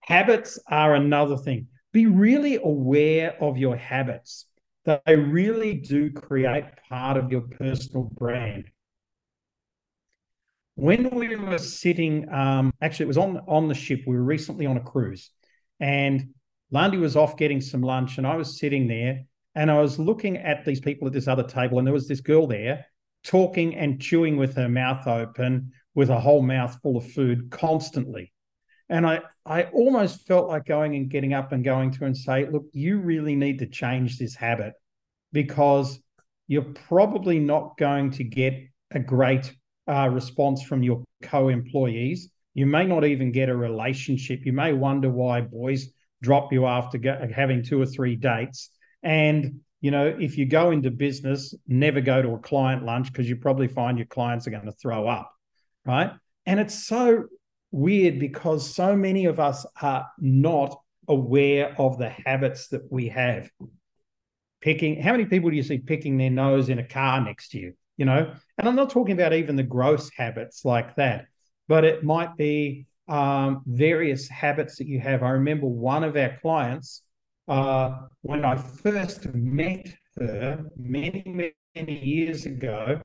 Habits 0.01 0.59
are 0.69 0.93
another 0.93 1.37
thing. 1.37 1.67
Be 1.91 2.05
really 2.05 2.57
aware 2.57 3.41
of 3.41 3.57
your 3.57 3.75
habits. 3.75 4.45
They 4.87 5.17
really 5.17 5.73
do 5.73 6.11
create 6.11 6.63
part 6.87 7.17
of 7.17 7.29
your 7.29 7.41
personal 7.41 8.09
brand. 8.13 8.71
When 10.75 11.09
we 11.09 11.35
were 11.35 11.57
sitting, 11.57 12.31
um, 12.31 12.71
actually, 12.81 13.03
it 13.03 13.07
was 13.07 13.17
on 13.17 13.39
on 13.47 13.67
the 13.67 13.73
ship. 13.73 14.03
We 14.07 14.15
were 14.15 14.23
recently 14.23 14.65
on 14.65 14.77
a 14.77 14.81
cruise, 14.81 15.29
and 15.81 16.29
Landi 16.71 16.97
was 16.97 17.17
off 17.17 17.35
getting 17.35 17.59
some 17.59 17.81
lunch, 17.81 18.17
and 18.17 18.25
I 18.25 18.37
was 18.37 18.59
sitting 18.59 18.87
there, 18.87 19.25
and 19.55 19.69
I 19.69 19.81
was 19.81 19.99
looking 19.99 20.37
at 20.37 20.63
these 20.63 20.79
people 20.79 21.05
at 21.05 21.13
this 21.13 21.27
other 21.27 21.43
table, 21.43 21.79
and 21.79 21.85
there 21.85 21.93
was 21.93 22.07
this 22.07 22.21
girl 22.21 22.47
there 22.47 22.85
talking 23.25 23.75
and 23.75 24.01
chewing 24.01 24.37
with 24.37 24.55
her 24.55 24.69
mouth 24.69 25.05
open, 25.05 25.73
with 25.95 26.09
a 26.09 26.19
whole 26.19 26.41
mouth 26.41 26.79
full 26.81 26.95
of 26.95 27.11
food 27.11 27.49
constantly. 27.51 28.31
And 28.89 29.05
I, 29.05 29.21
I 29.45 29.63
almost 29.63 30.25
felt 30.27 30.47
like 30.47 30.65
going 30.65 30.95
and 30.95 31.09
getting 31.09 31.33
up 31.33 31.51
and 31.51 31.63
going 31.63 31.91
to 31.91 32.05
and 32.05 32.15
say, 32.15 32.47
look, 32.49 32.65
you 32.71 32.99
really 32.99 33.35
need 33.35 33.59
to 33.59 33.67
change 33.67 34.17
this 34.17 34.35
habit 34.35 34.73
because 35.33 35.99
you're 36.47 36.73
probably 36.87 37.39
not 37.39 37.77
going 37.77 38.11
to 38.11 38.23
get 38.23 38.53
a 38.91 38.99
great 38.99 39.53
uh, 39.87 40.09
response 40.09 40.63
from 40.63 40.83
your 40.83 41.03
co-employees. 41.21 42.29
You 42.53 42.65
may 42.65 42.85
not 42.85 43.03
even 43.03 43.31
get 43.31 43.49
a 43.49 43.55
relationship. 43.55 44.45
You 44.45 44.53
may 44.53 44.73
wonder 44.73 45.09
why 45.09 45.41
boys 45.41 45.89
drop 46.21 46.53
you 46.53 46.65
after 46.65 46.97
go- 46.97 47.27
having 47.33 47.63
two 47.63 47.81
or 47.81 47.85
three 47.85 48.15
dates 48.15 48.69
and 49.03 49.61
you 49.79 49.91
know, 49.91 50.07
if 50.19 50.37
you 50.37 50.45
go 50.45 50.71
into 50.71 50.89
business, 50.89 51.53
never 51.67 52.01
go 52.01 52.21
to 52.21 52.29
a 52.31 52.39
client 52.39 52.83
lunch 52.83 53.11
because 53.11 53.29
you 53.29 53.35
probably 53.35 53.67
find 53.67 53.97
your 53.97 54.07
clients 54.07 54.47
are 54.47 54.51
going 54.51 54.65
to 54.65 54.71
throw 54.71 55.07
up, 55.07 55.31
right? 55.85 56.11
And 56.45 56.59
it's 56.59 56.85
so 56.85 57.25
weird 57.71 58.19
because 58.19 58.73
so 58.73 58.95
many 58.95 59.25
of 59.25 59.39
us 59.39 59.65
are 59.81 60.07
not 60.19 60.79
aware 61.07 61.75
of 61.79 61.97
the 61.97 62.09
habits 62.09 62.69
that 62.69 62.91
we 62.91 63.09
have. 63.09 63.49
Picking, 64.61 65.01
how 65.01 65.11
many 65.11 65.25
people 65.25 65.49
do 65.49 65.55
you 65.55 65.63
see 65.63 65.77
picking 65.77 66.17
their 66.17 66.29
nose 66.29 66.69
in 66.69 66.79
a 66.79 66.87
car 66.87 67.21
next 67.21 67.49
to 67.49 67.59
you? 67.59 67.73
You 67.97 68.05
know, 68.05 68.31
and 68.57 68.67
I'm 68.67 68.75
not 68.75 68.89
talking 68.89 69.13
about 69.13 69.33
even 69.33 69.55
the 69.55 69.63
gross 69.63 70.09
habits 70.15 70.65
like 70.65 70.95
that, 70.95 71.25
but 71.67 71.83
it 71.83 72.03
might 72.03 72.35
be 72.37 72.87
um, 73.07 73.63
various 73.65 74.27
habits 74.27 74.77
that 74.77 74.87
you 74.87 74.99
have. 74.99 75.23
I 75.23 75.29
remember 75.29 75.67
one 75.67 76.03
of 76.03 76.15
our 76.15 76.37
clients 76.41 77.01
uh, 77.47 78.01
when 78.21 78.43
I 78.43 78.55
first 78.57 79.33
met 79.33 79.87
her 80.17 80.65
many, 80.75 81.53
many 81.75 82.05
years 82.05 82.45
ago, 82.45 83.01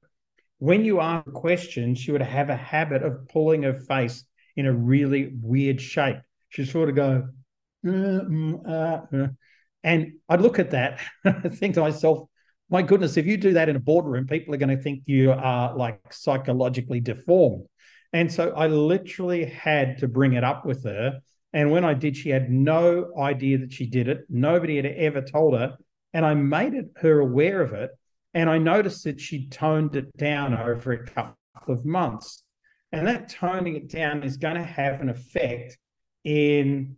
when 0.59 0.85
you 0.85 1.01
ask 1.01 1.27
a 1.27 1.33
question, 1.33 1.95
she 1.95 2.13
would 2.13 2.23
have 2.23 2.51
a 2.51 2.57
habit 2.57 3.03
of 3.03 3.29
pulling 3.29 3.63
her 3.63 3.75
face 3.75 4.25
in 4.57 4.67
a 4.67 4.73
really 4.73 5.33
weird 5.41 5.81
shape. 5.81 6.19
She'd 6.51 6.69
sort 6.69 6.89
of 6.89 6.97
go, 6.97 7.29
uh, 7.87 7.91
mm, 7.91 8.69
uh, 8.69 9.17
uh. 9.17 9.29
and 9.83 10.13
I'd 10.29 10.41
look 10.41 10.59
at 10.59 10.71
that 10.71 11.01
and 11.25 11.57
think 11.57 11.75
to 11.75 11.81
myself, 11.81 12.29
my 12.71 12.83
goodness, 12.83 13.17
if 13.17 13.27
you 13.27 13.37
do 13.37 13.53
that 13.55 13.69
in 13.69 13.77
a 13.77 13.81
boardroom, 13.81 14.27
people 14.27 14.55
are 14.55 14.59
going 14.59 14.77
to 14.77 14.83
think 14.83 15.03
you 15.07 15.33
are 15.33 15.77
like 15.77 16.01
psychologically 16.13 17.01
deformed. 17.01 17.67
And 18.15 18.33
so 18.33 18.51
I 18.55 18.67
literally 18.67 19.45
had 19.45 19.99
to 19.99 20.09
bring 20.09 20.35
it 20.35 20.45
up 20.45 20.65
with 20.65 20.85
her 20.85 21.21
and 21.53 21.71
when 21.71 21.85
I 21.85 21.95
did, 21.95 22.17
she 22.17 22.31
had 22.31 22.51
no 22.51 23.13
idea 23.19 23.59
that 23.59 23.73
she 23.73 23.87
did 23.87 24.09
it. 24.09 24.25
Nobody 24.29 24.77
had 24.77 24.87
ever 24.87 25.21
told 25.21 25.55
her. 25.55 25.77
And 26.15 26.25
I 26.25 26.35
made 26.35 26.75
it, 26.75 26.91
her 26.97 27.21
aware 27.21 27.61
of 27.61 27.75
it. 27.75 27.91
And 28.35 28.49
I 28.49 28.59
noticed 28.59 29.05
that 29.05 29.21
she 29.21 29.49
toned 29.49 29.95
it 29.97 30.17
down 30.17 30.57
over 30.57 30.93
a 30.93 31.07
couple 31.07 31.35
of 31.69 31.85
months. 31.85 32.42
And 32.93 33.07
that 33.07 33.31
toning 33.31 33.77
it 33.77 33.89
down 33.89 34.23
is 34.23 34.37
going 34.37 34.57
to 34.57 34.63
have 34.63 35.01
an 35.01 35.09
effect 35.09 35.79
in 36.25 36.97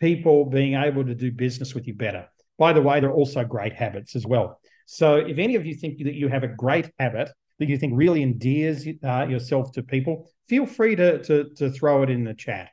people 0.00 0.44
being 0.44 0.74
able 0.74 1.04
to 1.04 1.14
do 1.14 1.30
business 1.30 1.74
with 1.74 1.86
you 1.86 1.94
better. 1.94 2.28
By 2.58 2.72
the 2.72 2.82
way, 2.82 3.00
there 3.00 3.10
are 3.10 3.14
also 3.14 3.44
great 3.44 3.72
habits 3.72 4.16
as 4.16 4.26
well. 4.26 4.60
So 4.86 5.16
if 5.16 5.38
any 5.38 5.54
of 5.54 5.64
you 5.64 5.74
think 5.74 6.02
that 6.02 6.14
you 6.14 6.28
have 6.28 6.42
a 6.42 6.48
great 6.48 6.90
habit 6.98 7.30
that 7.58 7.68
you 7.68 7.78
think 7.78 7.92
really 7.94 8.22
endears 8.22 8.86
uh, 9.04 9.26
yourself 9.28 9.72
to 9.72 9.82
people, 9.82 10.28
feel 10.48 10.66
free 10.66 10.96
to, 10.96 11.22
to, 11.22 11.50
to 11.56 11.70
throw 11.70 12.02
it 12.02 12.10
in 12.10 12.24
the 12.24 12.34
chat. 12.34 12.70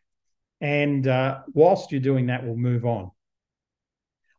And 0.59 1.07
uh, 1.07 1.41
whilst 1.53 1.91
you're 1.91 2.01
doing 2.01 2.27
that, 2.27 2.43
we'll 2.43 2.55
move 2.55 2.85
on. 2.85 3.11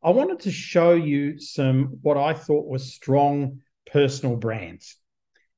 I 0.03 0.11
wanted 0.11 0.41
to 0.41 0.51
show 0.51 0.95
you 0.95 1.39
some 1.39 1.99
what 2.03 2.17
I 2.17 2.33
thought 2.33 2.67
were 2.67 2.79
strong 2.79 3.61
personal 3.91 4.37
brands. 4.37 4.97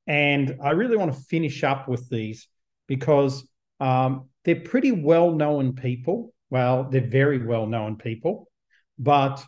And 0.07 0.57
I 0.63 0.71
really 0.71 0.97
want 0.97 1.13
to 1.13 1.19
finish 1.19 1.63
up 1.63 1.87
with 1.87 2.09
these 2.09 2.47
because 2.91 3.47
um, 3.79 4.27
they're 4.43 4.59
pretty 4.59 4.91
well 4.91 5.31
known 5.31 5.73
people. 5.73 6.33
Well, 6.49 6.89
they're 6.91 7.07
very 7.07 7.41
well 7.41 7.65
known 7.65 7.95
people, 7.95 8.49
but 8.99 9.41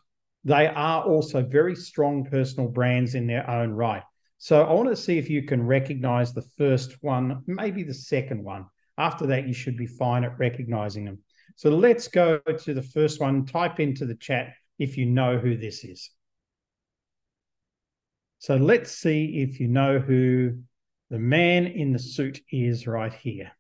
they 0.45 0.67
are 0.67 1.03
also 1.03 1.43
very 1.43 1.75
strong 1.75 2.23
personal 2.23 2.69
brands 2.69 3.15
in 3.15 3.27
their 3.27 3.49
own 3.49 3.71
right. 3.71 4.01
So 4.37 4.63
I 4.63 4.71
want 4.71 4.87
to 4.87 4.95
see 4.95 5.17
if 5.17 5.29
you 5.29 5.43
can 5.43 5.61
recognize 5.61 6.33
the 6.33 6.47
first 6.57 6.95
one, 7.01 7.43
maybe 7.45 7.83
the 7.83 7.93
second 7.93 8.41
one. 8.41 8.65
After 8.97 9.27
that, 9.27 9.45
you 9.45 9.53
should 9.53 9.75
be 9.75 9.87
fine 9.87 10.23
at 10.23 10.39
recognizing 10.39 11.03
them. 11.03 11.19
So 11.57 11.69
let's 11.69 12.07
go 12.07 12.39
to 12.39 12.73
the 12.73 12.81
first 12.81 13.19
one. 13.19 13.45
Type 13.45 13.81
into 13.81 14.05
the 14.05 14.15
chat 14.15 14.53
if 14.79 14.95
you 14.95 15.05
know 15.05 15.37
who 15.37 15.57
this 15.57 15.83
is. 15.83 16.09
So 18.39 18.55
let's 18.55 18.93
see 18.93 19.43
if 19.43 19.59
you 19.59 19.67
know 19.67 19.99
who 19.99 20.59
the 21.13 21.19
man 21.19 21.67
in 21.67 21.93
the 21.93 21.99
suit 21.99 22.41
is 22.51 22.87
right 22.87 23.13
here. 23.13 23.51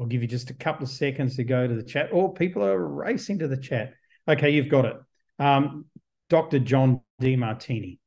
I'll 0.00 0.06
give 0.06 0.22
you 0.22 0.26
just 0.26 0.50
a 0.50 0.54
couple 0.54 0.82
of 0.82 0.90
seconds 0.90 1.36
to 1.36 1.44
go 1.44 1.64
to 1.64 1.72
the 1.72 1.82
chat. 1.84 2.10
Oh, 2.12 2.28
people 2.28 2.64
are 2.64 2.88
racing 2.88 3.38
to 3.38 3.46
the 3.46 3.56
chat. 3.56 3.94
Okay, 4.26 4.50
you've 4.50 4.68
got 4.68 4.84
it. 4.84 4.96
Um, 5.38 5.84
Dr. 6.28 6.58
John 6.58 7.02
Demartini. 7.22 8.00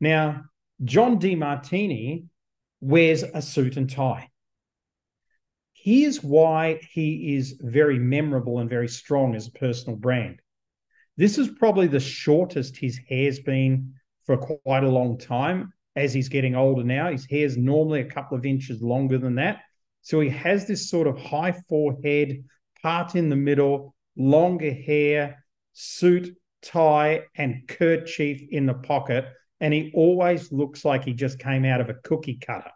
Now, 0.00 0.44
John 0.84 1.18
Demartini 1.18 2.26
wears 2.80 3.24
a 3.24 3.42
suit 3.42 3.76
and 3.76 3.90
tie. 3.90 4.30
Here's 5.72 6.22
why 6.22 6.78
he 6.92 7.34
is 7.34 7.58
very 7.60 7.98
memorable 7.98 8.60
and 8.60 8.70
very 8.70 8.88
strong 8.88 9.34
as 9.34 9.48
a 9.48 9.58
personal 9.58 9.96
brand. 9.96 10.38
This 11.16 11.38
is 11.38 11.48
probably 11.48 11.88
the 11.88 11.98
shortest 11.98 12.76
his 12.76 13.00
hair's 13.08 13.40
been 13.40 13.94
for 14.26 14.36
quite 14.36 14.84
a 14.84 14.88
long 14.88 15.18
time 15.18 15.72
as 15.96 16.12
he's 16.12 16.28
getting 16.28 16.54
older 16.54 16.84
now. 16.84 17.10
His 17.10 17.26
hair's 17.28 17.56
normally 17.56 18.00
a 18.00 18.10
couple 18.10 18.36
of 18.36 18.46
inches 18.46 18.82
longer 18.82 19.18
than 19.18 19.36
that. 19.36 19.60
So 20.02 20.20
he 20.20 20.28
has 20.28 20.66
this 20.66 20.88
sort 20.88 21.08
of 21.08 21.18
high 21.18 21.54
forehead, 21.68 22.44
part 22.82 23.16
in 23.16 23.30
the 23.30 23.36
middle, 23.36 23.94
longer 24.16 24.72
hair, 24.72 25.44
suit, 25.72 26.36
tie, 26.62 27.22
and 27.34 27.66
kerchief 27.66 28.42
in 28.50 28.66
the 28.66 28.74
pocket. 28.74 29.24
And 29.60 29.72
he 29.72 29.90
always 29.94 30.52
looks 30.52 30.84
like 30.84 31.04
he 31.04 31.14
just 31.14 31.38
came 31.38 31.64
out 31.64 31.80
of 31.80 31.88
a 31.88 31.94
cookie 31.94 32.38
cutter. 32.38 32.70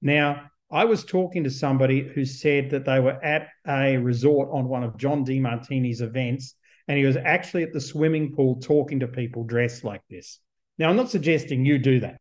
Now, 0.00 0.50
I 0.70 0.86
was 0.86 1.04
talking 1.04 1.44
to 1.44 1.50
somebody 1.50 2.00
who 2.00 2.24
said 2.24 2.70
that 2.70 2.86
they 2.86 2.98
were 2.98 3.22
at 3.22 3.48
a 3.68 3.98
resort 3.98 4.48
on 4.52 4.68
one 4.68 4.84
of 4.84 4.96
John 4.96 5.24
Demartini's 5.24 6.00
events, 6.00 6.54
and 6.88 6.96
he 6.96 7.04
was 7.04 7.16
actually 7.16 7.64
at 7.64 7.72
the 7.72 7.80
swimming 7.80 8.34
pool 8.34 8.56
talking 8.56 9.00
to 9.00 9.08
people 9.08 9.44
dressed 9.44 9.84
like 9.84 10.00
this. 10.08 10.40
Now, 10.82 10.90
I'm 10.90 10.96
not 10.96 11.12
suggesting 11.12 11.64
you 11.64 11.78
do 11.78 12.00
that, 12.00 12.20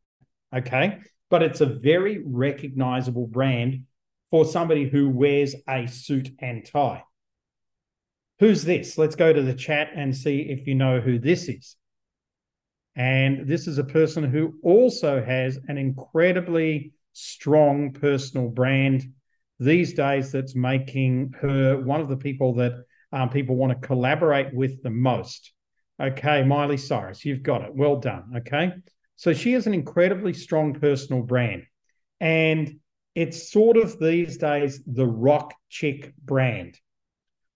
okay? 0.56 1.00
But 1.32 1.42
it's 1.42 1.62
a 1.62 1.66
very 1.66 2.22
recognizable 2.24 3.26
brand 3.26 3.86
for 4.30 4.46
somebody 4.46 4.88
who 4.88 5.10
wears 5.10 5.56
a 5.68 5.88
suit 5.88 6.30
and 6.38 6.64
tie. 6.64 7.04
Who's 8.38 8.64
this? 8.64 9.00
Let's 9.00 9.16
go 9.16 9.34
to 9.34 9.42
the 9.42 9.56
chat 9.56 9.90
and 9.96 10.16
see 10.16 10.42
if 10.42 10.68
you 10.68 10.76
know 10.76 11.00
who 11.00 11.18
this 11.18 11.50
is. 11.50 11.76
And 12.96 13.48
this 13.48 13.66
is 13.66 13.80
a 13.80 13.84
person 13.84 14.26
who 14.26 14.54
also 14.62 15.26
has 15.26 15.58
an 15.68 15.80
incredibly 15.80 16.94
strong 17.14 17.94
personal 17.94 18.48
brand 18.48 19.12
these 19.60 19.94
days 19.94 20.32
that's 20.32 20.56
making 20.56 21.34
her 21.42 21.82
one 21.82 22.00
of 22.00 22.10
the 22.10 22.18
people 22.18 22.54
that 22.58 22.74
um, 23.12 23.30
people 23.32 23.56
want 23.56 23.74
to 23.74 23.88
collaborate 23.88 24.54
with 24.54 24.84
the 24.84 24.92
most. 24.92 25.52
Okay, 26.02 26.44
Miley 26.44 26.78
Cyrus, 26.78 27.24
you've 27.24 27.44
got 27.44 27.62
it. 27.62 27.76
Well 27.76 27.98
done. 27.98 28.34
Okay. 28.38 28.72
So 29.16 29.34
she 29.34 29.54
has 29.54 29.68
an 29.68 29.74
incredibly 29.74 30.34
strong 30.34 30.74
personal 30.74 31.22
brand. 31.22 31.64
And 32.20 32.80
it's 33.14 33.52
sort 33.52 33.78
of 33.78 34.00
these 34.00 34.38
days 34.38 34.82
the 34.86 35.06
rock 35.06 35.54
chick 35.70 36.14
brand, 36.24 36.80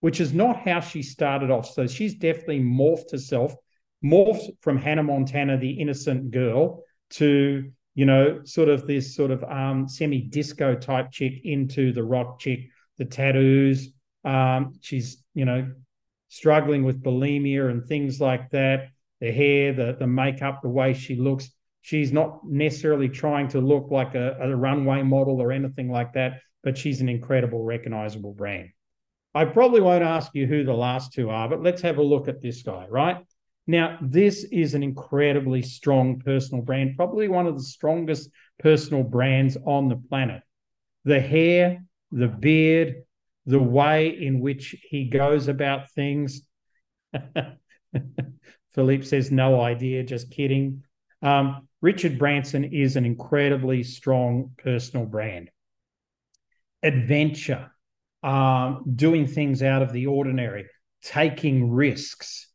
which 0.02 0.20
is 0.20 0.34
not 0.34 0.58
how 0.58 0.80
she 0.80 1.02
started 1.02 1.50
off. 1.50 1.68
So 1.68 1.88
she's 1.88 2.16
definitely 2.16 2.60
morphed 2.60 3.12
herself, 3.12 3.56
morphed 4.04 4.52
from 4.62 4.78
Hannah 4.78 5.04
Montana, 5.04 5.58
the 5.58 5.72
innocent 5.72 6.32
girl, 6.32 6.84
to 7.12 7.72
you 7.96 8.06
know, 8.06 8.42
sort 8.44 8.68
of 8.68 8.86
this 8.86 9.16
sort 9.16 9.32
of 9.32 9.44
um, 9.46 9.88
semi 9.88 10.22
disco 10.22 10.76
type 10.76 11.12
chick 11.12 11.34
into 11.46 11.94
the 11.94 12.04
rock 12.04 12.40
chick, 12.40 12.68
the 12.98 13.06
tattoos. 13.06 13.90
Um, 14.26 14.74
she's, 14.82 15.24
you 15.34 15.46
know, 15.46 15.72
struggling 16.30 16.84
with 16.84 17.04
bulimia 17.04 17.70
and 17.70 17.86
things 17.86 18.20
like 18.20 18.50
that. 18.52 18.90
The 19.22 19.32
hair, 19.32 19.74
the 19.74 19.96
the 19.98 20.08
makeup, 20.08 20.62
the 20.62 20.70
way 20.70 20.94
she 20.94 21.16
looks. 21.16 21.50
She's 21.82 22.12
not 22.12 22.40
necessarily 22.44 23.10
trying 23.10 23.48
to 23.50 23.62
look 23.62 23.92
like 23.92 24.16
a, 24.16 24.38
a 24.42 24.56
runway 24.56 25.04
model 25.04 25.42
or 25.42 25.52
anything 25.52 25.92
like 25.92 26.14
that, 26.14 26.42
but 26.64 26.78
she's 26.78 27.00
an 27.00 27.10
incredible, 27.10 27.64
recognizable 27.64 28.34
brand. 28.34 28.70
I 29.36 29.46
probably 29.46 29.82
won't 29.82 30.04
ask 30.04 30.32
you 30.34 30.48
who 30.48 30.64
the 30.64 30.74
last 30.74 31.14
two 31.14 31.30
are, 31.30 31.48
but 31.48 31.62
let's 31.62 31.82
have 31.82 31.98
a 31.98 32.04
look 32.04 32.28
at 32.28 32.42
this 32.42 32.64
guy, 32.64 32.88
right? 32.90 33.18
Now, 33.68 33.98
this 34.02 34.46
is 34.46 34.74
an 34.74 34.84
incredibly 34.84 35.62
strong 35.62 36.20
personal 36.20 36.64
brand, 36.64 36.96
probably 36.96 37.28
one 37.28 37.48
of 37.48 37.56
the 37.56 37.64
strongest 37.64 38.30
personal 38.60 39.04
brands 39.04 39.58
on 39.66 39.90
the 39.90 39.98
planet. 39.98 40.42
The 41.04 41.20
hair, 41.20 41.84
the 42.12 42.28
beard, 42.28 43.04
the 43.46 43.60
way 43.60 44.10
in 44.10 44.40
which 44.40 44.76
he 44.90 45.06
goes 45.06 45.48
about 45.48 45.92
things. 45.92 46.42
Philippe 48.74 49.06
says, 49.06 49.32
no 49.32 49.62
idea, 49.62 50.04
just 50.04 50.32
kidding. 50.32 50.84
Um, 51.22 51.68
Richard 51.82 52.18
Branson 52.20 52.64
is 52.64 52.96
an 52.96 53.06
incredibly 53.06 53.84
strong 53.84 54.52
personal 54.58 55.06
brand. 55.06 55.50
Adventure, 56.84 57.72
um, 58.24 58.84
doing 58.96 59.28
things 59.28 59.64
out 59.64 59.82
of 59.82 59.94
the 59.94 60.08
ordinary, 60.08 60.66
taking 61.02 61.72
risks, 61.72 62.48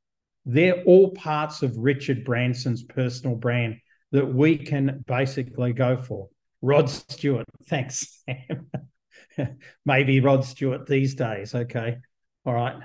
they're 0.45 0.83
all 0.83 1.11
parts 1.13 1.63
of 1.63 1.77
Richard 1.77 2.25
Branson's 2.25 2.83
personal 2.83 3.37
brand 3.37 3.77
that 4.13 4.27
we 4.27 4.57
can 4.57 5.05
basically 5.07 5.73
go 5.73 5.97
for. 5.97 6.29
Rod 6.63 6.91
Stewart, 6.91 7.47
thanks, 7.69 8.23
Sam. 8.27 8.71
Maybe 9.87 10.21
Rod 10.21 10.45
Stewart 10.45 10.87
these 10.87 11.15
days. 11.15 11.55
Okay. 11.55 11.97
All 12.45 12.55
right. 12.55 12.77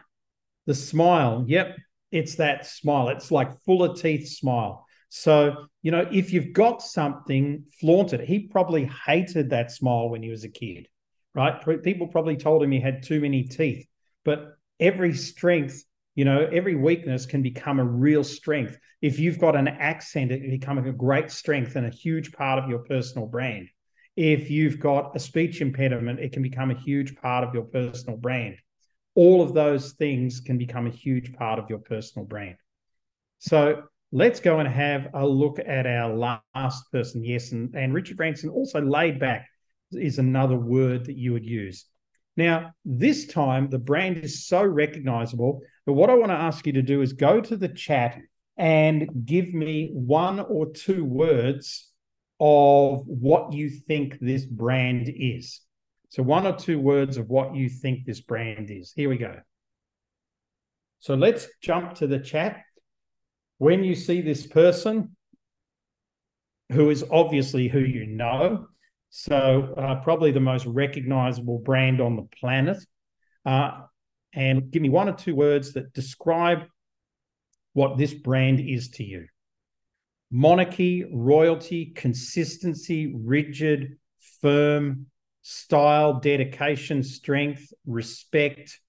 The 0.66 0.76
smile. 0.76 1.45
Yep. 1.47 1.78
It's 2.12 2.36
that 2.36 2.66
smile. 2.66 3.10
It's 3.10 3.32
like 3.32 3.62
fuller 3.64 3.95
teeth 3.95 4.30
smile. 4.30 4.86
So, 5.10 5.68
you 5.82 5.91
know, 5.91 6.08
if 6.12 6.34
you've 6.34 6.53
got 6.53 6.82
something, 6.82 7.66
flaunt 7.80 8.14
it. 8.14 8.22
He 8.22 8.47
probably 8.47 8.89
hated 9.06 9.49
that 9.51 9.72
smile 9.72 10.10
when 10.10 10.24
he 10.24 10.30
was 10.30 10.43
a 10.43 10.49
kid, 10.49 10.88
right? 11.34 11.62
People 11.84 12.08
probably 12.08 12.36
told 12.36 12.64
him 12.64 12.72
he 12.72 12.80
had 12.80 13.03
too 13.03 13.22
many 13.22 13.43
teeth, 13.43 13.88
but 14.24 14.58
every 14.80 15.14
strength 15.14 15.84
you 16.16 16.24
know, 16.24 16.47
every 16.51 16.76
weakness 16.76 17.26
can 17.26 17.41
become 17.41 17.80
a 17.80 17.84
real 17.84 18.24
strength. 18.24 18.80
If 19.01 19.20
you've 19.20 19.38
got 19.38 19.58
an 19.58 19.68
accent, 19.68 20.32
it 20.32 20.39
can 20.39 20.49
become 20.49 20.78
a 20.78 20.91
great 20.93 21.30
strength 21.30 21.76
and 21.76 21.86
a 21.86 21.89
huge 21.89 22.32
part 22.32 22.64
of 22.64 22.70
your 22.70 22.80
personal 22.80 23.28
brand. 23.28 23.68
If 24.16 24.49
you've 24.49 24.80
got 24.80 25.16
a 25.16 25.20
speech 25.20 25.61
impediment, 25.61 26.20
it 26.20 26.32
can 26.32 26.41
become 26.41 26.72
a 26.72 26.80
huge 26.80 27.16
part 27.16 27.43
of 27.43 27.53
your 27.53 27.63
personal 27.63 28.18
brand. 28.18 28.57
All 29.16 29.41
of 29.41 29.53
those 29.53 29.93
things 29.93 30.39
can 30.39 30.57
become 30.57 30.88
a 30.88 30.91
huge 30.91 31.34
part 31.34 31.59
of 31.59 31.70
your 31.70 31.80
personal 31.80 32.26
brand. 32.26 32.57
So 33.39 33.84
let's 34.11 34.39
go 34.39 34.59
and 34.59 34.68
have 34.68 35.09
a 35.13 35.26
look 35.26 35.59
at 35.59 35.86
our 35.86 36.13
last 36.13 36.91
person. 36.91 37.24
Yes, 37.24 37.51
and, 37.51 37.74
and 37.76 37.93
Richard 37.93 38.18
Branson 38.18 38.49
also 38.49 38.82
laid 38.82 39.20
back 39.20 39.47
is 39.91 40.20
another 40.20 40.57
word 40.57 41.05
that 41.05 41.18
you 41.18 41.34
would 41.34 41.45
use. 41.45 41.86
Now, 42.38 42.72
this 42.84 43.28
time 43.28 43.70
the 43.70 43.80
brand 43.80 44.18
is 44.18 44.45
so 44.45 44.63
recognizable 44.63 45.61
but 45.86 45.93
what 45.93 46.09
I 46.09 46.16
want 46.16 46.32
to 46.32 46.36
ask 46.36 46.66
you 46.66 46.74
to 46.74 46.82
do 46.82 47.01
is 47.01 47.13
go 47.13 47.39
to 47.39 47.55
the 47.55 47.70
chat 47.70 48.18
and 48.57 49.07
give 49.26 49.53
me 49.53 49.91
one 49.93 50.39
or 50.39 50.72
two 50.72 51.05
words 51.05 51.91
of 52.40 53.06
what 53.08 53.54
you 53.54 53.70
think 53.70 54.18
this 54.20 54.46
brand 54.46 55.12
is. 55.16 55.62
So, 56.10 56.24
one 56.24 56.46
or 56.48 56.56
two 56.56 56.80
words 56.80 57.18
of 57.18 57.30
what 57.30 57.56
you 57.56 57.70
think 57.70 58.06
this 58.06 58.22
brand 58.22 58.70
is. 58.72 58.94
Here 58.96 59.10
we 59.10 59.18
go. 59.18 59.36
So, 61.00 61.16
let's 61.16 61.48
jump 61.62 61.96
to 61.96 62.08
the 62.08 62.20
chat. 62.20 62.62
When 63.58 63.84
you 63.84 63.96
see 63.96 64.22
this 64.22 64.46
person, 64.46 65.16
who 66.72 66.90
is 66.90 67.06
obviously 67.12 67.68
who 67.68 67.80
you 67.80 68.06
know, 68.06 68.68
so 69.10 69.74
uh, 69.78 69.96
probably 70.02 70.32
the 70.32 70.40
most 70.40 70.66
recognizable 70.66 71.60
brand 71.60 72.02
on 72.02 72.16
the 72.16 72.28
planet, 72.40 72.78
uh, 73.46 73.82
and 74.34 74.72
give 74.72 74.82
me 74.82 74.90
one 74.90 75.08
or 75.08 75.14
two 75.14 75.36
words 75.36 75.74
that 75.74 75.94
describe 75.94 76.64
what 77.74 77.98
this 77.98 78.14
brand 78.14 78.60
is 78.60 78.90
to 78.90 79.04
you. 79.04 79.28
Monarchy, 80.32 81.06
royalty, 81.12 81.88
consistency, 81.96 83.14
rigid, 83.16 83.98
firm, 84.42 85.08
style, 85.42 86.20
dedication, 86.20 87.04
strength, 87.04 87.72
respect. 87.86 88.80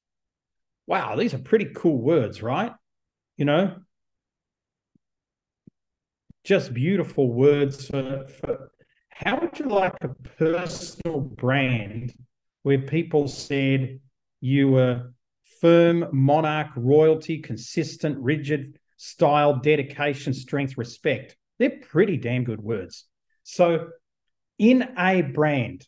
Wow, 0.86 1.16
these 1.16 1.34
are 1.34 1.38
pretty 1.38 1.70
cool 1.74 1.98
words, 1.98 2.42
right? 2.42 2.72
You 3.36 3.44
know, 3.44 3.76
just 6.44 6.72
beautiful 6.72 7.32
words 7.32 7.88
for, 7.88 8.26
for 8.40 8.70
how 9.10 9.40
would 9.40 9.58
you 9.58 9.66
like 9.66 9.96
a 10.02 10.08
personal 10.38 11.20
brand 11.20 12.14
where 12.62 12.78
people 12.78 13.28
said 13.28 13.98
you 14.40 14.68
were 14.68 15.12
firm, 15.60 16.06
monarch, 16.12 16.68
royalty, 16.76 17.38
consistent, 17.38 18.16
rigid, 18.18 18.78
style, 18.96 19.56
dedication, 19.56 20.34
strength, 20.34 20.76
respect. 20.78 21.36
They're 21.58 21.80
pretty 21.80 22.16
damn 22.16 22.44
good 22.44 22.60
words. 22.60 23.04
So, 23.42 23.88
in 24.58 24.94
a 24.98 25.22
brand, 25.22 25.86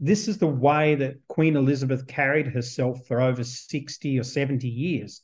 This 0.00 0.26
is 0.26 0.38
the 0.38 0.46
way 0.48 0.96
that 0.96 1.26
Queen 1.28 1.56
Elizabeth 1.56 2.06
carried 2.06 2.48
herself 2.48 3.06
for 3.06 3.20
over 3.20 3.44
60 3.44 4.18
or 4.18 4.24
70 4.24 4.68
years, 4.68 5.22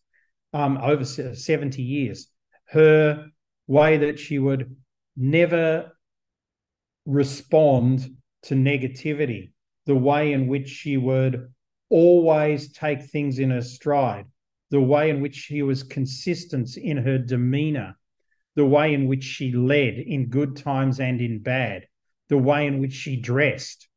um, 0.53 0.79
over 0.79 1.05
70 1.05 1.83
years. 1.83 2.29
Her 2.67 3.27
way 3.67 3.97
that 3.99 4.19
she 4.19 4.39
would 4.39 4.77
never 5.17 5.93
respond 7.07 8.17
to 8.43 8.55
negativity, 8.55 9.51
the 9.87 9.97
way 9.97 10.33
in 10.33 10.47
which 10.47 10.69
she 10.69 10.97
would 10.97 11.53
always 11.91 12.73
take 12.73 13.03
things 13.03 13.39
in 13.41 13.51
her 13.51 13.63
stride, 13.63 14.27
the 14.71 14.81
way 14.81 15.11
in 15.11 15.21
which 15.21 15.35
she 15.35 15.63
was 15.63 15.83
consistent 15.83 16.77
in 16.77 16.97
her 16.97 17.19
demeanor, 17.19 17.97
the 18.55 18.65
way 18.65 18.93
in 18.93 19.07
which 19.07 19.25
she 19.25 19.53
led 19.53 19.95
in 19.95 20.29
good 20.29 20.57
times 20.57 21.01
and 21.01 21.21
in 21.21 21.43
bad, 21.43 21.87
the 22.29 22.39
way 22.39 22.67
in 22.67 22.81
which 22.81 22.93
she 22.93 23.17
dressed, 23.17 23.89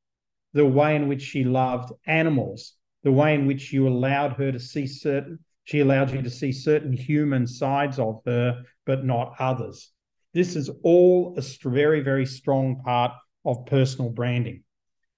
the 0.53 0.65
way 0.65 0.95
in 0.95 1.07
which 1.07 1.21
she 1.21 1.43
loved 1.43 1.91
animals, 2.05 2.73
the 3.03 3.11
way 3.11 3.33
in 3.33 3.47
which 3.47 3.73
you 3.73 3.87
allowed 3.87 4.33
her 4.33 4.51
to 4.51 4.59
see 4.59 4.87
certain, 4.87 5.39
she 5.63 5.79
allowed 5.79 6.11
you 6.11 6.21
to 6.21 6.29
see 6.29 6.51
certain 6.51 6.93
human 6.93 7.47
sides 7.47 7.99
of 7.99 8.21
her, 8.25 8.63
but 8.85 9.05
not 9.05 9.35
others. 9.39 9.91
This 10.33 10.55
is 10.55 10.69
all 10.83 11.37
a 11.37 11.69
very, 11.69 12.01
very 12.01 12.25
strong 12.25 12.81
part 12.83 13.11
of 13.45 13.65
personal 13.65 14.09
branding. 14.09 14.63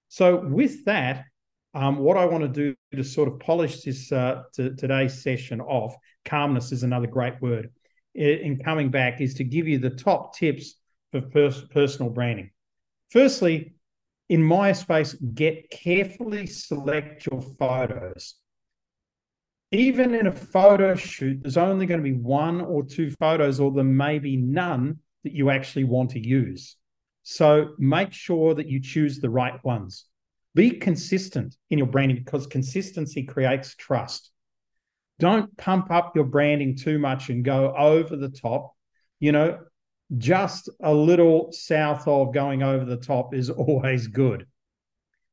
So, 0.08 0.36
with 0.36 0.84
that, 0.86 1.24
um, 1.74 1.98
what 1.98 2.16
I 2.16 2.24
want 2.26 2.42
to 2.42 2.48
do 2.48 2.74
to 2.94 3.04
sort 3.04 3.28
of 3.28 3.38
polish 3.40 3.82
this 3.82 4.10
uh, 4.12 4.42
to, 4.54 4.74
today's 4.74 5.22
session 5.22 5.60
off, 5.60 5.94
calmness 6.24 6.72
is 6.72 6.82
another 6.82 7.06
great 7.06 7.40
word. 7.40 7.70
In 8.14 8.60
coming 8.64 8.90
back, 8.90 9.20
is 9.20 9.34
to 9.34 9.44
give 9.44 9.66
you 9.66 9.78
the 9.78 9.90
top 9.90 10.36
tips 10.36 10.76
for 11.10 11.20
pers- 11.20 11.64
personal 11.72 12.10
branding. 12.10 12.50
Firstly, 13.10 13.74
in 14.28 14.40
MySpace, 14.40 15.16
get 15.34 15.70
carefully 15.70 16.46
select 16.46 17.26
your 17.26 17.42
photos. 17.42 18.34
Even 19.72 20.14
in 20.14 20.28
a 20.28 20.32
photo 20.32 20.94
shoot, 20.94 21.42
there's 21.42 21.56
only 21.56 21.86
going 21.86 22.00
to 22.00 22.04
be 22.04 22.12
one 22.12 22.60
or 22.60 22.84
two 22.84 23.10
photos, 23.18 23.58
or 23.58 23.72
there 23.72 23.84
may 23.84 24.18
be 24.18 24.36
none 24.36 24.98
that 25.24 25.32
you 25.32 25.50
actually 25.50 25.84
want 25.84 26.10
to 26.10 26.24
use. 26.24 26.76
So 27.24 27.74
make 27.78 28.12
sure 28.12 28.54
that 28.54 28.68
you 28.68 28.80
choose 28.80 29.18
the 29.18 29.30
right 29.30 29.62
ones. 29.64 30.06
Be 30.54 30.70
consistent 30.70 31.56
in 31.70 31.78
your 31.78 31.88
branding 31.88 32.18
because 32.18 32.46
consistency 32.46 33.24
creates 33.24 33.74
trust. 33.74 34.30
Don't 35.18 35.56
pump 35.56 35.90
up 35.90 36.14
your 36.14 36.24
branding 36.24 36.76
too 36.76 36.98
much 36.98 37.30
and 37.30 37.44
go 37.44 37.74
over 37.76 38.16
the 38.16 38.28
top. 38.28 38.74
You 39.20 39.32
know, 39.32 39.58
just 40.18 40.68
a 40.82 40.92
little 40.92 41.50
south 41.52 42.06
of 42.06 42.32
going 42.32 42.62
over 42.62 42.84
the 42.84 42.96
top 42.96 43.34
is 43.34 43.50
always 43.50 44.06
good. 44.06 44.46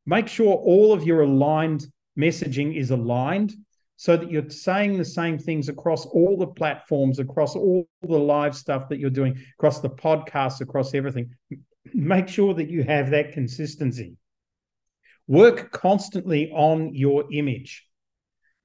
Make 0.06 0.28
sure 0.28 0.56
all 0.56 0.94
of 0.94 1.04
your 1.04 1.22
aligned 1.22 1.86
messaging 2.18 2.76
is 2.76 2.92
aligned 2.92 3.54
so 3.96 4.18
that 4.18 4.32
you're 4.32 4.50
saying 4.50 4.98
the 4.98 5.06
same 5.06 5.38
things 5.38 5.70
across 5.70 6.08
all 6.08 6.36
the 6.36 6.48
platforms, 6.48 7.20
across 7.20 7.56
all 7.56 7.88
the 8.02 8.18
live 8.18 8.56
stuff 8.56 8.90
that 8.90 8.98
you're 8.98 9.12
doing, 9.12 9.40
across 9.60 9.80
the 9.80 9.90
podcasts, 9.90 10.62
across 10.62 10.96
everything. 10.96 11.30
Make 11.94 12.28
sure 12.28 12.54
that 12.56 12.70
you 12.70 12.84
have 12.84 13.12
that 13.12 13.34
consistency. 13.34 14.16
Work 15.32 15.72
constantly 15.72 16.52
on 16.52 16.94
your 16.94 17.24
image 17.32 17.88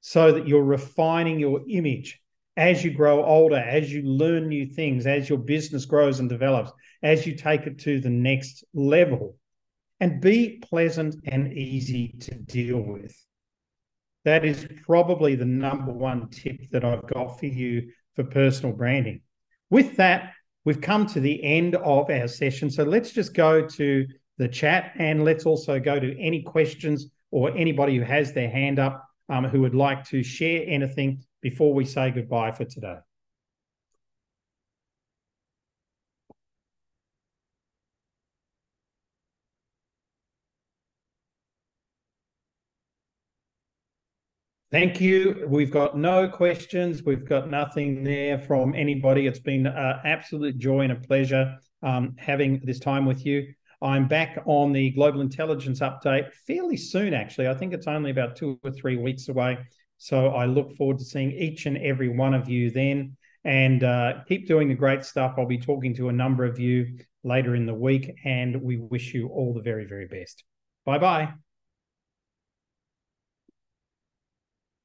so 0.00 0.32
that 0.32 0.48
you're 0.48 0.64
refining 0.64 1.38
your 1.38 1.60
image 1.68 2.20
as 2.56 2.82
you 2.82 2.90
grow 2.90 3.24
older, 3.24 3.54
as 3.54 3.92
you 3.92 4.02
learn 4.02 4.48
new 4.48 4.66
things, 4.66 5.06
as 5.06 5.28
your 5.28 5.38
business 5.38 5.84
grows 5.84 6.18
and 6.18 6.28
develops, 6.28 6.72
as 7.04 7.24
you 7.24 7.36
take 7.36 7.68
it 7.68 7.78
to 7.78 8.00
the 8.00 8.10
next 8.10 8.64
level. 8.74 9.36
And 10.00 10.20
be 10.20 10.60
pleasant 10.60 11.14
and 11.28 11.52
easy 11.52 12.16
to 12.22 12.34
deal 12.34 12.80
with. 12.80 13.16
That 14.24 14.44
is 14.44 14.66
probably 14.86 15.36
the 15.36 15.44
number 15.44 15.92
one 15.92 16.30
tip 16.30 16.68
that 16.72 16.84
I've 16.84 17.06
got 17.06 17.38
for 17.38 17.46
you 17.46 17.92
for 18.16 18.24
personal 18.24 18.74
branding. 18.74 19.20
With 19.70 19.98
that, 19.98 20.32
we've 20.64 20.80
come 20.80 21.06
to 21.06 21.20
the 21.20 21.44
end 21.44 21.76
of 21.76 22.10
our 22.10 22.26
session. 22.26 22.72
So 22.72 22.82
let's 22.82 23.12
just 23.12 23.34
go 23.34 23.68
to 23.68 24.06
the 24.38 24.48
chat. 24.48 24.92
And 24.98 25.24
let's 25.24 25.46
also 25.46 25.78
go 25.78 25.98
to 25.98 26.20
any 26.20 26.42
questions 26.42 27.06
or 27.30 27.50
anybody 27.56 27.96
who 27.96 28.04
has 28.04 28.32
their 28.32 28.50
hand 28.50 28.78
up 28.78 29.04
um, 29.28 29.44
who 29.44 29.60
would 29.62 29.74
like 29.74 30.04
to 30.08 30.22
share 30.22 30.64
anything 30.66 31.22
before 31.42 31.74
we 31.74 31.84
say 31.84 32.10
goodbye 32.10 32.52
for 32.52 32.64
today. 32.64 32.96
Thank 44.72 45.00
you. 45.00 45.46
We've 45.48 45.70
got 45.70 45.96
no 45.96 46.28
questions. 46.28 47.02
We've 47.04 47.24
got 47.24 47.48
nothing 47.48 48.02
there 48.02 48.38
from 48.38 48.74
anybody. 48.74 49.26
It's 49.26 49.38
been 49.38 49.66
an 49.66 50.00
absolute 50.04 50.58
joy 50.58 50.80
and 50.80 50.92
a 50.92 50.96
pleasure 50.96 51.56
um, 51.82 52.16
having 52.18 52.60
this 52.64 52.80
time 52.80 53.06
with 53.06 53.24
you. 53.24 53.54
I'm 53.86 54.08
back 54.08 54.42
on 54.46 54.72
the 54.72 54.90
Global 54.90 55.20
Intelligence 55.20 55.78
Update 55.78 56.32
fairly 56.44 56.76
soon, 56.76 57.14
actually. 57.14 57.46
I 57.46 57.54
think 57.54 57.72
it's 57.72 57.86
only 57.86 58.10
about 58.10 58.34
two 58.34 58.58
or 58.64 58.72
three 58.72 58.96
weeks 58.96 59.28
away. 59.28 59.58
So 59.98 60.30
I 60.30 60.46
look 60.46 60.74
forward 60.74 60.98
to 60.98 61.04
seeing 61.04 61.30
each 61.30 61.66
and 61.66 61.78
every 61.78 62.08
one 62.08 62.34
of 62.34 62.48
you 62.48 62.72
then. 62.72 63.16
And 63.44 63.84
uh, 63.84 64.24
keep 64.26 64.48
doing 64.48 64.68
the 64.68 64.74
great 64.74 65.04
stuff. 65.04 65.36
I'll 65.38 65.46
be 65.46 65.58
talking 65.58 65.94
to 65.94 66.08
a 66.08 66.12
number 66.12 66.44
of 66.44 66.58
you 66.58 66.98
later 67.22 67.54
in 67.54 67.64
the 67.64 67.74
week, 67.74 68.12
and 68.24 68.60
we 68.60 68.76
wish 68.76 69.14
you 69.14 69.28
all 69.28 69.54
the 69.54 69.62
very, 69.62 69.86
very 69.86 70.08
best. 70.08 70.42
Bye 70.84 70.98
bye. 70.98 71.45